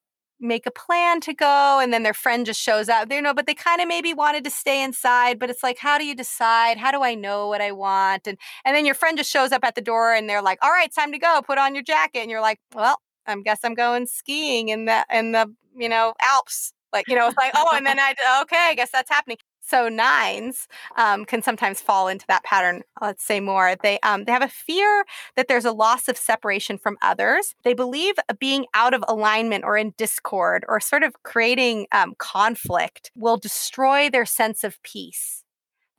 make 0.43 0.65
a 0.65 0.71
plan 0.71 1.21
to 1.21 1.33
go 1.33 1.79
and 1.79 1.93
then 1.93 2.03
their 2.03 2.13
friend 2.13 2.45
just 2.45 2.59
shows 2.59 2.89
up 2.89 3.11
you 3.11 3.21
know 3.21 3.33
but 3.33 3.45
they 3.47 3.53
kind 3.53 3.81
of 3.81 3.87
maybe 3.87 4.13
wanted 4.13 4.43
to 4.43 4.49
stay 4.49 4.83
inside 4.83 5.39
but 5.39 5.49
it's 5.49 5.63
like 5.63 5.77
how 5.77 5.97
do 5.97 6.05
you 6.05 6.15
decide? 6.15 6.77
How 6.77 6.91
do 6.91 7.03
i 7.03 7.15
know 7.15 7.47
what 7.47 7.61
i 7.61 7.71
want? 7.71 8.27
And 8.27 8.37
and 8.65 8.75
then 8.75 8.85
your 8.85 8.95
friend 8.95 9.17
just 9.17 9.31
shows 9.31 9.51
up 9.51 9.63
at 9.63 9.75
the 9.75 9.81
door 9.81 10.13
and 10.13 10.29
they're 10.29 10.41
like 10.41 10.59
all 10.61 10.71
right 10.71 10.93
time 10.93 11.11
to 11.11 11.17
go 11.17 11.41
put 11.45 11.57
on 11.57 11.73
your 11.73 11.83
jacket. 11.83 12.19
And 12.19 12.29
you're 12.29 12.41
like 12.41 12.59
well 12.75 12.97
i 13.25 13.35
guess 13.43 13.59
i'm 13.63 13.73
going 13.73 14.05
skiing 14.05 14.69
in 14.69 14.85
the 14.85 15.05
in 15.11 15.31
the 15.31 15.51
you 15.75 15.89
know 15.89 16.13
alps. 16.21 16.73
Like 16.91 17.07
you 17.07 17.15
know 17.15 17.27
it's 17.27 17.37
like 17.37 17.53
oh 17.55 17.71
and 17.75 17.85
then 17.85 17.99
i 17.99 18.13
okay 18.43 18.67
i 18.69 18.75
guess 18.75 18.91
that's 18.91 19.09
happening 19.09 19.37
so 19.65 19.89
nines 19.89 20.67
um, 20.97 21.25
can 21.25 21.41
sometimes 21.41 21.81
fall 21.81 22.07
into 22.07 22.25
that 22.27 22.43
pattern. 22.43 22.83
Let's 23.01 23.23
say 23.23 23.39
more. 23.39 23.75
They 23.81 23.99
um, 24.01 24.25
they 24.25 24.31
have 24.31 24.43
a 24.43 24.47
fear 24.47 25.05
that 25.35 25.47
there's 25.47 25.65
a 25.65 25.71
loss 25.71 26.07
of 26.07 26.17
separation 26.17 26.77
from 26.77 26.97
others. 27.01 27.55
They 27.63 27.73
believe 27.73 28.15
being 28.39 28.65
out 28.73 28.93
of 28.93 29.03
alignment 29.07 29.63
or 29.63 29.77
in 29.77 29.93
discord 29.97 30.65
or 30.67 30.79
sort 30.79 31.03
of 31.03 31.13
creating 31.23 31.87
um, 31.91 32.13
conflict 32.17 33.11
will 33.15 33.37
destroy 33.37 34.09
their 34.09 34.25
sense 34.25 34.63
of 34.63 34.81
peace. 34.83 35.42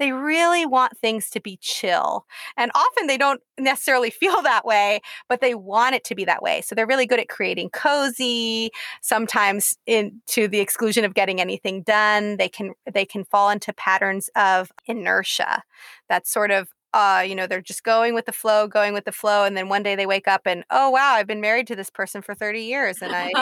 They 0.04 0.12
really 0.12 0.66
want 0.66 0.98
things 0.98 1.30
to 1.30 1.40
be 1.40 1.56
chill. 1.62 2.26
And 2.58 2.70
often 2.74 3.06
they 3.06 3.16
don't 3.16 3.40
necessarily 3.58 4.10
feel 4.20 4.42
that 4.42 4.66
way, 4.66 5.00
but 5.30 5.40
they 5.40 5.54
want 5.54 5.94
it 5.94 6.04
to 6.04 6.14
be 6.14 6.26
that 6.26 6.42
way. 6.42 6.60
So 6.60 6.74
they're 6.74 6.86
really 6.86 7.06
good 7.06 7.20
at 7.20 7.30
creating 7.30 7.70
cozy, 7.70 8.70
sometimes 9.00 9.78
in 9.86 10.20
to 10.26 10.46
the 10.46 10.60
exclusion 10.60 11.06
of 11.06 11.14
getting 11.14 11.40
anything 11.40 11.82
done. 11.82 12.36
They 12.36 12.50
can 12.50 12.74
they 12.92 13.06
can 13.06 13.24
fall 13.24 13.48
into 13.48 13.72
patterns 13.72 14.28
of 14.36 14.70
inertia. 14.84 15.62
That's 16.10 16.30
sort 16.30 16.50
of 16.50 16.68
uh, 16.94 17.22
you 17.26 17.34
know, 17.34 17.48
they're 17.48 17.60
just 17.60 17.82
going 17.82 18.14
with 18.14 18.24
the 18.24 18.32
flow, 18.32 18.68
going 18.68 18.94
with 18.94 19.04
the 19.04 19.10
flow. 19.10 19.42
And 19.42 19.56
then 19.56 19.68
one 19.68 19.82
day 19.82 19.96
they 19.96 20.06
wake 20.06 20.28
up 20.28 20.42
and, 20.46 20.62
oh, 20.70 20.90
wow, 20.90 21.14
I've 21.14 21.26
been 21.26 21.40
married 21.40 21.66
to 21.66 21.74
this 21.74 21.90
person 21.90 22.22
for 22.22 22.36
30 22.36 22.60
years. 22.60 23.02
And 23.02 23.10
I 23.12 23.32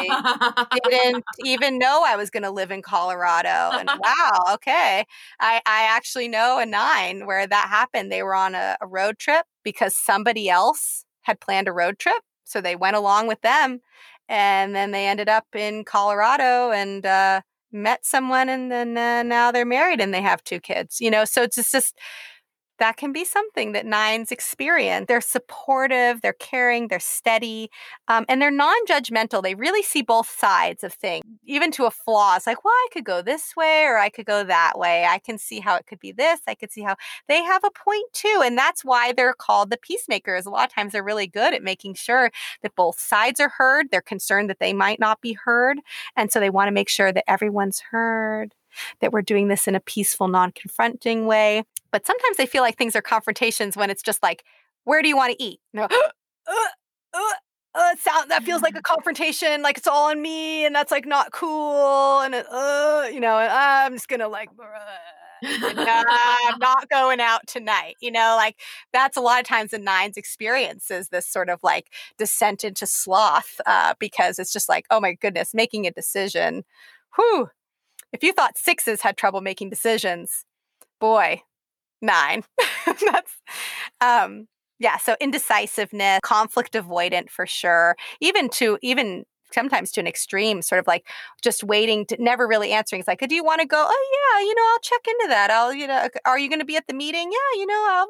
didn't 0.89 1.23
even 1.45 1.79
know 1.79 2.03
I 2.07 2.17
was 2.17 2.31
going 2.31 2.45
to 2.45 2.51
live 2.51 2.71
in 2.71 2.81
Colorado. 2.81 3.77
And 3.79 3.91
wow, 4.03 4.45
okay. 4.55 5.05
I, 5.39 5.61
I 5.67 5.83
actually 5.83 6.29
know 6.29 6.59
a 6.59 6.65
nine 6.65 7.27
where 7.27 7.47
that 7.47 7.69
happened. 7.69 8.11
They 8.11 8.23
were 8.23 8.35
on 8.35 8.55
a, 8.55 8.79
a 8.81 8.87
road 8.87 9.19
trip 9.19 9.45
because 9.65 9.95
somebody 9.95 10.49
else 10.49 11.05
had 11.21 11.39
planned 11.39 11.69
a 11.69 11.73
road 11.73 11.99
trip. 11.99 12.23
So 12.45 12.63
they 12.63 12.75
went 12.75 12.97
along 12.97 13.27
with 13.27 13.43
them. 13.43 13.81
And 14.31 14.75
then 14.75 14.93
they 14.93 15.07
ended 15.07 15.29
up 15.29 15.45
in 15.55 15.85
Colorado 15.85 16.71
and, 16.71 17.05
uh, 17.05 17.43
met 17.75 18.05
someone 18.05 18.51
and 18.51 18.71
then 18.71 18.99
uh, 18.99 19.23
now 19.23 19.51
they're 19.51 19.65
married 19.65 19.99
and 19.99 20.13
they 20.13 20.21
have 20.21 20.45
two 20.45 20.61
kids 20.61 21.01
you 21.01 21.11
know 21.11 21.25
so 21.25 21.43
it's 21.43 21.57
just, 21.57 21.73
just 21.73 21.99
that 22.83 22.97
can 22.97 23.13
be 23.13 23.25
something 23.25 23.71
that 23.73 23.87
nines 23.87 24.33
experience. 24.33 25.07
They're 25.07 25.21
supportive, 25.21 26.21
they're 26.21 26.33
caring, 26.33 26.89
they're 26.89 26.99
steady, 26.99 27.71
um, 28.09 28.25
and 28.29 28.43
they're 28.43 28.51
non 28.51 28.75
judgmental. 28.87 29.41
They 29.41 29.55
really 29.55 29.85
see 29.85 30.03
both 30.03 30.29
sides 30.29 30.83
of 30.83 30.93
things, 30.93 31.23
even 31.45 31.71
to 31.73 31.85
a 31.85 31.93
flaw. 31.93 32.35
It's 32.35 32.49
like, 32.49 32.65
well, 32.65 32.75
I 32.75 32.89
could 32.93 33.05
go 33.05 33.23
this 33.23 33.55
way 33.57 33.85
or 33.85 33.99
I 33.99 34.09
could 34.09 34.27
go 34.27 34.43
that 34.43 34.73
way. 34.77 35.05
I 35.05 35.21
can 35.21 35.39
see 35.39 35.61
how 35.61 35.77
it 35.77 35.87
could 35.87 36.01
be 36.01 36.11
this. 36.11 36.41
I 36.49 36.57
could 36.57 36.73
see 36.73 36.83
how 36.83 36.97
they 37.29 37.41
have 37.45 37.63
a 37.63 37.71
point 37.71 38.13
too. 38.13 38.43
And 38.45 38.59
that's 38.59 38.85
why 38.85 39.13
they're 39.13 39.33
called 39.33 39.71
the 39.71 39.79
peacemakers. 39.79 40.45
A 40.45 40.51
lot 40.51 40.69
of 40.69 40.75
times 40.75 40.91
they're 40.91 41.05
really 41.05 41.29
good 41.29 41.55
at 41.55 41.63
making 41.63 41.95
sure 41.95 42.33
that 42.65 42.75
both 42.75 42.99
sides 42.99 43.39
are 43.39 43.53
heard. 43.59 43.93
They're 43.93 44.01
concerned 44.01 44.51
that 44.51 44.59
they 44.59 44.73
might 44.73 44.99
not 44.99 45.21
be 45.21 45.35
heard. 45.45 45.79
And 46.17 46.33
so 46.33 46.41
they 46.41 46.51
want 46.51 46.67
to 46.67 46.73
make 46.73 46.89
sure 46.89 47.13
that 47.13 47.31
everyone's 47.31 47.79
heard 47.79 48.57
that 49.01 49.13
we're 49.13 49.23
doing 49.23 49.49
this 49.49 49.69
in 49.69 49.75
a 49.75 49.81
peaceful, 49.81 50.29
non 50.29 50.53
confronting 50.53 51.27
way. 51.27 51.65
But 51.91 52.07
sometimes 52.07 52.39
I 52.41 52.47
feel 52.47 52.63
like 52.63 52.77
things 52.77 52.97
are 52.97 53.03
confrontations 53.03 53.77
when 53.77 53.91
it's 53.91 54.03
just 54.03 54.23
like, 54.23 54.45
where 54.85 55.03
do 55.03 55.09
you 55.09 55.17
want 55.17 55.37
to 55.37 55.43
eat? 55.43 55.61
No, 55.73 55.85
uh, 56.47 56.55
uh, 57.15 57.33
uh, 57.75 57.97
sound 57.97 58.31
that 58.31 58.43
feels 58.43 58.63
like 58.63 58.77
a 58.77 58.83
confrontation, 58.83 59.63
like 59.63 59.79
it's 59.79 59.87
all 59.87 60.11
on 60.11 60.21
me, 60.21 60.67
and 60.67 60.75
that's 60.75 60.91
like 60.91 61.07
not 61.07 61.33
cool, 61.33 62.21
and 62.21 62.35
uh, 62.35 63.09
you 63.13 63.21
know, 63.21 63.37
I'm 63.37 63.95
just 63.95 64.09
gonna 64.09 64.29
like. 64.29 64.51
I'm 65.45 66.59
not 66.61 66.89
going 66.89 67.21
out 67.21 67.47
tonight. 67.49 67.97
You 68.01 68.13
know, 68.13 68.35
like 68.37 68.61
that's 68.93 69.17
a 69.17 69.21
lot 69.21 69.41
of 69.41 69.47
times 69.47 69.73
the 69.73 69.79
nines 69.79 70.17
experiences 70.17 71.09
this 71.09 71.27
sort 71.27 71.49
of 71.49 71.59
like 71.65 71.93
descent 72.17 72.63
into 72.63 72.87
sloth 72.87 73.61
uh, 73.67 73.95
because 73.99 74.39
it's 74.39 74.53
just 74.53 74.69
like, 74.69 74.87
oh 74.91 75.01
my 75.01 75.15
goodness, 75.15 75.53
making 75.53 75.87
a 75.87 75.91
decision. 75.91 76.63
Whew, 77.17 77.49
if 78.13 78.23
you 78.23 78.33
thought 78.33 78.59
sixes 78.59 79.03
had 79.03 79.17
trouble 79.17 79.41
making 79.41 79.71
decisions, 79.71 80.45
boy, 81.01 81.43
nine. 82.03 82.45
That's 82.87 83.33
um 84.01 84.49
yeah, 84.79 84.97
so 84.99 85.15
indecisiveness, 85.21 86.19
conflict 86.25 86.75
avoidant 86.75 87.31
for 87.31 87.47
sure. 87.47 87.97
Even 88.21 88.49
to 88.51 88.79
even 88.83 89.25
sometimes 89.55 89.91
to 89.93 90.01
an 90.01 90.07
extreme, 90.07 90.63
sort 90.63 90.79
of 90.79 90.87
like 90.87 91.07
just 91.43 91.65
waiting 91.65 92.07
to 92.07 92.17
never 92.23 92.47
really 92.47 92.73
answering. 92.73 93.01
It's 93.01 93.09
like, 93.09 93.21
do 93.29 93.35
you 93.35 93.45
want 93.45 93.61
to 93.61 93.67
go? 93.67 93.87
Oh 93.89 94.39
yeah, 94.41 94.47
you 94.47 94.55
know, 94.55 94.63
I'll 94.73 94.81
check 94.81 95.01
into 95.07 95.27
that. 95.29 95.51
I'll, 95.51 95.73
you 95.73 95.87
know, 95.87 96.09
are 96.25 96.39
you 96.39 96.49
going 96.49 96.59
to 96.59 96.65
be 96.65 96.77
at 96.77 96.87
the 96.87 96.95
meeting? 96.95 97.31
Yeah, 97.31 97.61
you 97.61 97.67
know, 97.67 97.87
I'll 97.91 98.09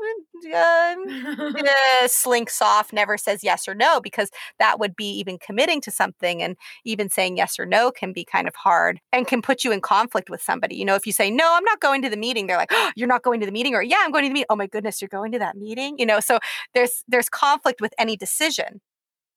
uh, 0.55 1.63
uh, 2.05 2.09
slinks 2.09 2.61
off, 2.61 2.93
never 2.93 3.17
says 3.17 3.45
yes 3.45 3.69
or 3.69 3.75
no 3.75 4.01
because 4.01 4.31
that 4.59 4.79
would 4.79 4.97
be 4.97 5.11
even 5.19 5.39
committing 5.39 5.81
to 5.83 5.91
something, 5.91 6.43
and 6.43 6.57
even 6.85 7.09
saying 7.09 7.37
yes 7.37 7.59
or 7.59 7.67
no 7.67 7.91
can 7.91 8.13
be 8.13 8.25
kind 8.25 8.49
of 8.49 8.55
hard 8.55 9.01
and 9.13 9.27
can 9.27 9.43
put 9.43 9.65
you 9.65 9.73
in 9.73 9.81
conflict 9.81 10.31
with 10.31 10.43
somebody. 10.43 10.77
You 10.77 10.85
know, 10.85 10.95
if 10.95 11.07
you 11.07 11.13
say 11.13 11.31
no, 11.31 11.55
I'm 11.55 11.65
not 11.65 11.81
going 11.81 12.03
to 12.03 12.11
the 12.11 12.17
meeting, 12.17 12.47
they're 12.47 12.57
like, 12.57 12.73
oh, 12.73 12.91
you're 12.97 13.09
not 13.09 13.23
going 13.23 13.41
to 13.41 13.47
the 13.47 13.53
meeting, 13.53 13.75
or 13.75 13.83
yeah, 13.83 13.99
I'm 14.01 14.11
going 14.11 14.25
to 14.25 14.29
the 14.29 14.35
meeting. 14.35 14.47
Oh 14.51 14.57
my 14.57 14.67
goodness, 14.67 15.01
you're 15.01 15.09
going 15.09 15.33
to 15.33 15.39
that 15.39 15.57
meeting. 15.57 15.99
You 15.99 16.07
know, 16.07 16.21
so 16.21 16.39
there's 16.75 17.05
there's 17.09 17.29
conflict 17.29 17.81
with 17.81 17.95
any 17.99 18.17
decision 18.17 18.81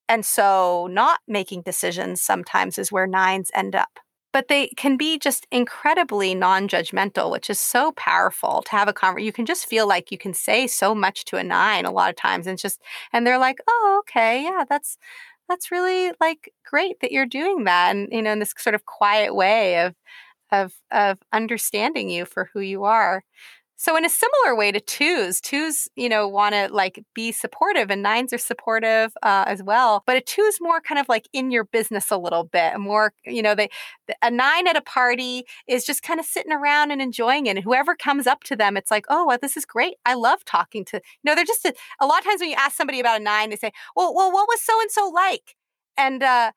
and 0.10 0.26
so 0.26 0.88
not 0.92 1.20
making 1.28 1.62
decisions 1.64 2.22
sometimes 2.22 2.78
is 2.78 2.92
where 2.92 3.08
nines 3.08 3.52
end 3.54 3.76
up. 3.76 4.00
But 4.34 4.50
they 4.50 4.68
can 4.76 4.98
be 4.98 5.18
just 5.18 5.48
incredibly 5.52 6.36
non 6.36 6.68
judgmental, 6.68 7.32
which 7.32 7.50
is 7.50 7.60
so 7.60 7.94
powerful 7.94 8.64
to 8.64 8.72
have 8.72 8.88
a 8.90 8.94
conversation. 8.94 9.26
You 9.26 9.32
can 9.34 9.46
just 9.46 9.66
feel 9.66 9.88
like 9.88 10.12
you 10.12 10.18
can 10.18 10.34
say 10.34 10.68
so 10.68 10.94
much 10.94 11.24
to 11.26 11.38
a 11.38 11.44
nine 11.44 11.86
a 11.86 11.92
lot 11.92 12.10
of 12.10 12.18
times. 12.18 12.46
And 12.46 12.58
just, 12.60 12.82
and 13.14 13.26
they're 13.26 13.40
like, 13.40 13.60
oh, 13.68 14.02
okay, 14.02 14.44
yeah, 14.44 14.66
that's, 14.68 14.98
that's 15.48 15.72
really 15.72 16.12
like 16.20 16.52
great 16.66 17.00
that 17.02 17.12
you're 17.14 17.26
doing 17.26 17.64
that. 17.64 17.96
And, 17.96 18.10
you 18.12 18.22
know, 18.22 18.34
in 18.34 18.40
this 18.40 18.54
sort 18.58 18.76
of 18.76 18.86
quiet 18.86 19.34
way 19.36 19.80
of, 19.86 19.96
of, 20.52 20.74
of 20.92 21.18
understanding 21.34 22.10
you 22.10 22.26
for 22.26 22.50
who 22.54 22.60
you 22.60 22.84
are. 22.84 23.24
So 23.78 23.98
in 23.98 24.06
a 24.06 24.10
similar 24.10 24.56
way 24.56 24.72
to 24.72 24.80
twos, 24.80 25.42
twos, 25.42 25.90
you 25.98 26.08
know, 26.08 26.28
want 26.30 26.56
to 26.56 26.70
like 26.72 27.04
be 27.14 27.34
supportive 27.34 27.92
and 27.92 28.02
nines 28.02 28.32
are 28.32 28.38
supportive 28.38 29.12
uh, 29.22 29.44
as 29.48 29.62
well. 29.62 30.02
But 30.06 30.16
a 30.16 30.22
two 30.22 30.44
is 30.44 30.60
more 30.62 30.80
kind 30.80 30.98
of 30.98 31.10
like 31.10 31.28
in 31.34 31.52
your 31.52 31.66
business 31.66 32.10
a 32.10 32.18
little 32.18 32.46
bit 32.46 32.80
more, 32.80 33.14
you 33.26 33.42
know, 33.42 33.54
they, 33.54 33.70
a 34.22 34.32
nine 34.32 34.68
at 34.68 34.78
a 34.78 34.82
party 34.82 35.44
is 35.68 35.86
just 35.86 36.04
kind 36.04 36.22
of 36.22 36.26
sitting 36.26 36.54
around 36.54 36.92
and 36.92 37.02
enjoying 37.02 37.48
it. 37.48 37.58
And 37.58 37.64
whoever 37.66 37.96
comes 37.96 38.28
up 38.28 38.44
to 38.46 38.56
them, 38.56 38.78
it's 38.78 38.92
like, 38.92 39.06
oh, 39.10 39.26
well, 39.28 39.38
this 39.42 39.58
is 39.58 39.66
great. 39.66 39.96
I 40.06 40.14
love 40.14 40.46
talking 40.46 40.86
to, 40.86 40.98
you 40.98 41.02
know, 41.24 41.36
they're 41.36 41.44
just 41.44 41.66
a, 41.66 41.74
a 42.00 42.06
lot 42.06 42.20
of 42.20 42.26
times 42.26 42.40
when 42.40 42.50
you 42.50 42.56
ask 42.58 42.78
somebody 42.78 43.02
about 43.02 43.20
a 43.20 43.24
nine, 43.24 43.50
they 43.50 43.58
say, 43.58 43.72
well, 43.96 44.16
well, 44.16 44.32
what 44.32 44.48
was 44.48 44.62
so 44.62 44.80
and 44.80 44.92
so 44.92 45.08
like? 45.14 45.56
And, 45.98 46.24
uh, 46.24 46.52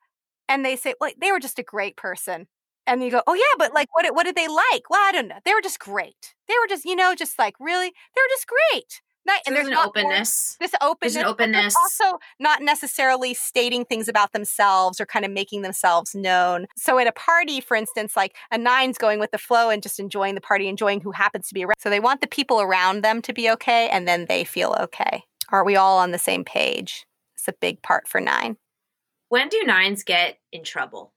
and 0.47 0.63
they 0.65 0.77
say, 0.77 0.95
well, 1.01 1.11
they 1.19 1.31
were 1.33 1.39
just 1.39 1.59
a 1.59 1.63
great 1.63 1.97
person 1.97 2.47
and 2.89 3.03
you 3.03 3.11
go, 3.11 3.21
oh 3.27 3.33
yeah, 3.33 3.55
but 3.57 3.73
like, 3.73 3.87
what 3.93 4.05
what 4.15 4.25
did 4.25 4.35
they 4.35 4.47
like? 4.47 4.89
Well, 4.89 5.01
I 5.01 5.11
don't 5.11 5.27
know. 5.27 5.39
They 5.45 5.53
were 5.53 5.61
just 5.61 5.79
great. 5.79 6.33
They 6.47 6.55
were 6.61 6.67
just, 6.67 6.85
you 6.85 6.95
know, 6.95 7.15
just 7.15 7.37
like 7.39 7.55
really, 7.59 7.87
they 7.87 8.21
were 8.21 8.29
just 8.29 8.47
great. 8.47 9.01
Not, 9.25 9.41
and 9.45 9.55
there's, 9.55 9.67
there's 9.67 9.77
an 9.77 9.85
openness. 9.85 10.57
More, 10.59 10.67
this 10.67 10.75
openness. 10.81 11.13
There's 11.13 11.23
an 11.23 11.29
openness. 11.29 11.75
Also, 11.75 12.19
not 12.39 12.63
necessarily 12.63 13.33
stating 13.33 13.85
things 13.85 14.07
about 14.07 14.31
themselves 14.31 14.99
or 14.99 15.05
kind 15.05 15.25
of 15.25 15.31
making 15.31 15.61
themselves 15.61 16.15
known. 16.15 16.65
So, 16.77 16.97
at 16.99 17.05
a 17.05 17.11
party, 17.11 17.59
for 17.59 17.75
instance, 17.75 18.15
like 18.15 18.35
a 18.49 18.57
nine's 18.57 18.97
going 18.97 19.19
with 19.19 19.31
the 19.31 19.37
flow 19.37 19.69
and 19.69 19.83
just 19.83 19.99
enjoying 19.99 20.35
the 20.35 20.41
party, 20.41 20.67
enjoying 20.67 21.01
who 21.01 21.11
happens 21.11 21.47
to 21.49 21.53
be 21.53 21.63
around. 21.63 21.75
So, 21.79 21.89
they 21.89 21.99
want 21.99 22.21
the 22.21 22.27
people 22.27 22.61
around 22.61 23.03
them 23.03 23.21
to 23.23 23.33
be 23.33 23.49
okay, 23.51 23.89
and 23.89 24.07
then 24.07 24.25
they 24.27 24.45
feel 24.45 24.75
okay. 24.79 25.23
Are 25.49 25.65
we 25.65 25.75
all 25.75 25.99
on 25.99 26.11
the 26.11 26.17
same 26.17 26.43
page? 26.43 27.05
It's 27.35 27.47
a 27.47 27.53
big 27.53 27.83
part 27.83 28.07
for 28.07 28.21
nine. 28.21 28.57
When 29.27 29.49
do 29.49 29.61
nines 29.63 30.03
get 30.03 30.39
in 30.51 30.63
trouble? 30.63 31.13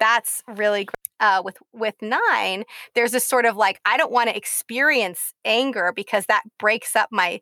That's 0.00 0.42
really 0.48 0.84
great. 0.86 0.94
Uh, 1.20 1.42
with 1.44 1.58
with 1.74 1.94
nine, 2.00 2.64
there's 2.94 3.12
this 3.12 3.26
sort 3.26 3.44
of 3.44 3.54
like 3.54 3.78
I 3.84 3.98
don't 3.98 4.10
want 4.10 4.30
to 4.30 4.36
experience 4.36 5.34
anger 5.44 5.92
because 5.94 6.24
that 6.26 6.44
breaks 6.58 6.96
up 6.96 7.10
my 7.12 7.40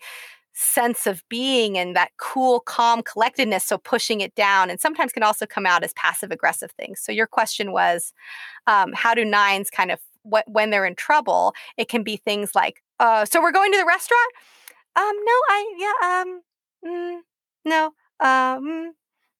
sense 0.52 1.06
of 1.06 1.22
being 1.28 1.78
and 1.78 1.94
that 1.94 2.11
cool, 2.18 2.59
calm 2.59 3.02
collectedness. 3.02 3.64
So 3.64 3.78
pushing 3.78 4.20
it 4.20 4.34
down, 4.34 4.68
and 4.70 4.80
sometimes 4.80 5.12
can 5.12 5.22
also 5.22 5.46
come 5.46 5.64
out 5.64 5.84
as 5.84 5.92
passive 5.94 6.32
aggressive 6.32 6.72
things. 6.72 7.00
So 7.00 7.12
your 7.12 7.28
question 7.28 7.70
was, 7.70 8.12
um, 8.66 8.92
how 8.94 9.14
do 9.14 9.24
nines 9.24 9.70
kind 9.70 9.92
of 9.92 10.00
what 10.22 10.44
when 10.48 10.70
they're 10.70 10.84
in 10.86 10.96
trouble? 10.96 11.54
It 11.76 11.88
can 11.88 12.02
be 12.02 12.16
things 12.16 12.56
like, 12.56 12.82
uh, 12.98 13.24
so 13.24 13.40
we're 13.40 13.52
going 13.52 13.70
to 13.72 13.78
the 13.78 13.86
restaurant. 13.86 14.32
Um, 14.96 15.14
no, 15.24 15.32
I 15.48 15.74
yeah, 15.78 16.22
um, 16.22 16.42
mm, 16.84 17.20
no, 17.64 17.92
um, 18.20 18.92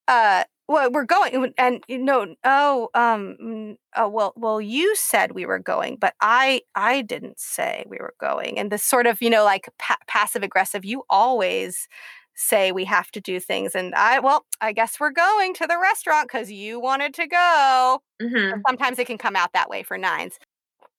uh, 0.07 0.45
well 0.69 0.91
we're 0.93 1.05
going 1.05 1.53
and 1.57 1.83
no 1.89 2.35
oh 2.45 2.89
um 2.95 3.77
oh 3.97 4.09
well 4.09 4.33
well 4.37 4.61
you 4.61 4.95
said 4.95 5.33
we 5.33 5.47
were 5.47 5.59
going 5.59 5.97
but 5.97 6.15
i 6.21 6.61
i 6.75 7.03
didn't 7.03 7.41
say 7.41 7.85
we 7.89 7.97
were 7.99 8.15
going 8.21 8.59
and 8.59 8.71
this 8.71 8.85
sort 8.85 9.07
of 9.07 9.21
you 9.21 9.31
know 9.31 9.45
like 9.45 9.69
pa- 9.79 9.97
passive 10.07 10.43
aggressive 10.43 10.85
you 10.85 11.03
always 11.11 11.89
say 12.35 12.71
we 12.71 12.85
have 12.85 13.11
to 13.11 13.21
do 13.21 13.41
things 13.41 13.75
and 13.75 13.95
i 13.95 14.21
well 14.21 14.45
i 14.61 14.73
guess 14.73 15.01
we're 15.01 15.11
going 15.11 15.55
to 15.55 15.67
the 15.67 15.79
restaurant 15.79 16.29
because 16.29 16.53
you 16.53 16.79
wanted 16.79 17.13
to 17.13 17.27
go 17.27 18.01
mm-hmm. 18.23 18.61
sometimes 18.67 18.99
it 18.99 19.07
can 19.07 19.19
come 19.19 19.35
out 19.35 19.53
that 19.53 19.69
way 19.69 19.83
for 19.83 19.99
nines 19.99 20.39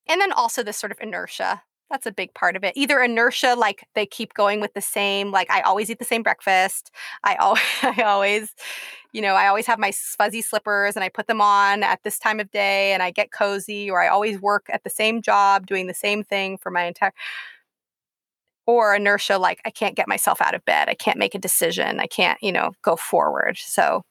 and 0.07 0.19
then 0.19 0.31
also 0.33 0.63
this 0.63 0.77
sort 0.77 0.91
of 0.91 0.97
inertia 0.99 1.61
that's 1.89 2.05
a 2.05 2.11
big 2.11 2.33
part 2.33 2.55
of 2.55 2.63
it. 2.63 2.73
Either 2.75 3.01
inertia, 3.01 3.55
like 3.57 3.83
they 3.95 4.05
keep 4.05 4.33
going 4.33 4.61
with 4.61 4.73
the 4.73 4.81
same, 4.81 5.31
like 5.31 5.49
I 5.49 5.61
always 5.61 5.89
eat 5.89 5.99
the 5.99 6.05
same 6.05 6.23
breakfast. 6.23 6.91
I 7.23 7.35
always, 7.35 7.63
I 7.81 8.03
always, 8.03 8.53
you 9.13 9.21
know, 9.21 9.35
I 9.35 9.47
always 9.47 9.65
have 9.65 9.79
my 9.79 9.91
fuzzy 9.91 10.41
slippers 10.41 10.95
and 10.95 11.03
I 11.03 11.09
put 11.09 11.27
them 11.27 11.41
on 11.41 11.83
at 11.83 11.99
this 12.03 12.19
time 12.19 12.39
of 12.39 12.51
day 12.51 12.93
and 12.93 13.01
I 13.01 13.11
get 13.11 13.31
cozy, 13.31 13.89
or 13.89 14.01
I 14.01 14.07
always 14.07 14.39
work 14.39 14.67
at 14.71 14.83
the 14.83 14.89
same 14.89 15.21
job 15.21 15.65
doing 15.65 15.87
the 15.87 15.93
same 15.93 16.23
thing 16.23 16.57
for 16.57 16.69
my 16.69 16.83
entire. 16.85 17.13
Or 18.67 18.93
inertia, 18.95 19.39
like 19.39 19.61
I 19.65 19.71
can't 19.71 19.95
get 19.95 20.07
myself 20.07 20.41
out 20.41 20.53
of 20.53 20.63
bed. 20.63 20.89
I 20.89 20.93
can't 20.93 21.17
make 21.17 21.33
a 21.33 21.39
decision. 21.39 21.99
I 21.99 22.05
can't, 22.05 22.37
you 22.41 22.51
know, 22.51 22.71
go 22.83 22.95
forward. 22.95 23.57
So 23.57 24.03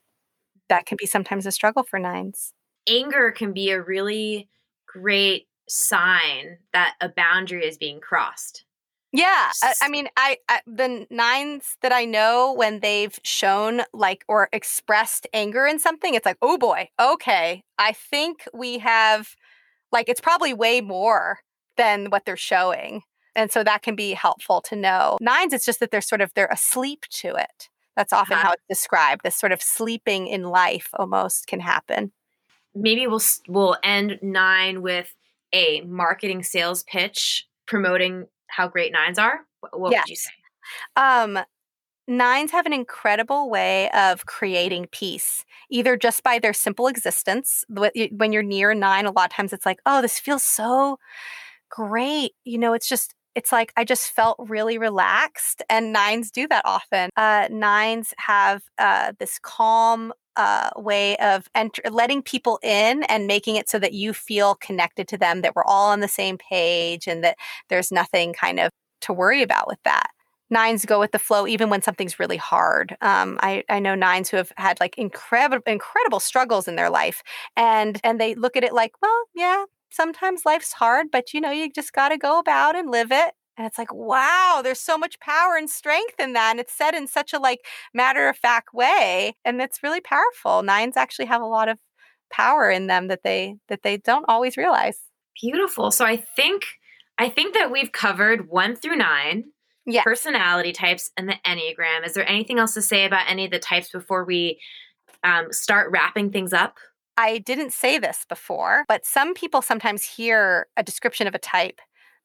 that 0.69 0.85
can 0.85 0.97
be 0.99 1.07
sometimes 1.07 1.47
a 1.47 1.53
struggle 1.53 1.85
for 1.85 1.99
nines. 1.99 2.53
Anger 2.89 3.31
can 3.31 3.53
be 3.53 3.71
a 3.71 3.81
really 3.81 4.49
great 4.87 5.47
sign 5.69 6.59
that 6.73 6.95
a 7.01 7.09
boundary 7.09 7.67
is 7.67 7.79
being 7.79 8.01
crossed. 8.01 8.65
Yeah, 9.13 9.51
I, 9.63 9.75
I 9.83 9.89
mean, 9.89 10.09
I, 10.17 10.37
I 10.49 10.61
the 10.67 11.07
nines 11.11 11.77
that 11.81 11.93
I 11.93 12.05
know 12.05 12.53
when 12.53 12.81
they've 12.81 13.19
shown 13.23 13.83
like 13.95 14.25
or 14.29 14.51
expressed 14.53 15.27
anger 15.33 15.67
in 15.67 15.79
something, 15.79 16.15
it's 16.15 16.27
like, 16.27 16.37
oh 16.43 16.59
boy, 16.59 16.91
okay, 17.01 17.65
I 17.79 17.93
think 17.93 18.45
we 18.53 18.79
have 18.79 19.35
like 19.93 20.11
it's 20.11 20.21
probably 20.21 20.53
way 20.53 20.83
more 20.83 21.39
than 21.79 22.11
what 22.11 22.27
they're 22.27 22.37
showing, 22.37 23.03
and 23.35 23.51
so 23.51 23.65
that 23.65 23.83
can 23.83 23.97
be 23.97 24.13
helpful 24.13 24.61
to 24.63 24.77
know. 24.77 25.17
Nines, 25.23 25.55
it's 25.55 25.65
just 25.65 25.81
that 25.81 25.91
they're 25.91 26.03
sort 26.03 26.21
of 26.21 26.35
they're 26.35 26.47
asleep 26.47 27.07
to 27.11 27.35
it. 27.35 27.71
That's 27.97 28.13
often 28.13 28.35
uh-huh. 28.35 28.47
how 28.47 28.53
it's 28.53 28.63
described. 28.69 29.23
This 29.25 29.37
sort 29.37 29.53
of 29.53 29.63
sleeping 29.63 30.29
in 30.29 30.43
life 30.43 30.91
almost 30.93 31.47
can 31.47 31.61
happen. 31.61 32.13
Maybe 32.75 33.07
we'll 33.07 33.23
we'll 33.49 33.77
end 33.83 34.19
nine 34.21 34.83
with 34.83 35.15
a 35.55 35.81
marketing 35.81 36.43
sales 36.43 36.83
pitch 36.83 37.47
promoting 37.67 38.27
how 38.49 38.69
great 38.69 38.93
nines 38.93 39.19
are? 39.19 39.41
What 39.73 39.93
yes. 39.93 40.03
would 40.03 40.11
you 40.11 40.17
say? 40.17 40.31
Um, 40.97 41.39
nines 42.07 42.51
have 42.53 42.67
an 42.67 42.73
incredible 42.73 43.51
way 43.51 43.91
of 43.91 44.27
creating 44.27 44.89
peace, 44.93 45.45
either 45.71 45.97
just 45.97 46.23
by 46.23 46.39
their 46.39 46.53
simple 46.53 46.87
existence. 46.87 47.65
When 47.69 48.33
you're 48.33 48.43
near 48.43 48.75
nine, 48.75 49.07
a 49.07 49.11
lot 49.11 49.27
of 49.27 49.37
times 49.37 49.53
it's 49.53 49.67
like, 49.67 49.81
oh, 49.87 50.03
this 50.03 50.19
feels 50.19 50.43
so 50.43 50.99
great. 51.71 52.33
You 52.45 52.59
know, 52.59 52.73
it's 52.73 52.89
just, 52.89 53.15
it's 53.35 53.53
like 53.53 53.73
I 53.77 53.85
just 53.85 54.11
felt 54.11 54.37
really 54.39 54.79
relaxed. 54.79 55.63
And 55.69 55.93
nines 55.93 56.31
do 56.31 56.49
that 56.49 56.63
often. 56.65 57.11
Uh, 57.17 57.49
nines 57.51 58.15
have 58.19 58.63
uh, 58.79 59.13
this 59.19 59.39
calm 59.39 60.13
uh, 60.39 60.71
way 60.77 61.17
of 61.19 61.49
letting 61.91 62.23
people 62.23 62.59
in 62.63 63.03
and 63.05 63.27
making 63.27 63.57
it 63.57 63.69
so 63.69 63.79
that 63.79 63.93
you 63.93 64.15
feel 64.15 64.55
connected 64.55 65.09
to 65.09 65.19
them, 65.19 65.43
that 65.43 65.55
we're 65.55 65.65
all 65.65 65.91
on 65.91 66.01
the 66.01 66.09
same 66.09 66.39
page, 66.39 67.07
and 67.07 67.23
that 67.25 67.37
there's 67.69 67.93
nothing 67.93 68.33
kind 68.33 68.61
of 68.61 68.71
to 69.03 69.13
worry 69.13 69.43
about 69.43 69.67
with 69.67 69.83
that. 69.85 70.11
Nines 70.51 70.87
go 70.87 70.99
with 70.99 71.13
the 71.13 71.19
flow 71.19 71.47
even 71.47 71.69
when 71.69 71.83
something's 71.83 72.19
really 72.19 72.39
hard. 72.39 72.97
Um, 73.03 73.39
I, 73.43 73.65
I 73.69 73.81
know 73.81 73.95
nines 73.95 74.31
who 74.31 74.39
have 74.39 74.53
had 74.57 74.81
like 74.81 74.97
incredible 74.97 75.63
incredible 75.67 76.21
struggles 76.21 76.67
in 76.69 76.77
their 76.77 76.89
life, 76.89 77.23
and 77.57 78.01
and 78.03 78.19
they 78.21 78.35
look 78.35 78.57
at 78.57 78.65
it 78.65 78.73
like, 78.73 78.93
well, 79.03 79.25
yeah, 79.35 79.65
sometimes 79.91 80.47
life's 80.47 80.73
hard, 80.73 81.09
but 81.13 81.35
you 81.35 81.41
know, 81.41 81.51
you 81.51 81.71
just 81.71 81.93
got 81.93 82.11
to 82.11 82.17
go 82.19 82.39
about 82.39 82.77
and 82.77 82.91
live 82.91 83.13
it 83.13 83.35
and 83.59 83.67
it's 83.67 83.77
like, 83.77 83.93
wow, 83.93 84.61
there's 84.63 84.81
so 84.81 84.97
much 84.97 85.19
power 85.19 85.57
and 85.57 85.69
strength 85.69 86.15
in 86.21 86.33
that. 86.35 86.53
And 86.53 86.61
it's 86.61 86.73
said 86.73 86.95
in 86.95 87.09
such 87.09 87.33
a 87.33 87.39
like 87.39 87.67
matter 87.93 88.29
of 88.29 88.37
fact 88.37 88.73
way. 88.73 89.35
And 89.45 89.61
it's 89.61 89.83
really 89.83 90.01
powerful. 90.01 90.63
Nines 90.63 90.97
actually 90.97 91.27
have 91.27 91.43
a 91.43 91.47
lot 91.47 91.69
of 91.69 91.79
power 92.31 92.71
in 92.71 92.87
them 92.87 93.09
that 93.09 93.25
they 93.25 93.57
that 93.69 93.83
they 93.83 93.97
don't 93.97 94.25
always 94.29 94.57
realize. 94.57 95.01
Beautiful. 95.41 95.91
So 95.91 96.05
I 96.05 96.17
think 96.37 96.65
I 97.19 97.29
think 97.29 97.55
that 97.55 97.73
we've 97.73 97.93
covered 97.93 98.49
one 98.49 98.77
through 98.77 98.97
nine. 98.97 99.45
Yeah. 99.87 100.03
Personality 100.03 100.73
types 100.73 101.11
and 101.17 101.29
the 101.29 101.37
Enneagram. 101.47 102.05
Is 102.05 102.13
there 102.13 102.29
anything 102.29 102.59
else 102.59 102.75
to 102.75 102.83
say 102.83 103.07
about 103.07 103.25
any 103.29 103.47
of 103.47 103.51
the 103.51 103.59
types 103.59 103.91
before 103.91 104.25
we 104.25 104.61
um, 105.25 105.47
start 105.51 105.91
wrapping 105.91 106.31
things 106.31 106.53
up? 106.53 106.77
I 107.17 107.39
didn't 107.39 107.73
say 107.73 107.99
this 107.99 108.25
before, 108.29 108.85
but 108.87 109.05
some 109.05 109.35
people 109.35 109.63
sometimes 109.63 110.05
hear 110.05 110.69
a 110.77 110.83
description 110.83 111.27
of 111.27 111.35
a 111.35 111.39
type 111.39 111.81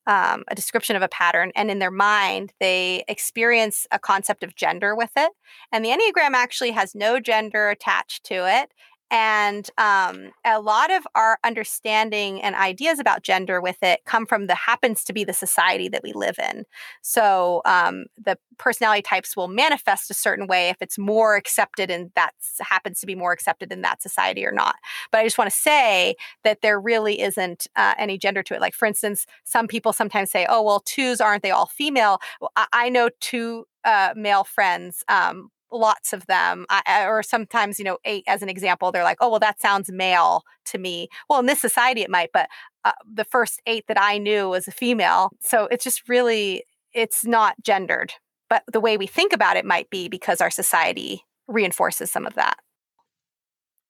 um, 0.08 0.44
a 0.48 0.56
description 0.56 0.96
of 0.96 1.02
a 1.02 1.08
pattern, 1.08 1.52
and 1.56 1.72
in 1.72 1.80
their 1.80 1.92
mind, 1.92 2.54
they 2.60 3.04
experience 3.08 3.88
a 3.92 4.00
concept 4.00 4.44
of 4.44 4.56
gender 4.56 4.96
with 4.96 5.12
it. 5.16 5.32
And 5.72 5.84
the 5.84 5.90
Enneagram 5.90 6.34
actually 6.34 6.72
has 6.72 6.94
no 6.96 7.20
gender 7.20 7.70
attached 7.70 8.24
to 8.26 8.36
it. 8.36 8.72
And 9.14 9.70
um, 9.78 10.32
a 10.44 10.60
lot 10.60 10.92
of 10.92 11.06
our 11.14 11.38
understanding 11.44 12.42
and 12.42 12.56
ideas 12.56 12.98
about 12.98 13.22
gender 13.22 13.62
with 13.62 13.78
it 13.84 14.00
come 14.06 14.26
from 14.26 14.48
the 14.48 14.56
happens 14.56 15.04
to 15.04 15.14
be 15.14 15.24
the 15.24 15.34
society 15.34 15.88
that 15.90 16.02
we 16.02 16.14
live 16.14 16.40
in. 16.40 16.66
So 17.04 17.62
um, 17.66 18.06
the 18.18 18.40
personality 18.58 19.04
types 19.04 19.38
will 19.38 19.48
manifest 19.48 20.10
a 20.10 20.16
certain 20.16 20.48
way 20.48 20.70
if 20.70 20.78
it's 20.82 20.98
more 20.98 21.36
accepted 21.36 21.92
and 21.92 22.10
that 22.16 22.32
happens 22.60 23.00
to 23.02 23.06
be 23.06 23.14
more 23.14 23.32
accepted 23.32 23.72
in 23.72 23.84
that 23.84 24.02
society 24.02 24.44
or 24.48 24.52
not. 24.52 24.78
But 25.12 25.20
I 25.20 25.26
just 25.26 25.38
want 25.38 25.52
to 25.52 25.56
say 25.56 26.16
that 26.44 26.64
there 26.64 26.82
really 26.82 27.22
isn't 27.22 27.68
uh, 27.76 27.94
any 28.00 28.18
gender 28.18 28.42
to 28.42 28.56
it. 28.56 28.62
Like, 28.62 28.74
for 28.74 28.88
instance, 28.88 29.28
some 29.44 29.68
people 29.68 29.94
sometimes 29.94 30.32
say, 30.32 30.48
oh, 30.50 30.64
well, 30.64 30.80
twos 30.80 31.22
aren't 31.22 31.44
they 31.44 31.52
all 31.52 31.68
female? 31.68 32.18
Well, 32.42 32.52
I, 32.56 32.66
I 32.74 32.90
know 32.90 33.12
two 33.20 33.66
uh, 33.86 34.14
male 34.16 34.44
friends 34.44 35.04
um, 35.08 35.50
lots 35.74 36.14
of 36.14 36.26
them 36.28 36.66
I, 36.70 37.06
or 37.06 37.24
sometimes 37.24 37.80
you 37.80 37.86
know 37.86 37.98
eight 38.06 38.24
as 38.28 38.42
an 38.42 38.50
example 38.50 38.92
they're 38.92 39.04
like 39.04 39.18
oh 39.22 39.30
well 39.30 39.40
that 39.40 39.62
sounds 39.62 39.92
male 39.92 40.44
to 40.66 40.78
me 40.78 41.10
well 41.30 41.40
in 41.40 41.46
this 41.46 41.62
society 41.62 42.02
it 42.02 42.10
might 42.10 42.30
but 42.34 42.48
uh, 42.86 42.92
the 43.12 43.26
first 43.26 43.62
eight 43.66 43.86
that 43.88 44.00
i 44.00 44.18
knew 44.18 44.50
was 44.50 44.68
a 44.68 44.72
female 44.72 45.32
so 45.42 45.68
it's 45.72 45.84
just 45.84 46.08
really 46.08 46.64
it's 46.94 47.26
not 47.26 47.56
gendered 47.64 48.14
but 48.50 48.64
the 48.72 48.80
way 48.80 48.98
we 48.98 49.08
think 49.08 49.34
about 49.34 49.58
it 49.58 49.66
might 49.66 49.90
be 49.90 50.08
because 50.08 50.42
our 50.42 50.52
society 50.52 51.24
reinforces 51.48 52.12
some 52.12 52.26
of 52.26 52.36
that 52.36 52.58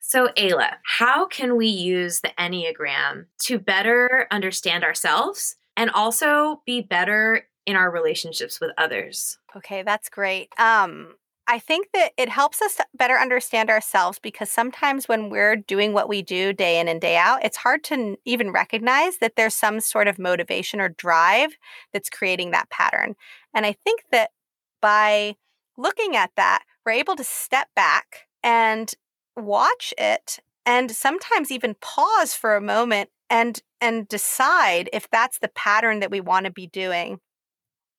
so, 0.06 0.28
Ayla, 0.38 0.74
how 0.84 1.26
can 1.26 1.56
we 1.56 1.66
use 1.66 2.20
the 2.20 2.34
Enneagram 2.38 3.26
to 3.44 3.58
better 3.58 4.28
understand 4.32 4.84
ourselves 4.84 5.56
and 5.78 5.90
also 5.90 6.62
be 6.66 6.82
better 6.82 7.48
in 7.66 7.76
our 7.76 7.90
relationships 7.90 8.60
with 8.60 8.72
others? 8.78 9.38
Okay, 9.56 9.82
that's 9.82 10.10
great. 10.10 10.50
Um, 10.60 11.16
I 11.46 11.60
think 11.60 11.88
that 11.94 12.14
it 12.18 12.30
helps 12.30 12.62
us 12.62 12.80
better 12.96 13.16
understand 13.18 13.70
ourselves 13.70 14.18
because 14.18 14.50
sometimes 14.50 15.08
when 15.10 15.30
we're 15.30 15.58
doing 15.58 15.92
what 15.92 16.08
we 16.08 16.22
do 16.22 16.54
day 16.54 16.80
in 16.80 16.88
and 16.88 17.02
day 17.02 17.18
out, 17.18 17.44
it's 17.44 17.58
hard 17.58 17.84
to 17.86 18.18
even 18.24 18.52
recognize 18.52 19.18
that 19.18 19.36
there's 19.36 19.54
some 19.54 19.82
sort 19.82 20.08
of 20.08 20.18
motivation 20.18 20.80
or 20.80 20.90
drive 20.90 21.58
that's 21.92 22.10
creating 22.10 22.52
that 22.52 22.70
pattern. 22.70 23.16
And 23.54 23.66
I 23.66 23.74
think 23.84 24.04
that 24.12 24.32
by 24.82 25.36
looking 25.78 26.16
at 26.16 26.32
that, 26.38 26.64
we're 26.86 26.94
able 26.94 27.18
to 27.18 27.24
step 27.26 27.68
back 27.76 28.28
and 28.42 28.94
watch 29.36 29.94
it 29.98 30.40
and 30.66 30.92
sometimes 30.92 31.52
even 31.52 31.76
pause 31.82 32.34
for 32.34 32.56
a 32.56 32.62
moment 32.62 33.10
and 33.30 33.62
and 33.82 34.08
decide 34.08 34.90
if 34.94 35.10
that's 35.10 35.40
the 35.40 35.50
pattern 35.50 36.00
that 36.00 36.12
we 36.12 36.22
want 36.22 36.46
to 36.46 36.52
be 36.52 36.68
doing 36.68 37.20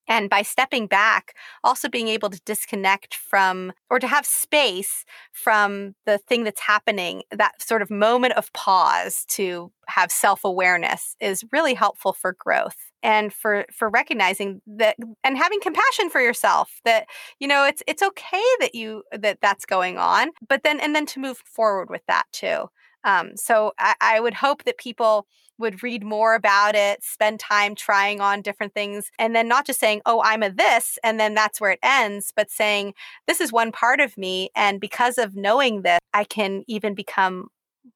and 0.08 0.28
by 0.28 0.42
stepping 0.42 0.86
back, 0.86 1.34
also 1.62 1.88
being 1.88 2.08
able 2.08 2.30
to 2.30 2.40
disconnect 2.44 3.14
from 3.14 3.72
or 3.90 3.98
to 3.98 4.06
have 4.06 4.26
space 4.26 5.04
from 5.32 5.94
the 6.06 6.18
thing 6.18 6.44
that's 6.44 6.60
happening, 6.60 7.22
that 7.30 7.60
sort 7.62 7.82
of 7.82 7.90
moment 7.90 8.34
of 8.34 8.52
pause 8.52 9.24
to 9.28 9.70
have 9.88 10.10
self 10.10 10.44
awareness 10.44 11.16
is 11.20 11.44
really 11.52 11.74
helpful 11.74 12.12
for 12.12 12.36
growth 12.38 12.76
and 13.02 13.32
for 13.32 13.66
for 13.72 13.88
recognizing 13.90 14.60
that 14.66 14.96
and 15.22 15.36
having 15.36 15.60
compassion 15.60 16.08
for 16.10 16.20
yourself 16.20 16.80
that 16.84 17.06
you 17.38 17.46
know 17.46 17.64
it's 17.64 17.82
it's 17.86 18.02
okay 18.02 18.42
that 18.60 18.74
you 18.74 19.02
that 19.12 19.38
that's 19.42 19.66
going 19.66 19.98
on 19.98 20.30
but 20.48 20.62
then 20.64 20.80
and 20.80 20.96
then 20.96 21.06
to 21.06 21.20
move 21.20 21.42
forward 21.44 21.90
with 21.90 22.02
that 22.08 22.24
too 22.32 22.66
um, 23.04 23.36
so 23.36 23.72
I, 23.78 23.94
I 24.00 24.20
would 24.20 24.34
hope 24.34 24.64
that 24.64 24.78
people 24.78 25.26
would 25.58 25.82
read 25.82 26.02
more 26.02 26.34
about 26.34 26.74
it, 26.74 27.02
spend 27.04 27.38
time 27.38 27.74
trying 27.74 28.20
on 28.20 28.42
different 28.42 28.74
things, 28.74 29.10
and 29.18 29.36
then 29.36 29.46
not 29.46 29.66
just 29.66 29.78
saying, 29.78 30.02
oh, 30.06 30.20
I'm 30.24 30.42
a 30.42 30.50
this, 30.50 30.98
and 31.04 31.20
then 31.20 31.34
that's 31.34 31.60
where 31.60 31.70
it 31.70 31.78
ends, 31.82 32.32
but 32.34 32.50
saying, 32.50 32.94
this 33.26 33.40
is 33.40 33.52
one 33.52 33.70
part 33.70 34.00
of 34.00 34.16
me. 34.18 34.50
And 34.56 34.80
because 34.80 35.18
of 35.18 35.36
knowing 35.36 35.82
this, 35.82 36.00
I 36.12 36.24
can 36.24 36.64
even 36.66 36.94
become 36.94 37.48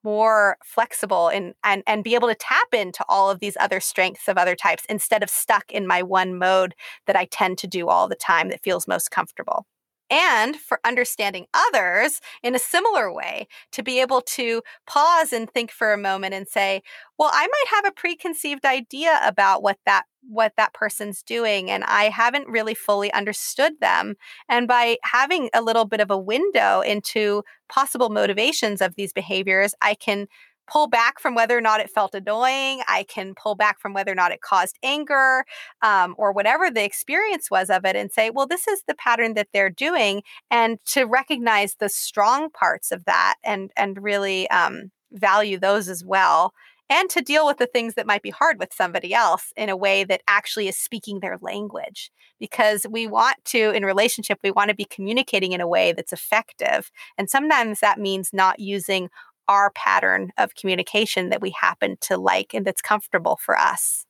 more 0.04 0.58
flexible 0.62 1.28
and, 1.28 1.54
and 1.64 1.82
and 1.86 2.04
be 2.04 2.14
able 2.14 2.28
to 2.28 2.34
tap 2.34 2.68
into 2.74 3.02
all 3.08 3.30
of 3.30 3.40
these 3.40 3.56
other 3.58 3.80
strengths 3.80 4.28
of 4.28 4.36
other 4.36 4.54
types 4.54 4.84
instead 4.88 5.22
of 5.22 5.30
stuck 5.30 5.72
in 5.72 5.86
my 5.86 6.02
one 6.02 6.38
mode 6.38 6.74
that 7.06 7.16
I 7.16 7.24
tend 7.24 7.56
to 7.58 7.66
do 7.66 7.88
all 7.88 8.06
the 8.06 8.14
time 8.14 8.50
that 8.50 8.62
feels 8.62 8.86
most 8.86 9.10
comfortable 9.10 9.66
and 10.10 10.56
for 10.56 10.80
understanding 10.84 11.46
others 11.54 12.20
in 12.42 12.54
a 12.54 12.58
similar 12.58 13.12
way 13.12 13.46
to 13.72 13.82
be 13.82 14.00
able 14.00 14.20
to 14.22 14.62
pause 14.86 15.32
and 15.32 15.50
think 15.50 15.70
for 15.70 15.92
a 15.92 15.98
moment 15.98 16.34
and 16.34 16.48
say 16.48 16.82
well 17.18 17.30
i 17.32 17.46
might 17.46 17.76
have 17.76 17.86
a 17.86 17.94
preconceived 17.94 18.64
idea 18.64 19.18
about 19.24 19.62
what 19.62 19.78
that 19.86 20.04
what 20.30 20.52
that 20.56 20.74
person's 20.74 21.22
doing 21.22 21.70
and 21.70 21.84
i 21.84 22.04
haven't 22.04 22.48
really 22.48 22.74
fully 22.74 23.12
understood 23.12 23.72
them. 23.80 24.14
And 24.48 24.66
by 24.68 24.98
having 25.04 25.48
a 25.54 25.62
little 25.62 25.84
bit 25.84 26.00
of 26.00 26.10
a 26.10 26.18
window 26.18 26.80
into 26.80 27.42
possible 27.68 28.08
motivations 28.10 28.80
of 28.80 28.94
these 28.96 29.12
behaviors 29.12 29.74
i 29.82 29.94
can 29.94 30.26
pull 30.70 30.86
back 30.86 31.18
from 31.18 31.34
whether 31.34 31.56
or 31.56 31.60
not 31.60 31.80
it 31.80 31.90
felt 31.90 32.14
annoying. 32.14 32.82
I 32.86 33.04
can 33.08 33.34
pull 33.34 33.54
back 33.54 33.80
from 33.80 33.94
whether 33.94 34.12
or 34.12 34.16
not 34.16 34.32
it 34.32 34.40
caused 34.40 34.78
anger 34.82 35.44
um, 35.82 36.14
or 36.18 36.32
whatever 36.32 36.70
the 36.70 36.84
experience 36.84 37.50
was 37.50 37.70
of 37.70 37.84
it 37.84 37.96
and 37.96 38.12
say, 38.12 38.30
well, 38.30 38.46
this 38.46 38.68
is 38.68 38.82
the 38.86 38.94
pattern 38.94 39.34
that 39.34 39.48
they're 39.52 39.70
doing. 39.70 40.22
And 40.50 40.78
to 40.86 41.04
recognize 41.04 41.76
the 41.76 41.88
strong 41.88 42.50
parts 42.50 42.92
of 42.92 43.04
that 43.06 43.36
and, 43.44 43.70
and 43.76 44.02
really 44.02 44.48
um, 44.50 44.90
value 45.12 45.58
those 45.58 45.88
as 45.88 46.04
well. 46.04 46.52
And 46.90 47.10
to 47.10 47.20
deal 47.20 47.46
with 47.46 47.58
the 47.58 47.66
things 47.66 47.94
that 47.94 48.06
might 48.06 48.22
be 48.22 48.30
hard 48.30 48.58
with 48.58 48.72
somebody 48.72 49.12
else 49.12 49.52
in 49.56 49.68
a 49.68 49.76
way 49.76 50.04
that 50.04 50.22
actually 50.26 50.68
is 50.68 50.76
speaking 50.78 51.20
their 51.20 51.36
language. 51.42 52.10
Because 52.40 52.86
we 52.88 53.06
want 53.08 53.36
to, 53.46 53.70
in 53.72 53.84
relationship, 53.84 54.38
we 54.44 54.52
want 54.52 54.68
to 54.70 54.74
be 54.74 54.84
communicating 54.84 55.52
in 55.52 55.60
a 55.60 55.66
way 55.66 55.92
that's 55.92 56.12
effective. 56.12 56.90
And 57.18 57.28
sometimes 57.28 57.80
that 57.80 57.98
means 57.98 58.30
not 58.32 58.60
using 58.60 59.10
our 59.48 59.70
pattern 59.70 60.30
of 60.38 60.54
communication 60.54 61.30
that 61.30 61.40
we 61.40 61.50
happen 61.58 61.96
to 62.02 62.16
like 62.16 62.54
and 62.54 62.66
that's 62.66 62.82
comfortable 62.82 63.38
for 63.42 63.58
us. 63.58 64.04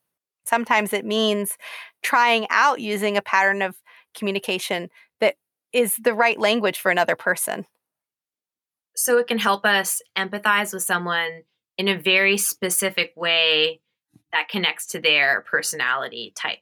Sometimes 0.45 0.93
it 0.93 1.05
means 1.05 1.57
trying 2.01 2.47
out 2.49 2.79
using 2.79 3.17
a 3.17 3.21
pattern 3.21 3.61
of 3.61 3.77
communication 4.15 4.89
that 5.19 5.35
is 5.73 5.95
the 5.97 6.13
right 6.13 6.39
language 6.39 6.79
for 6.79 6.91
another 6.91 7.15
person. 7.15 7.65
So 8.95 9.17
it 9.17 9.27
can 9.27 9.39
help 9.39 9.65
us 9.65 10.01
empathize 10.17 10.73
with 10.73 10.83
someone 10.83 11.43
in 11.77 11.87
a 11.87 11.97
very 11.97 12.37
specific 12.37 13.13
way 13.15 13.79
that 14.33 14.49
connects 14.49 14.87
to 14.87 14.99
their 14.99 15.41
personality 15.49 16.33
type. 16.35 16.59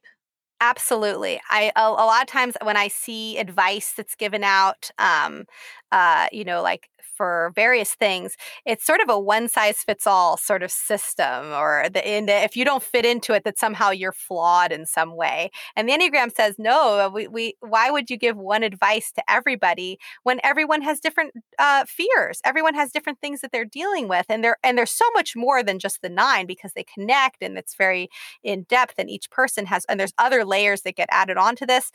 Absolutely. 0.59 1.39
I 1.49 1.71
a, 1.75 1.81
a, 1.81 2.05
lot 2.05 2.21
of 2.21 2.27
times 2.27 2.55
when 2.63 2.77
I 2.77 2.87
see 2.87 3.37
advice 3.37 3.93
that's 3.95 4.15
given 4.15 4.43
out, 4.43 4.89
um, 4.97 5.45
uh, 5.91 6.27
you 6.31 6.43
know, 6.43 6.63
like 6.63 6.89
for 7.17 7.51
various 7.55 7.95
things, 7.95 8.37
it's 8.65 8.85
sort 8.85 9.01
of 9.01 9.09
a 9.09 9.19
one 9.19 9.49
size 9.49 9.79
fits 9.79 10.07
all 10.07 10.37
sort 10.37 10.63
of 10.63 10.71
system, 10.71 11.51
or 11.51 11.85
the, 11.85 12.01
the, 12.01 12.43
if 12.43 12.55
you 12.55 12.63
don't 12.63 12.83
fit 12.83 13.05
into 13.05 13.33
it, 13.33 13.43
that 13.43 13.57
somehow 13.59 13.89
you're 13.89 14.11
flawed 14.11 14.71
in 14.71 14.85
some 14.85 15.15
way. 15.15 15.49
And 15.75 15.89
the 15.89 15.93
Enneagram 15.93 16.33
says, 16.35 16.55
no, 16.59 17.09
we, 17.13 17.27
we 17.27 17.55
why 17.61 17.89
would 17.91 18.09
you 18.09 18.17
give 18.17 18.37
one 18.37 18.63
advice 18.63 19.11
to 19.13 19.23
everybody 19.29 19.97
when 20.23 20.39
everyone 20.43 20.81
has 20.83 20.99
different 20.99 21.33
uh, 21.59 21.85
fears? 21.87 22.39
Everyone 22.45 22.75
has 22.75 22.91
different 22.91 23.19
things 23.19 23.41
that 23.41 23.51
they're 23.51 23.65
dealing 23.65 24.07
with, 24.07 24.25
and 24.29 24.43
they're 24.43 24.57
and 24.63 24.77
there's 24.77 24.91
so 24.91 25.05
much 25.13 25.35
more 25.35 25.63
than 25.63 25.79
just 25.79 26.01
the 26.01 26.09
nine 26.09 26.45
because 26.45 26.73
they 26.73 26.85
connect 26.85 27.41
and 27.41 27.57
it's 27.57 27.75
very 27.75 28.09
in 28.43 28.63
depth, 28.63 28.95
and 28.97 29.09
each 29.09 29.29
person 29.31 29.65
has 29.65 29.85
and 29.89 29.99
there's 29.99 30.13
other 30.17 30.45
layers 30.45 30.81
that 30.83 30.95
get 30.95 31.09
added 31.11 31.37
onto 31.37 31.65
this 31.65 31.91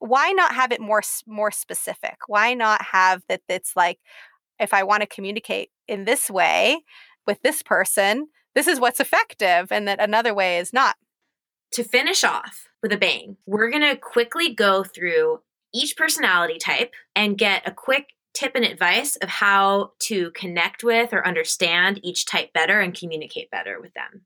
why 0.00 0.30
not 0.32 0.54
have 0.54 0.72
it 0.72 0.80
more 0.80 1.02
more 1.26 1.50
specific 1.50 2.16
why 2.28 2.54
not 2.54 2.80
have 2.82 3.22
that 3.28 3.40
it's 3.48 3.74
like 3.76 3.98
if 4.58 4.74
I 4.74 4.82
want 4.82 5.02
to 5.02 5.06
communicate 5.06 5.70
in 5.86 6.04
this 6.04 6.30
way 6.30 6.82
with 7.26 7.40
this 7.42 7.62
person, 7.62 8.28
this 8.54 8.66
is 8.66 8.80
what's 8.80 9.00
effective, 9.00 9.70
and 9.70 9.86
that 9.86 10.00
another 10.00 10.34
way 10.34 10.58
is 10.58 10.72
not. 10.72 10.96
To 11.72 11.84
finish 11.84 12.24
off 12.24 12.68
with 12.82 12.92
a 12.92 12.96
bang, 12.96 13.36
we're 13.46 13.70
going 13.70 13.82
to 13.82 13.96
quickly 13.96 14.54
go 14.54 14.82
through 14.82 15.40
each 15.74 15.96
personality 15.96 16.58
type 16.58 16.92
and 17.14 17.38
get 17.38 17.68
a 17.68 17.72
quick 17.72 18.06
tip 18.34 18.52
and 18.54 18.64
advice 18.64 19.16
of 19.16 19.28
how 19.28 19.92
to 20.00 20.30
connect 20.30 20.82
with 20.82 21.12
or 21.12 21.26
understand 21.26 22.00
each 22.02 22.24
type 22.26 22.52
better 22.52 22.80
and 22.80 22.98
communicate 22.98 23.50
better 23.50 23.80
with 23.80 23.92
them. 23.94 24.22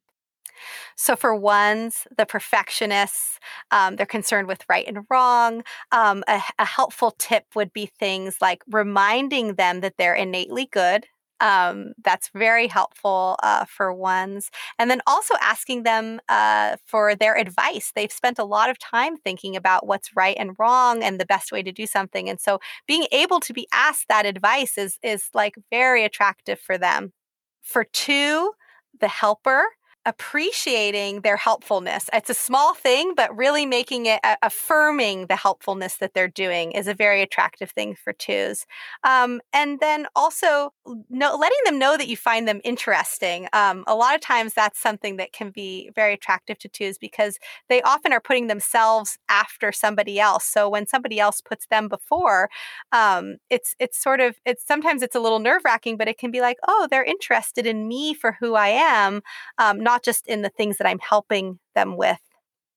So, 0.96 1.16
for 1.16 1.34
ones, 1.34 2.06
the 2.16 2.26
perfectionists, 2.26 3.38
um, 3.70 3.96
they're 3.96 4.06
concerned 4.06 4.48
with 4.48 4.64
right 4.68 4.86
and 4.86 5.04
wrong. 5.10 5.62
Um, 5.90 6.24
a, 6.28 6.42
a, 6.58 6.64
helpful 6.64 7.14
tip 7.18 7.44
would 7.54 7.72
be 7.72 7.86
things 7.86 8.36
like 8.40 8.62
reminding 8.70 9.54
them 9.54 9.80
that 9.80 9.94
they're 9.98 10.14
innately 10.14 10.66
good. 10.66 11.06
Um, 11.42 11.94
that's 12.04 12.30
very 12.32 12.68
helpful 12.68 13.36
uh, 13.42 13.64
for 13.64 13.92
ones. 13.92 14.48
And 14.78 14.88
then 14.88 15.02
also 15.08 15.34
asking 15.42 15.82
them 15.82 16.20
uh, 16.28 16.76
for 16.86 17.16
their 17.16 17.36
advice. 17.36 17.90
They've 17.94 18.12
spent 18.12 18.38
a 18.38 18.44
lot 18.44 18.70
of 18.70 18.78
time 18.78 19.16
thinking 19.16 19.56
about 19.56 19.84
what's 19.84 20.14
right 20.14 20.36
and 20.38 20.52
wrong 20.56 21.02
and 21.02 21.18
the 21.18 21.26
best 21.26 21.50
way 21.50 21.64
to 21.64 21.72
do 21.72 21.84
something. 21.84 22.28
And 22.28 22.40
so 22.40 22.60
being 22.86 23.06
able 23.10 23.40
to 23.40 23.52
be 23.52 23.66
asked 23.74 24.06
that 24.08 24.24
advice 24.24 24.78
is, 24.78 24.98
is 25.02 25.30
like 25.34 25.56
very 25.68 26.04
attractive 26.04 26.60
for 26.60 26.78
them. 26.78 27.12
For 27.60 27.82
two, 27.82 28.52
the 29.00 29.08
helper, 29.08 29.64
appreciating 30.04 31.20
their 31.20 31.36
helpfulness. 31.36 32.10
It's 32.12 32.30
a 32.30 32.34
small 32.34 32.74
thing, 32.74 33.14
but 33.14 33.36
really 33.36 33.66
making 33.66 34.06
it 34.06 34.20
uh, 34.24 34.36
affirming 34.42 35.26
the 35.26 35.36
helpfulness 35.36 35.96
that 35.96 36.14
they're 36.14 36.28
doing 36.28 36.72
is 36.72 36.88
a 36.88 36.94
very 36.94 37.22
attractive 37.22 37.70
thing 37.70 37.94
for 37.94 38.12
twos. 38.12 38.66
Um, 39.04 39.40
and 39.52 39.80
then 39.80 40.06
also 40.16 40.72
no, 41.08 41.36
letting 41.36 41.58
them 41.64 41.78
know 41.78 41.96
that 41.96 42.08
you 42.08 42.16
find 42.16 42.48
them 42.48 42.60
interesting. 42.64 43.48
Um, 43.52 43.84
a 43.86 43.94
lot 43.94 44.14
of 44.14 44.20
times 44.20 44.54
that's 44.54 44.80
something 44.80 45.16
that 45.16 45.32
can 45.32 45.50
be 45.50 45.90
very 45.94 46.14
attractive 46.14 46.58
to 46.58 46.68
twos 46.68 46.98
because 46.98 47.38
they 47.68 47.82
often 47.82 48.12
are 48.12 48.20
putting 48.20 48.48
themselves 48.48 49.18
after 49.28 49.70
somebody 49.72 50.18
else. 50.18 50.44
So 50.44 50.68
when 50.68 50.86
somebody 50.86 51.20
else 51.20 51.40
puts 51.40 51.66
them 51.66 51.88
before, 51.88 52.48
um, 52.92 53.36
it's 53.50 53.74
it's 53.78 54.02
sort 54.02 54.20
of 54.20 54.36
it's 54.44 54.66
sometimes 54.66 55.02
it's 55.02 55.14
a 55.14 55.20
little 55.20 55.38
nerve 55.38 55.62
wracking, 55.64 55.96
but 55.96 56.08
it 56.08 56.18
can 56.18 56.30
be 56.30 56.40
like, 56.40 56.58
oh, 56.66 56.88
they're 56.90 57.04
interested 57.04 57.66
in 57.66 57.86
me 57.86 58.14
for 58.14 58.36
who 58.40 58.54
I 58.54 58.68
am, 58.68 59.22
um, 59.58 59.80
not 59.80 59.91
not 59.92 60.02
just 60.02 60.26
in 60.26 60.40
the 60.40 60.48
things 60.48 60.78
that 60.78 60.86
I'm 60.86 60.98
helping 60.98 61.58
them 61.74 61.98
with. 61.98 62.24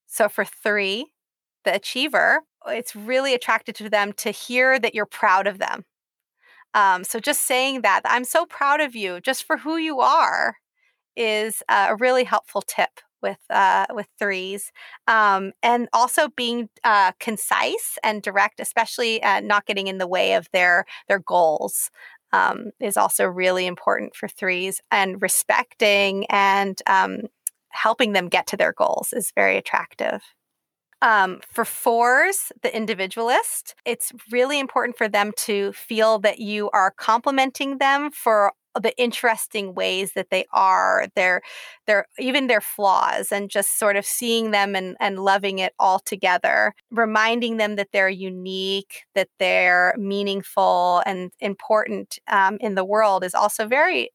So 0.06 0.28
for 0.28 0.44
three, 0.44 1.14
the 1.64 1.76
achiever, 1.76 2.42
it's 2.68 2.94
really 2.94 3.34
attracted 3.34 3.76
to 3.76 3.90
them 3.90 4.12
to 4.18 4.32
hear 4.32 4.78
that 4.80 4.94
you're 4.94 5.06
proud 5.06 5.48
of 5.48 5.58
them. 5.58 5.86
Um, 6.74 7.06
so 7.06 7.20
just 7.20 7.42
saying 7.44 7.84
that, 7.84 8.02
I'm 8.04 8.26
so 8.26 8.46
proud 8.46 8.82
of 8.82 8.96
you 8.96 9.22
just 9.22 9.46
for 9.46 9.56
who 9.56 9.78
you 9.78 10.02
are 10.02 10.58
is 11.16 11.64
a 11.70 11.96
really 11.96 12.26
helpful 12.26 12.62
tip 12.62 13.00
with 13.22 13.40
uh, 13.50 13.86
with 13.92 14.08
threes, 14.20 14.72
um, 15.08 15.54
and 15.64 15.88
also 15.94 16.28
being 16.36 16.68
uh, 16.84 17.14
concise 17.20 17.98
and 18.04 18.22
direct, 18.22 18.60
especially 18.60 19.24
uh, 19.24 19.40
not 19.40 19.66
getting 19.66 19.88
in 19.88 20.00
the 20.00 20.08
way 20.08 20.34
of 20.34 20.48
their 20.52 20.84
their 21.08 21.20
goals 21.20 21.90
um, 22.34 22.72
is 22.80 22.98
also 22.98 23.26
really 23.26 23.66
important 23.66 24.16
for 24.16 24.28
threes, 24.28 24.82
and 24.92 25.22
respecting 25.22 26.26
and 26.30 26.82
um, 26.88 27.22
helping 27.70 28.14
them 28.14 28.30
get 28.30 28.48
to 28.48 28.58
their 28.58 28.74
goals 28.74 29.14
is 29.14 29.32
very 29.36 29.58
attractive. 29.58 30.22
Um, 31.02 31.42
for 31.52 31.66
fours, 31.66 32.52
the 32.64 32.76
individualist, 32.76 33.76
it's 33.86 34.12
really 34.32 34.60
important 34.60 34.98
for 34.98 35.08
them 35.08 35.34
to 35.38 35.74
feel 35.74 36.20
that 36.20 36.40
you 36.40 36.70
are 36.72 36.92
complimenting 36.92 37.78
them 37.78 38.12
for 38.12 38.54
the 38.82 38.96
interesting 38.98 39.74
ways 39.74 40.14
that 40.14 40.30
they 40.32 40.46
are 40.54 41.08
their 41.16 41.42
their 41.88 42.06
even 42.20 42.48
their 42.48 42.62
flaws 42.62 43.32
and 43.32 43.50
just 43.50 43.78
sort 43.80 43.96
of 43.96 44.06
seeing 44.06 44.52
them 44.52 44.76
and 44.76 44.96
and 45.00 45.20
loving 45.20 45.60
it 45.60 45.74
all 45.80 46.00
together 46.00 46.74
reminding 46.92 47.58
them 47.58 47.76
that 47.76 47.88
they're 47.94 48.10
unique 48.10 49.04
that 49.16 49.30
they're 49.40 49.94
meaningful 49.98 51.02
and 51.06 51.32
important 51.40 52.20
um, 52.28 52.58
in 52.62 52.76
the 52.76 52.86
world 52.86 53.24
is 53.24 53.34
also 53.36 53.68
very 53.68 54.10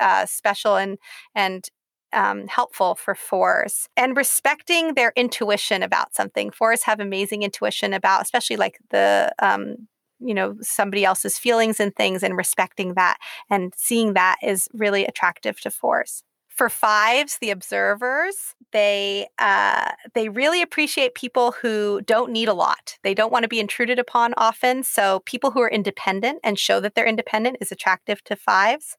uh, 0.00 0.26
special 0.26 0.76
and 0.76 0.98
and 1.34 1.68
um, 2.12 2.46
helpful 2.46 2.94
for 2.94 3.14
fours 3.14 3.88
and 3.96 4.16
respecting 4.16 4.94
their 4.94 5.12
intuition 5.16 5.82
about 5.82 6.14
something. 6.14 6.50
Fours 6.50 6.82
have 6.84 7.00
amazing 7.00 7.42
intuition 7.42 7.92
about, 7.92 8.22
especially 8.22 8.56
like 8.56 8.78
the 8.90 9.32
um, 9.40 9.88
you 10.20 10.34
know 10.34 10.56
somebody 10.60 11.04
else's 11.04 11.38
feelings 11.38 11.80
and 11.80 11.94
things 11.94 12.22
and 12.22 12.36
respecting 12.36 12.94
that 12.94 13.18
and 13.50 13.72
seeing 13.76 14.14
that 14.14 14.36
is 14.42 14.68
really 14.72 15.04
attractive 15.04 15.60
to 15.60 15.70
fours 15.70 16.22
for 16.56 16.68
fives 16.68 17.38
the 17.40 17.50
observers 17.50 18.54
they 18.72 19.26
uh, 19.38 19.92
they 20.14 20.28
really 20.28 20.60
appreciate 20.60 21.14
people 21.14 21.52
who 21.52 22.02
don't 22.02 22.30
need 22.30 22.48
a 22.48 22.52
lot. 22.52 22.98
They 23.02 23.14
don't 23.14 23.32
want 23.32 23.44
to 23.44 23.48
be 23.48 23.60
intruded 23.60 23.98
upon 23.98 24.34
often 24.36 24.82
so 24.82 25.20
people 25.20 25.50
who 25.50 25.60
are 25.60 25.70
independent 25.70 26.40
and 26.44 26.58
show 26.58 26.80
that 26.80 26.94
they're 26.94 27.06
independent 27.06 27.58
is 27.60 27.72
attractive 27.72 28.22
to 28.24 28.36
fives. 28.36 28.96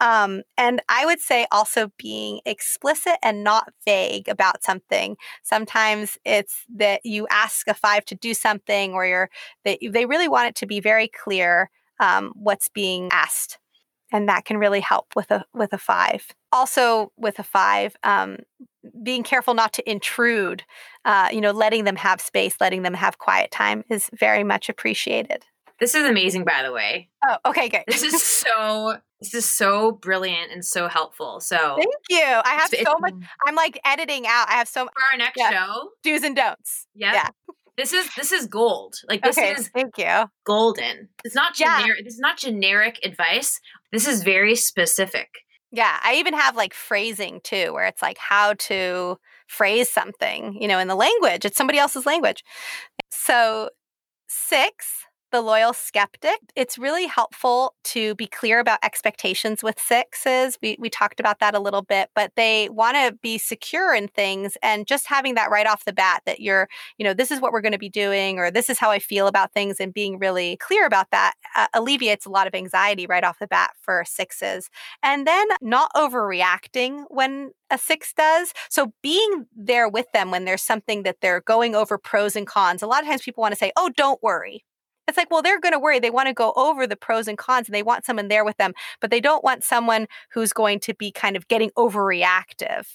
Um, 0.00 0.42
and 0.56 0.80
i 0.88 1.04
would 1.04 1.20
say 1.20 1.46
also 1.50 1.90
being 1.98 2.40
explicit 2.46 3.16
and 3.22 3.44
not 3.44 3.72
vague 3.84 4.28
about 4.28 4.62
something. 4.62 5.16
Sometimes 5.42 6.18
it's 6.24 6.64
that 6.76 7.04
you 7.04 7.26
ask 7.30 7.68
a 7.68 7.74
five 7.74 8.04
to 8.06 8.14
do 8.14 8.34
something 8.34 8.94
or 8.94 9.04
you're 9.04 9.30
that 9.64 9.78
they 9.90 10.06
really 10.06 10.28
want 10.28 10.48
it 10.48 10.54
to 10.56 10.66
be 10.66 10.80
very 10.80 11.08
clear 11.08 11.70
um, 12.00 12.32
what's 12.36 12.68
being 12.68 13.08
asked 13.12 13.58
and 14.12 14.28
that 14.28 14.44
can 14.44 14.58
really 14.58 14.80
help 14.80 15.14
with 15.14 15.30
a 15.30 15.44
with 15.54 15.72
a 15.72 15.78
five. 15.78 16.26
Also 16.52 17.12
with 17.16 17.38
a 17.38 17.42
five 17.42 17.96
um, 18.02 18.38
being 19.02 19.22
careful 19.22 19.54
not 19.54 19.72
to 19.74 19.90
intrude 19.90 20.64
uh, 21.04 21.28
you 21.32 21.40
know 21.40 21.52
letting 21.52 21.84
them 21.84 21.96
have 21.96 22.20
space 22.20 22.56
letting 22.60 22.82
them 22.82 22.94
have 22.94 23.18
quiet 23.18 23.50
time 23.50 23.84
is 23.88 24.10
very 24.18 24.44
much 24.44 24.68
appreciated. 24.68 25.44
This 25.80 25.94
is 25.94 26.08
amazing 26.08 26.44
by 26.44 26.62
the 26.62 26.72
way. 26.72 27.08
Oh 27.26 27.36
okay 27.46 27.68
good. 27.68 27.84
This 27.86 28.02
is 28.02 28.22
so 28.22 28.96
this 29.20 29.34
is 29.34 29.48
so 29.48 29.92
brilliant 29.92 30.52
and 30.52 30.64
so 30.64 30.88
helpful 30.88 31.40
so 31.40 31.76
thank 31.76 31.94
you. 32.08 32.22
I 32.22 32.58
have 32.60 32.70
so 32.70 32.96
much 32.98 33.14
i'm 33.46 33.54
like 33.54 33.78
editing 33.84 34.26
out. 34.26 34.48
I 34.48 34.54
have 34.54 34.68
so 34.68 34.84
for 34.84 35.12
our 35.12 35.18
next 35.18 35.38
yeah. 35.38 35.50
show. 35.50 35.88
Do's 36.02 36.22
and 36.22 36.36
don'ts. 36.36 36.86
Yep. 36.94 37.14
yeah 37.14 37.28
this 37.78 37.92
is 37.92 38.08
this 38.16 38.32
is 38.32 38.46
gold. 38.46 38.96
Like 39.08 39.22
this 39.22 39.38
okay, 39.38 39.52
is 39.52 39.68
thank 39.68 39.96
you. 39.96 40.24
Golden. 40.44 41.08
It's 41.24 41.34
not 41.34 41.54
generic. 41.54 41.98
Yeah. 41.98 42.04
This 42.04 42.14
is 42.14 42.20
not 42.20 42.36
generic 42.36 42.98
advice. 43.04 43.60
This 43.92 44.06
is 44.06 44.22
very 44.22 44.56
specific. 44.56 45.28
Yeah, 45.70 45.98
I 46.02 46.14
even 46.16 46.34
have 46.34 46.56
like 46.56 46.74
phrasing 46.74 47.40
too, 47.44 47.72
where 47.72 47.86
it's 47.86 48.02
like 48.02 48.18
how 48.18 48.54
to 48.54 49.18
phrase 49.46 49.88
something, 49.88 50.60
you 50.60 50.66
know, 50.66 50.78
in 50.78 50.88
the 50.88 50.94
language. 50.96 51.44
It's 51.44 51.56
somebody 51.56 51.78
else's 51.78 52.04
language. 52.04 52.42
So 53.10 53.70
six, 54.26 55.04
the 55.30 55.40
loyal 55.40 55.72
skeptic, 55.72 56.38
it's 56.56 56.78
really 56.78 57.06
helpful 57.06 57.74
to 57.84 58.14
be 58.14 58.26
clear 58.26 58.60
about 58.60 58.78
expectations 58.82 59.62
with 59.62 59.78
sixes. 59.78 60.58
We, 60.62 60.76
we 60.78 60.90
talked 60.90 61.20
about 61.20 61.40
that 61.40 61.54
a 61.54 61.60
little 61.60 61.82
bit, 61.82 62.10
but 62.14 62.32
they 62.36 62.68
want 62.70 62.96
to 62.96 63.16
be 63.22 63.38
secure 63.38 63.94
in 63.94 64.08
things. 64.08 64.56
And 64.62 64.86
just 64.86 65.06
having 65.06 65.34
that 65.34 65.50
right 65.50 65.66
off 65.66 65.84
the 65.84 65.92
bat 65.92 66.22
that 66.26 66.40
you're, 66.40 66.68
you 66.96 67.04
know, 67.04 67.14
this 67.14 67.30
is 67.30 67.40
what 67.40 67.52
we're 67.52 67.60
going 67.60 67.72
to 67.72 67.78
be 67.78 67.88
doing, 67.88 68.38
or 68.38 68.50
this 68.50 68.70
is 68.70 68.78
how 68.78 68.90
I 68.90 68.98
feel 68.98 69.26
about 69.26 69.52
things, 69.52 69.80
and 69.80 69.92
being 69.92 70.18
really 70.18 70.56
clear 70.58 70.86
about 70.86 71.10
that 71.10 71.34
uh, 71.56 71.66
alleviates 71.74 72.26
a 72.26 72.30
lot 72.30 72.46
of 72.46 72.54
anxiety 72.54 73.06
right 73.06 73.24
off 73.24 73.38
the 73.38 73.46
bat 73.46 73.70
for 73.80 74.04
sixes. 74.06 74.70
And 75.02 75.26
then 75.26 75.46
not 75.60 75.90
overreacting 75.94 77.04
when 77.08 77.52
a 77.70 77.78
six 77.78 78.12
does. 78.14 78.54
So 78.70 78.92
being 79.02 79.46
there 79.54 79.88
with 79.88 80.06
them 80.12 80.30
when 80.30 80.44
there's 80.44 80.62
something 80.62 81.02
that 81.02 81.16
they're 81.20 81.42
going 81.42 81.74
over 81.74 81.98
pros 81.98 82.34
and 82.34 82.46
cons. 82.46 82.82
A 82.82 82.86
lot 82.86 83.02
of 83.02 83.08
times 83.08 83.22
people 83.22 83.42
want 83.42 83.52
to 83.52 83.58
say, 83.58 83.72
oh, 83.76 83.90
don't 83.94 84.22
worry 84.22 84.64
it's 85.08 85.16
like, 85.16 85.30
well, 85.30 85.42
they're 85.42 85.60
going 85.60 85.72
to 85.72 85.78
worry. 85.78 85.98
They 85.98 86.10
want 86.10 86.28
to 86.28 86.34
go 86.34 86.52
over 86.54 86.86
the 86.86 86.96
pros 86.96 87.26
and 87.28 87.38
cons 87.38 87.66
and 87.66 87.74
they 87.74 87.82
want 87.82 88.04
someone 88.04 88.28
there 88.28 88.44
with 88.44 88.56
them, 88.58 88.74
but 89.00 89.10
they 89.10 89.20
don't 89.20 89.42
want 89.42 89.64
someone 89.64 90.06
who's 90.32 90.52
going 90.52 90.80
to 90.80 90.94
be 90.94 91.10
kind 91.10 91.36
of 91.36 91.48
getting 91.48 91.70
overreactive. 91.70 92.86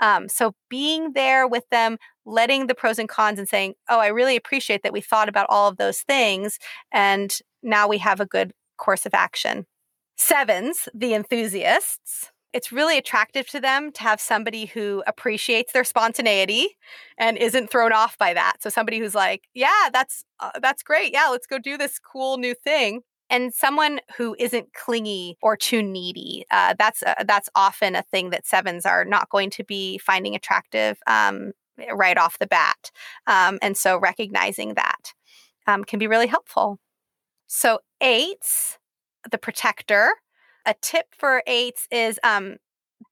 Um, 0.00 0.28
so 0.28 0.54
being 0.68 1.12
there 1.12 1.46
with 1.46 1.68
them, 1.70 1.96
letting 2.26 2.66
the 2.66 2.74
pros 2.74 2.98
and 2.98 3.08
cons 3.08 3.38
and 3.38 3.48
saying, 3.48 3.74
oh, 3.88 4.00
I 4.00 4.08
really 4.08 4.36
appreciate 4.36 4.82
that 4.82 4.92
we 4.92 5.00
thought 5.00 5.28
about 5.28 5.46
all 5.48 5.68
of 5.68 5.76
those 5.76 6.00
things. 6.00 6.58
And 6.92 7.36
now 7.62 7.88
we 7.88 7.98
have 7.98 8.20
a 8.20 8.26
good 8.26 8.52
course 8.76 9.06
of 9.06 9.14
action. 9.14 9.66
Sevens, 10.16 10.88
the 10.94 11.14
enthusiasts 11.14 12.30
it's 12.52 12.72
really 12.72 12.98
attractive 12.98 13.48
to 13.48 13.60
them 13.60 13.92
to 13.92 14.02
have 14.02 14.20
somebody 14.20 14.66
who 14.66 15.02
appreciates 15.06 15.72
their 15.72 15.84
spontaneity 15.84 16.76
and 17.18 17.36
isn't 17.38 17.70
thrown 17.70 17.92
off 17.92 18.18
by 18.18 18.34
that. 18.34 18.56
So 18.60 18.70
somebody 18.70 18.98
who's 18.98 19.14
like, 19.14 19.48
"Yeah, 19.54 19.88
that's 19.92 20.24
uh, 20.40 20.50
that's 20.60 20.82
great. 20.82 21.12
Yeah, 21.12 21.28
let's 21.30 21.46
go 21.46 21.58
do 21.58 21.76
this 21.78 21.98
cool 21.98 22.38
new 22.38 22.54
thing." 22.54 23.02
And 23.28 23.54
someone 23.54 24.00
who 24.16 24.34
isn't 24.40 24.74
clingy 24.74 25.36
or 25.40 25.56
too 25.56 25.82
needy. 25.82 26.44
Uh, 26.50 26.74
that's 26.78 27.02
uh, 27.02 27.14
that's 27.26 27.48
often 27.54 27.94
a 27.94 28.02
thing 28.02 28.30
that 28.30 28.46
sevens 28.46 28.84
are 28.86 29.04
not 29.04 29.28
going 29.30 29.50
to 29.50 29.64
be 29.64 29.98
finding 29.98 30.34
attractive 30.34 30.98
um, 31.06 31.52
right 31.92 32.18
off 32.18 32.38
the 32.38 32.46
bat. 32.46 32.90
Um, 33.26 33.58
and 33.62 33.76
so 33.76 33.98
recognizing 33.98 34.74
that 34.74 35.12
um, 35.66 35.84
can 35.84 35.98
be 35.98 36.08
really 36.08 36.26
helpful. 36.26 36.78
So 37.46 37.80
eights, 38.00 38.78
the 39.30 39.38
protector 39.38 40.12
a 40.66 40.74
tip 40.80 41.06
for 41.16 41.42
eights 41.46 41.86
is 41.90 42.18
um, 42.22 42.56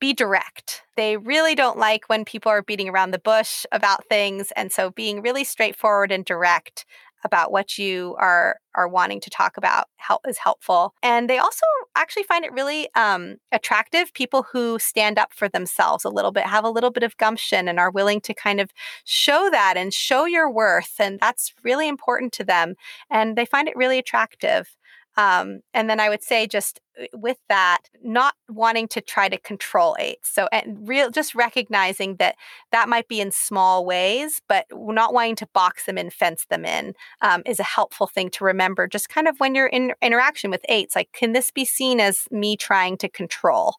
be 0.00 0.12
direct. 0.12 0.82
They 0.96 1.16
really 1.16 1.54
don't 1.54 1.78
like 1.78 2.08
when 2.08 2.24
people 2.24 2.50
are 2.50 2.62
beating 2.62 2.88
around 2.88 3.10
the 3.10 3.18
bush 3.18 3.64
about 3.72 4.04
things. 4.08 4.52
And 4.56 4.70
so 4.70 4.90
being 4.90 5.22
really 5.22 5.44
straightforward 5.44 6.12
and 6.12 6.24
direct 6.24 6.84
about 7.24 7.50
what 7.50 7.78
you 7.78 8.14
are 8.18 8.60
are 8.74 8.86
wanting 8.86 9.20
to 9.20 9.30
talk 9.30 9.56
about 9.56 9.88
help 9.96 10.20
is 10.28 10.38
helpful. 10.38 10.94
And 11.02 11.28
they 11.28 11.38
also 11.38 11.66
actually 11.96 12.22
find 12.22 12.44
it 12.44 12.52
really 12.52 12.88
um, 12.94 13.38
attractive 13.50 14.14
people 14.14 14.44
who 14.44 14.78
stand 14.78 15.18
up 15.18 15.32
for 15.32 15.48
themselves 15.48 16.04
a 16.04 16.10
little 16.10 16.30
bit, 16.30 16.44
have 16.44 16.64
a 16.64 16.70
little 16.70 16.90
bit 16.90 17.02
of 17.02 17.16
gumption, 17.16 17.66
and 17.66 17.80
are 17.80 17.90
willing 17.90 18.20
to 18.20 18.34
kind 18.34 18.60
of 18.60 18.70
show 19.04 19.48
that 19.50 19.74
and 19.76 19.92
show 19.92 20.26
your 20.26 20.48
worth. 20.48 20.94
And 21.00 21.18
that's 21.18 21.52
really 21.64 21.88
important 21.88 22.32
to 22.34 22.44
them. 22.44 22.76
And 23.10 23.36
they 23.36 23.44
find 23.44 23.66
it 23.66 23.76
really 23.76 23.98
attractive. 23.98 24.76
Um, 25.18 25.62
and 25.74 25.90
then 25.90 25.98
I 25.98 26.08
would 26.08 26.22
say 26.22 26.46
just 26.46 26.78
uh, 26.96 27.06
with 27.12 27.38
that, 27.48 27.80
not 28.04 28.34
wanting 28.48 28.86
to 28.88 29.00
try 29.00 29.28
to 29.28 29.36
control 29.36 29.96
eights. 29.98 30.32
So 30.32 30.48
and 30.52 30.88
real 30.88 31.10
just 31.10 31.34
recognizing 31.34 32.16
that 32.16 32.36
that 32.70 32.88
might 32.88 33.08
be 33.08 33.20
in 33.20 33.32
small 33.32 33.84
ways, 33.84 34.40
but 34.48 34.66
not 34.72 35.12
wanting 35.12 35.34
to 35.36 35.48
box 35.52 35.86
them 35.86 35.98
in, 35.98 36.10
fence 36.10 36.46
them 36.48 36.64
in 36.64 36.94
um, 37.20 37.42
is 37.46 37.58
a 37.58 37.64
helpful 37.64 38.06
thing 38.06 38.30
to 38.30 38.44
remember. 38.44 38.86
Just 38.86 39.08
kind 39.08 39.26
of 39.26 39.40
when 39.40 39.56
you're 39.56 39.66
in 39.66 39.92
interaction 40.00 40.52
with 40.52 40.64
eights, 40.68 40.94
like 40.94 41.10
can 41.12 41.32
this 41.32 41.50
be 41.50 41.64
seen 41.64 41.98
as 41.98 42.28
me 42.30 42.56
trying 42.56 42.96
to 42.98 43.08
control? 43.08 43.74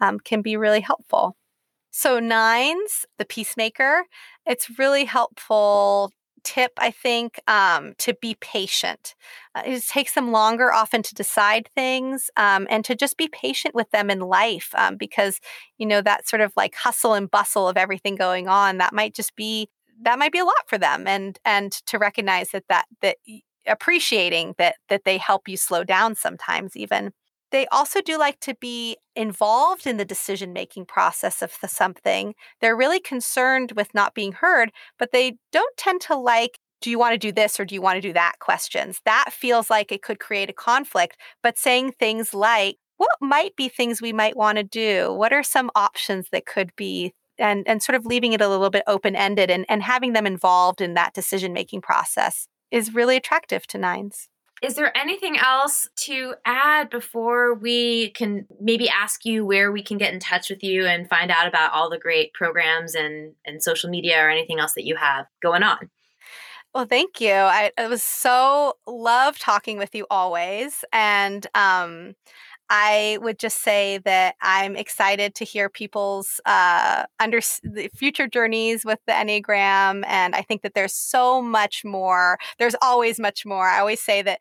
Um, 0.00 0.20
can 0.20 0.42
be 0.42 0.56
really 0.56 0.80
helpful. 0.80 1.36
So 1.90 2.20
nines, 2.20 3.04
the 3.18 3.24
peacemaker, 3.24 4.04
it's 4.46 4.78
really 4.78 5.04
helpful 5.06 6.12
tip, 6.44 6.72
I 6.78 6.90
think, 6.90 7.40
um, 7.48 7.94
to 7.98 8.14
be 8.14 8.36
patient. 8.40 9.14
Uh, 9.54 9.62
it 9.66 9.82
takes 9.84 10.14
them 10.14 10.30
longer 10.30 10.72
often 10.72 11.02
to 11.02 11.14
decide 11.14 11.68
things 11.74 12.30
um, 12.36 12.66
and 12.70 12.84
to 12.84 12.94
just 12.94 13.16
be 13.16 13.28
patient 13.28 13.74
with 13.74 13.90
them 13.90 14.10
in 14.10 14.20
life 14.20 14.70
um, 14.76 14.96
because, 14.96 15.40
you 15.78 15.86
know, 15.86 16.00
that 16.02 16.28
sort 16.28 16.42
of 16.42 16.52
like 16.56 16.74
hustle 16.74 17.14
and 17.14 17.30
bustle 17.30 17.68
of 17.68 17.76
everything 17.76 18.14
going 18.14 18.48
on, 18.48 18.78
that 18.78 18.92
might 18.92 19.14
just 19.14 19.34
be 19.36 19.68
that 20.02 20.18
might 20.18 20.32
be 20.32 20.40
a 20.40 20.44
lot 20.44 20.54
for 20.66 20.76
them 20.76 21.06
and 21.06 21.38
and 21.44 21.72
to 21.86 21.98
recognize 21.98 22.50
that 22.50 22.64
that 22.68 22.86
that 23.00 23.16
appreciating 23.66 24.54
that 24.58 24.76
that 24.88 25.04
they 25.04 25.18
help 25.18 25.48
you 25.48 25.56
slow 25.56 25.84
down 25.84 26.14
sometimes 26.14 26.76
even 26.76 27.12
they 27.54 27.68
also 27.68 28.00
do 28.00 28.18
like 28.18 28.40
to 28.40 28.56
be 28.56 28.96
involved 29.14 29.86
in 29.86 29.96
the 29.96 30.04
decision 30.04 30.52
making 30.52 30.86
process 30.86 31.40
of 31.40 31.56
the 31.62 31.68
something. 31.68 32.34
They're 32.60 32.76
really 32.76 32.98
concerned 32.98 33.72
with 33.76 33.94
not 33.94 34.12
being 34.12 34.32
heard, 34.32 34.72
but 34.98 35.12
they 35.12 35.36
don't 35.52 35.76
tend 35.76 36.00
to 36.02 36.16
like 36.16 36.58
do 36.80 36.90
you 36.90 36.98
want 36.98 37.12
to 37.14 37.18
do 37.18 37.30
this 37.30 37.58
or 37.60 37.64
do 37.64 37.74
you 37.74 37.80
want 37.80 37.96
to 37.96 38.08
do 38.08 38.12
that 38.12 38.40
questions. 38.40 39.00
That 39.06 39.32
feels 39.32 39.70
like 39.70 39.92
it 39.92 40.02
could 40.02 40.18
create 40.18 40.50
a 40.50 40.52
conflict, 40.52 41.16
but 41.42 41.56
saying 41.56 41.92
things 41.92 42.34
like, 42.34 42.76
what 42.96 43.16
might 43.22 43.54
be 43.56 43.68
things 43.68 44.02
we 44.02 44.12
might 44.12 44.36
want 44.36 44.58
to 44.58 44.64
do? 44.64 45.14
What 45.14 45.32
are 45.32 45.44
some 45.44 45.70
options 45.76 46.26
that 46.32 46.44
could 46.46 46.74
be? 46.76 47.14
And, 47.38 47.66
and 47.66 47.82
sort 47.82 47.96
of 47.96 48.04
leaving 48.04 48.32
it 48.32 48.40
a 48.40 48.48
little 48.48 48.68
bit 48.68 48.84
open 48.86 49.16
ended 49.16 49.50
and, 49.50 49.64
and 49.68 49.82
having 49.82 50.12
them 50.12 50.26
involved 50.26 50.80
in 50.80 50.94
that 50.94 51.14
decision 51.14 51.52
making 51.52 51.80
process 51.80 52.48
is 52.70 52.94
really 52.94 53.16
attractive 53.16 53.66
to 53.68 53.78
nines. 53.78 54.28
Is 54.64 54.76
there 54.76 54.96
anything 54.96 55.36
else 55.36 55.90
to 56.06 56.36
add 56.46 56.88
before 56.88 57.52
we 57.52 58.10
can 58.12 58.46
maybe 58.58 58.88
ask 58.88 59.26
you 59.26 59.44
where 59.44 59.70
we 59.70 59.82
can 59.82 59.98
get 59.98 60.14
in 60.14 60.20
touch 60.20 60.48
with 60.48 60.64
you 60.64 60.86
and 60.86 61.06
find 61.06 61.30
out 61.30 61.46
about 61.46 61.72
all 61.72 61.90
the 61.90 61.98
great 61.98 62.32
programs 62.32 62.94
and, 62.94 63.34
and 63.44 63.62
social 63.62 63.90
media 63.90 64.18
or 64.24 64.30
anything 64.30 64.58
else 64.58 64.72
that 64.72 64.86
you 64.86 64.96
have 64.96 65.26
going 65.42 65.62
on? 65.62 65.90
Well, 66.74 66.86
thank 66.86 67.20
you. 67.20 67.30
I, 67.30 67.72
was 67.78 68.02
so 68.02 68.78
love 68.86 69.38
talking 69.38 69.76
with 69.76 69.94
you 69.94 70.06
always, 70.10 70.82
and 70.94 71.46
um, 71.54 72.14
I 72.70 73.18
would 73.20 73.38
just 73.38 73.62
say 73.62 73.98
that 74.04 74.36
I'm 74.40 74.74
excited 74.76 75.34
to 75.36 75.44
hear 75.44 75.68
people's 75.68 76.40
uh, 76.46 77.04
under 77.20 77.40
the 77.62 77.88
future 77.94 78.26
journeys 78.26 78.84
with 78.84 78.98
the 79.06 79.12
Enneagram, 79.12 80.04
and 80.06 80.34
I 80.34 80.42
think 80.42 80.62
that 80.62 80.74
there's 80.74 80.94
so 80.94 81.42
much 81.42 81.84
more. 81.84 82.38
There's 82.58 82.76
always 82.80 83.20
much 83.20 83.44
more. 83.44 83.68
I 83.68 83.80
always 83.80 84.00
say 84.00 84.22
that 84.22 84.40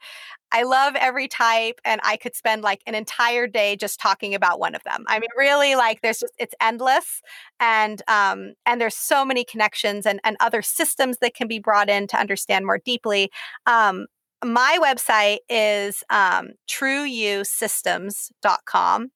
I 0.51 0.63
love 0.63 0.95
every 0.95 1.27
type, 1.27 1.81
and 1.83 1.99
I 2.03 2.15
could 2.15 2.35
spend 2.35 2.61
like 2.61 2.81
an 2.85 2.95
entire 2.95 3.47
day 3.47 3.75
just 3.75 3.99
talking 3.99 4.35
about 4.35 4.59
one 4.59 4.75
of 4.75 4.83
them. 4.83 5.03
I 5.07 5.19
mean, 5.19 5.29
really, 5.35 5.75
like 5.75 6.01
there's 6.01 6.19
just 6.19 6.33
it's 6.37 6.55
endless, 6.61 7.21
and 7.59 8.01
um, 8.07 8.53
and 8.65 8.79
there's 8.79 8.95
so 8.95 9.25
many 9.25 9.43
connections 9.43 10.05
and 10.05 10.19
and 10.23 10.37
other 10.39 10.61
systems 10.61 11.17
that 11.21 11.33
can 11.33 11.47
be 11.47 11.59
brought 11.59 11.89
in 11.89 12.07
to 12.07 12.17
understand 12.17 12.65
more 12.65 12.77
deeply. 12.77 13.31
Um, 13.65 14.05
my 14.43 14.77
website 14.81 15.37
is 15.49 16.03
um, 16.09 16.49
trueyousystems.com. 16.69 19.11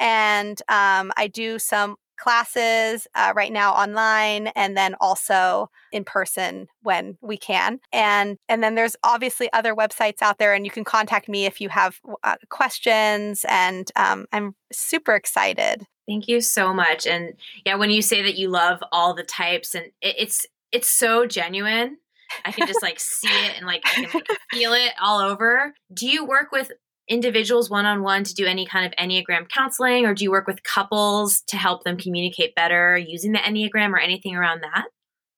And 0.00 0.62
um, 0.68 1.10
I 1.16 1.26
do 1.26 1.58
some 1.58 1.96
classes 2.18 3.06
uh, 3.14 3.32
right 3.34 3.52
now 3.52 3.72
online 3.72 4.48
and 4.48 4.76
then 4.76 4.94
also 5.00 5.70
in 5.92 6.04
person 6.04 6.66
when 6.82 7.16
we 7.22 7.38
can 7.38 7.78
and 7.92 8.36
and 8.48 8.62
then 8.62 8.74
there's 8.74 8.96
obviously 9.04 9.50
other 9.52 9.74
websites 9.74 10.20
out 10.20 10.38
there 10.38 10.52
and 10.52 10.66
you 10.66 10.70
can 10.70 10.84
contact 10.84 11.28
me 11.28 11.46
if 11.46 11.60
you 11.60 11.68
have 11.68 11.98
uh, 12.24 12.34
questions 12.50 13.46
and 13.48 13.90
um, 13.96 14.26
i'm 14.32 14.54
super 14.72 15.14
excited 15.14 15.86
thank 16.08 16.28
you 16.28 16.40
so 16.40 16.74
much 16.74 17.06
and 17.06 17.34
yeah 17.64 17.76
when 17.76 17.90
you 17.90 18.02
say 18.02 18.20
that 18.20 18.36
you 18.36 18.48
love 18.48 18.80
all 18.90 19.14
the 19.14 19.22
types 19.22 19.74
and 19.74 19.86
it, 20.02 20.16
it's 20.18 20.44
it's 20.72 20.88
so 20.88 21.24
genuine 21.24 21.96
I 22.44 22.52
can 22.52 22.66
just 22.66 22.82
like 22.82 23.00
see 23.00 23.28
it 23.28 23.56
and 23.56 23.66
like 23.66 23.82
I 23.84 24.04
can 24.04 24.10
like, 24.14 24.26
feel 24.50 24.72
it 24.72 24.92
all 25.00 25.20
over. 25.20 25.74
Do 25.92 26.08
you 26.08 26.24
work 26.24 26.52
with 26.52 26.70
individuals 27.08 27.70
one 27.70 27.86
on 27.86 28.02
one 28.02 28.24
to 28.24 28.34
do 28.34 28.44
any 28.44 28.66
kind 28.66 28.86
of 28.86 28.92
Enneagram 29.02 29.48
counseling, 29.48 30.04
or 30.04 30.14
do 30.14 30.24
you 30.24 30.30
work 30.30 30.46
with 30.46 30.62
couples 30.62 31.40
to 31.48 31.56
help 31.56 31.84
them 31.84 31.96
communicate 31.96 32.54
better 32.54 32.96
using 32.98 33.32
the 33.32 33.38
Enneagram 33.38 33.90
or 33.90 33.98
anything 33.98 34.36
around 34.36 34.62
that? 34.62 34.84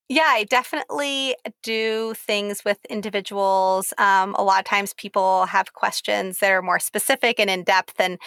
Yeah, 0.09 0.27
I 0.27 0.43
definitely 0.43 1.37
do 1.63 2.15
things 2.17 2.65
with 2.65 2.85
individuals. 2.87 3.95
Um, 3.97 4.35
a 4.35 4.43
lot 4.43 4.59
of 4.59 4.65
times 4.65 4.93
people 4.95 5.47
have 5.47 5.73
questions 5.73 6.41
that 6.41 6.51
are 6.51 6.63
more 6.63 6.81
specific 6.81 7.39
and 7.39 7.49
in 7.49 7.63
depth, 7.63 8.01
and 8.01 8.19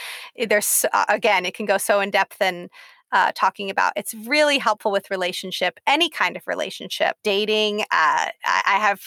there's 0.47 0.85
again, 1.09 1.45
it 1.45 1.53
can 1.53 1.65
go 1.65 1.77
so 1.77 1.99
in 1.99 2.09
depth 2.09 2.37
and 2.39 2.69
uh, 3.13 3.31
talking 3.33 3.69
about. 3.69 3.93
It's 3.95 4.13
really 4.13 4.57
helpful 4.57 4.91
with 4.91 5.09
relationship, 5.09 5.79
any 5.87 6.09
kind 6.09 6.35
of 6.35 6.43
relationship, 6.47 7.15
dating. 7.23 7.81
Uh, 7.81 7.85
I, 8.43 8.63
I 8.65 8.77
have 8.79 8.99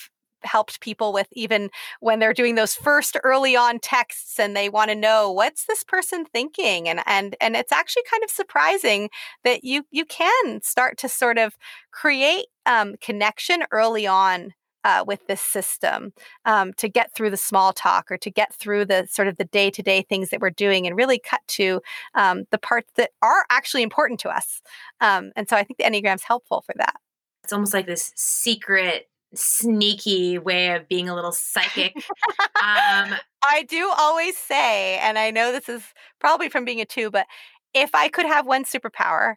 helped 0.43 0.81
people 0.81 1.13
with 1.13 1.27
even 1.33 1.71
when 2.01 2.21
they're 2.21 2.33
doing 2.33 2.55
those 2.55 2.75
first 2.75 3.17
early 3.25 3.57
on 3.57 3.81
texts 3.81 4.39
and 4.39 4.57
they 4.57 4.69
want 4.69 4.91
to 4.91 4.95
know 4.95 5.31
what's 5.33 5.67
this 5.67 5.83
person 5.83 6.25
thinking 6.25 6.89
and 6.89 7.01
and 7.07 7.35
and 7.41 7.57
it's 7.57 7.73
actually 7.73 8.05
kind 8.09 8.23
of 8.23 8.31
surprising 8.31 9.11
that 9.43 9.65
you 9.65 9.83
you 9.91 10.05
can 10.05 10.63
start 10.63 10.97
to 10.99 11.09
sort 11.09 11.37
of 11.37 11.57
create 11.91 12.47
um, 12.65 12.95
connection 13.01 13.65
early 13.73 14.07
on 14.07 14.53
uh, 14.87 15.03
with 15.05 15.27
this 15.27 15.41
system 15.41 16.13
um, 16.45 16.73
to 16.75 16.89
get 16.89 17.13
through 17.13 17.29
the 17.29 17.37
small 17.37 17.73
talk 17.73 18.09
or 18.09 18.17
to 18.17 18.31
get 18.31 18.55
through 18.55 18.85
the 18.85 19.05
sort 19.11 19.27
of 19.27 19.37
the 19.37 19.45
day 19.45 19.69
to 19.69 19.83
day 19.83 20.01
things 20.03 20.31
that 20.31 20.41
we're 20.41 20.49
doing 20.49 20.87
and 20.87 20.97
really 20.97 21.19
cut 21.19 21.41
to 21.49 21.81
um, 22.15 22.45
the 22.53 22.59
parts 22.59 22.93
that 22.95 23.11
are 23.21 23.45
actually 23.51 23.83
important 23.83 24.21
to 24.21 24.29
us. 24.29 24.63
Um, 25.01 25.33
and 25.35 25.49
so 25.49 25.57
I 25.57 25.65
think 25.65 25.79
the 25.79 25.85
Enneagram's 25.85 26.23
helpful 26.23 26.63
for 26.65 26.73
that. 26.79 26.95
It's 27.43 27.53
almost 27.53 27.75
like 27.75 27.87
this 27.87 28.13
secret 28.15 29.09
sneaky 29.35 30.39
way 30.39 30.69
of 30.69 30.87
being 30.87 31.09
a 31.09 31.17
little 31.17 31.33
psychic. 31.33 31.97
um, 32.63 33.13
I 33.45 33.67
do 33.69 33.93
always 33.99 34.37
say, 34.37 34.99
and 34.99 35.19
I 35.19 35.33
know 35.33 35.51
this 35.51 35.69
is 35.69 35.83
probably 36.21 36.49
from 36.49 36.65
being 36.65 36.81
a 36.81 36.85
two, 36.85 37.11
but 37.11 37.27
if 37.75 37.93
I 37.93 38.07
could 38.07 38.27
have 38.27 38.47
one 38.47 38.65
superpower, 38.65 39.35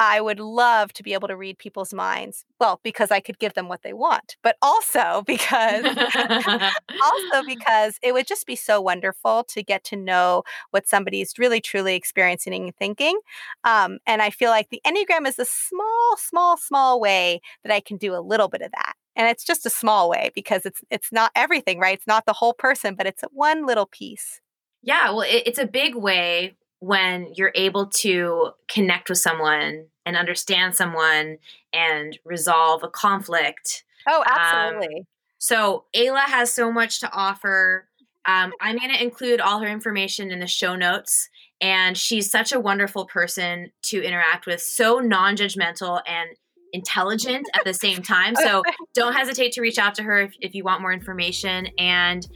I 0.00 0.22
would 0.22 0.40
love 0.40 0.94
to 0.94 1.02
be 1.02 1.12
able 1.12 1.28
to 1.28 1.36
read 1.36 1.58
people's 1.58 1.92
minds. 1.92 2.46
Well, 2.58 2.80
because 2.82 3.10
I 3.10 3.20
could 3.20 3.38
give 3.38 3.52
them 3.52 3.68
what 3.68 3.82
they 3.82 3.92
want, 3.92 4.38
but 4.42 4.56
also 4.62 5.22
because 5.26 5.84
also 5.84 7.42
because 7.46 7.98
it 8.02 8.14
would 8.14 8.26
just 8.26 8.46
be 8.46 8.56
so 8.56 8.80
wonderful 8.80 9.44
to 9.44 9.62
get 9.62 9.84
to 9.84 9.96
know 9.96 10.42
what 10.70 10.88
somebody's 10.88 11.38
really 11.38 11.60
truly 11.60 11.94
experiencing 11.94 12.54
and 12.54 12.74
thinking. 12.76 13.20
Um, 13.64 13.98
and 14.06 14.22
I 14.22 14.30
feel 14.30 14.48
like 14.48 14.70
the 14.70 14.80
Enneagram 14.86 15.28
is 15.28 15.38
a 15.38 15.44
small, 15.44 16.16
small, 16.16 16.56
small 16.56 16.98
way 16.98 17.42
that 17.62 17.72
I 17.72 17.80
can 17.80 17.98
do 17.98 18.14
a 18.14 18.24
little 18.24 18.48
bit 18.48 18.62
of 18.62 18.72
that. 18.72 18.94
And 19.16 19.28
it's 19.28 19.44
just 19.44 19.66
a 19.66 19.70
small 19.70 20.08
way 20.08 20.30
because 20.34 20.64
it's 20.64 20.80
it's 20.90 21.12
not 21.12 21.30
everything, 21.36 21.78
right? 21.78 21.98
It's 21.98 22.06
not 22.06 22.24
the 22.24 22.32
whole 22.32 22.54
person, 22.54 22.94
but 22.94 23.06
it's 23.06 23.22
one 23.32 23.66
little 23.66 23.86
piece. 23.86 24.40
Yeah, 24.82 25.10
well, 25.10 25.20
it, 25.20 25.42
it's 25.44 25.58
a 25.58 25.66
big 25.66 25.94
way 25.94 26.54
when 26.80 27.32
you're 27.34 27.52
able 27.54 27.86
to 27.86 28.50
connect 28.68 29.08
with 29.08 29.18
someone 29.18 29.86
and 30.04 30.16
understand 30.16 30.74
someone 30.74 31.38
and 31.72 32.18
resolve 32.24 32.82
a 32.82 32.88
conflict. 32.88 33.84
Oh, 34.08 34.20
um, 34.20 34.26
absolutely. 34.26 34.96
Um, 35.00 35.06
so 35.38 35.84
Ayla 35.94 36.24
has 36.24 36.52
so 36.52 36.72
much 36.72 37.00
to 37.00 37.12
offer. 37.12 37.86
Um, 38.26 38.52
I'm 38.60 38.78
going 38.78 38.92
to 38.92 39.02
include 39.02 39.40
all 39.40 39.60
her 39.60 39.68
information 39.68 40.30
in 40.30 40.40
the 40.40 40.46
show 40.46 40.74
notes. 40.74 41.28
And 41.60 41.96
she's 41.96 42.30
such 42.30 42.52
a 42.52 42.60
wonderful 42.60 43.04
person 43.04 43.70
to 43.82 44.02
interact 44.02 44.46
with, 44.46 44.62
so 44.62 44.98
non 44.98 45.36
judgmental 45.36 46.00
and 46.06 46.30
intelligent 46.72 47.46
at 47.54 47.64
the 47.64 47.74
same 47.74 48.02
time. 48.02 48.34
So 48.34 48.62
don't 48.94 49.12
hesitate 49.12 49.52
to 49.52 49.60
reach 49.60 49.78
out 49.78 49.94
to 49.96 50.02
her 50.02 50.22
if, 50.22 50.34
if 50.40 50.54
you 50.54 50.64
want 50.64 50.80
more 50.80 50.92
information. 50.92 51.68
And 51.78 52.26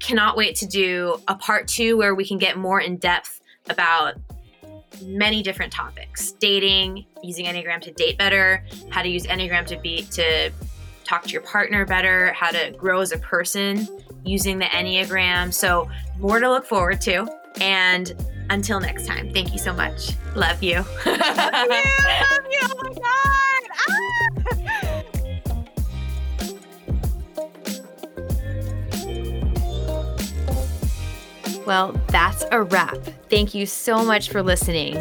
cannot 0.00 0.36
wait 0.36 0.56
to 0.56 0.66
do 0.66 1.18
a 1.28 1.34
part 1.34 1.68
two 1.68 1.96
where 1.96 2.14
we 2.14 2.26
can 2.26 2.38
get 2.38 2.56
more 2.56 2.80
in 2.80 2.96
depth 2.96 3.39
about 3.70 4.14
many 5.02 5.42
different 5.42 5.72
topics. 5.72 6.32
Dating 6.32 7.06
using 7.22 7.46
enneagram 7.46 7.80
to 7.82 7.92
date 7.92 8.18
better 8.18 8.64
how 8.90 9.02
to 9.02 9.08
use 9.08 9.26
enneagram 9.26 9.66
to 9.66 9.78
be 9.78 10.02
to 10.10 10.50
talk 11.04 11.24
to 11.24 11.30
your 11.30 11.42
partner 11.42 11.84
better 11.84 12.32
how 12.34 12.50
to 12.50 12.70
grow 12.72 13.00
as 13.00 13.12
a 13.12 13.18
person 13.18 13.88
using 14.24 14.58
the 14.58 14.66
enneagram. 14.66 15.52
So 15.52 15.88
more 16.18 16.40
to 16.40 16.50
look 16.50 16.66
forward 16.66 17.00
to. 17.02 17.26
And 17.60 18.12
until 18.50 18.80
next 18.80 19.06
time 19.06 19.32
thank 19.32 19.52
you 19.52 19.58
so 19.58 19.72
much. 19.72 20.12
Love 20.34 20.62
you. 20.62 20.76
Love 20.76 20.86
you, 21.06 21.14
love 21.16 21.66
you. 22.50 22.60
oh 22.62 22.82
my 22.82 22.92
god. 22.94 23.70
Ah! 23.88 24.19
Well, 31.70 31.92
that's 32.08 32.44
a 32.50 32.64
wrap. 32.64 32.98
Thank 33.28 33.54
you 33.54 33.64
so 33.64 34.04
much 34.04 34.28
for 34.28 34.42
listening. 34.42 34.96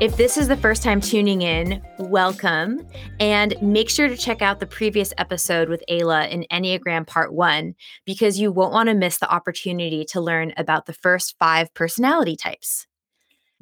If 0.00 0.16
this 0.16 0.36
is 0.36 0.46
the 0.46 0.56
first 0.56 0.84
time 0.84 1.00
tuning 1.00 1.42
in, 1.42 1.82
welcome. 1.98 2.86
And 3.18 3.60
make 3.60 3.90
sure 3.90 4.06
to 4.06 4.16
check 4.16 4.40
out 4.40 4.60
the 4.60 4.66
previous 4.68 5.12
episode 5.18 5.68
with 5.68 5.82
Ayla 5.90 6.30
in 6.30 6.46
Enneagram 6.52 7.08
Part 7.08 7.34
1 7.34 7.74
because 8.06 8.38
you 8.38 8.52
won't 8.52 8.72
want 8.72 8.88
to 8.88 8.94
miss 8.94 9.18
the 9.18 9.28
opportunity 9.34 10.04
to 10.10 10.20
learn 10.20 10.52
about 10.56 10.86
the 10.86 10.92
first 10.92 11.34
five 11.40 11.74
personality 11.74 12.36
types. 12.36 12.86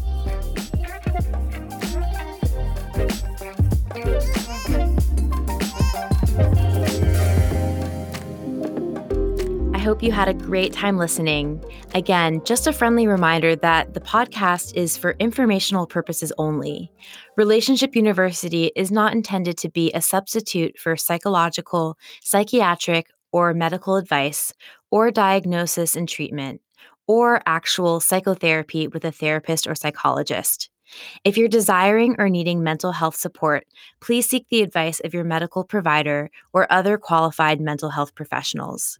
Hope 9.85 10.03
you 10.03 10.11
had 10.11 10.29
a 10.29 10.35
great 10.35 10.73
time 10.73 10.97
listening. 10.97 11.63
Again, 11.95 12.43
just 12.45 12.67
a 12.67 12.73
friendly 12.73 13.07
reminder 13.07 13.55
that 13.55 13.93
the 13.93 14.01
podcast 14.01 14.75
is 14.75 14.97
for 14.97 15.15
informational 15.21 15.87
purposes 15.87 16.33
only. 16.39 16.91
Relationship 17.37 17.95
University 17.95 18.73
is 18.75 18.91
not 18.91 19.13
intended 19.13 19.59
to 19.59 19.69
be 19.69 19.93
a 19.93 20.01
substitute 20.01 20.79
for 20.79 20.97
psychological, 20.97 21.99
psychiatric, 22.23 23.09
or 23.31 23.53
medical 23.53 23.97
advice, 23.97 24.55
or 24.91 25.11
diagnosis 25.11 25.95
and 25.95 26.09
treatment, 26.09 26.63
or 27.07 27.43
actual 27.45 28.01
psychotherapy 28.01 28.89
with 28.89 29.05
a 29.05 29.13
therapist 29.13 29.67
or 29.67 29.75
psychologist. 29.75 30.71
If 31.25 31.37
you're 31.37 31.49
desiring 31.49 32.17
or 32.19 32.29
needing 32.29 32.63
mental 32.63 32.93
health 32.93 33.17
support, 33.17 33.67
please 34.01 34.29
seek 34.29 34.49
the 34.49 34.63
advice 34.63 35.01
of 35.01 35.15
your 35.15 35.25
medical 35.25 35.65
provider 35.65 36.31
or 36.53 36.71
other 36.71 36.99
qualified 36.99 37.61
mental 37.61 37.91
health 37.91 38.15
professionals. 38.15 38.99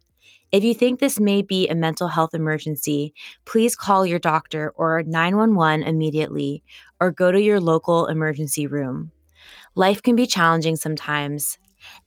If 0.51 0.63
you 0.63 0.73
think 0.73 0.99
this 0.99 1.19
may 1.19 1.41
be 1.41 1.67
a 1.67 1.75
mental 1.75 2.07
health 2.07 2.33
emergency, 2.33 3.13
please 3.45 3.75
call 3.75 4.05
your 4.05 4.19
doctor 4.19 4.71
or 4.75 5.03
911 5.03 5.83
immediately 5.83 6.63
or 7.01 7.11
go 7.11 7.31
to 7.31 7.41
your 7.41 7.59
local 7.59 8.05
emergency 8.07 8.67
room. 8.67 9.11
Life 9.75 10.01
can 10.01 10.15
be 10.15 10.27
challenging 10.27 10.77
sometimes, 10.77 11.57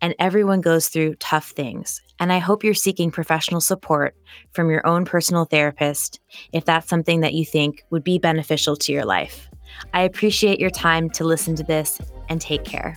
and 0.00 0.14
everyone 0.18 0.60
goes 0.60 0.88
through 0.88 1.16
tough 1.16 1.50
things. 1.50 2.00
And 2.18 2.32
I 2.32 2.38
hope 2.38 2.64
you're 2.64 2.74
seeking 2.74 3.10
professional 3.10 3.60
support 3.60 4.16
from 4.52 4.70
your 4.70 4.86
own 4.86 5.04
personal 5.04 5.44
therapist 5.44 6.20
if 6.52 6.64
that's 6.64 6.88
something 6.88 7.20
that 7.20 7.34
you 7.34 7.44
think 7.44 7.84
would 7.90 8.02
be 8.02 8.18
beneficial 8.18 8.76
to 8.76 8.92
your 8.92 9.04
life. 9.04 9.47
I 9.94 10.02
appreciate 10.02 10.60
your 10.60 10.70
time 10.70 11.10
to 11.10 11.24
listen 11.24 11.54
to 11.56 11.62
this 11.62 12.00
and 12.28 12.40
take 12.40 12.64
care. 12.64 12.96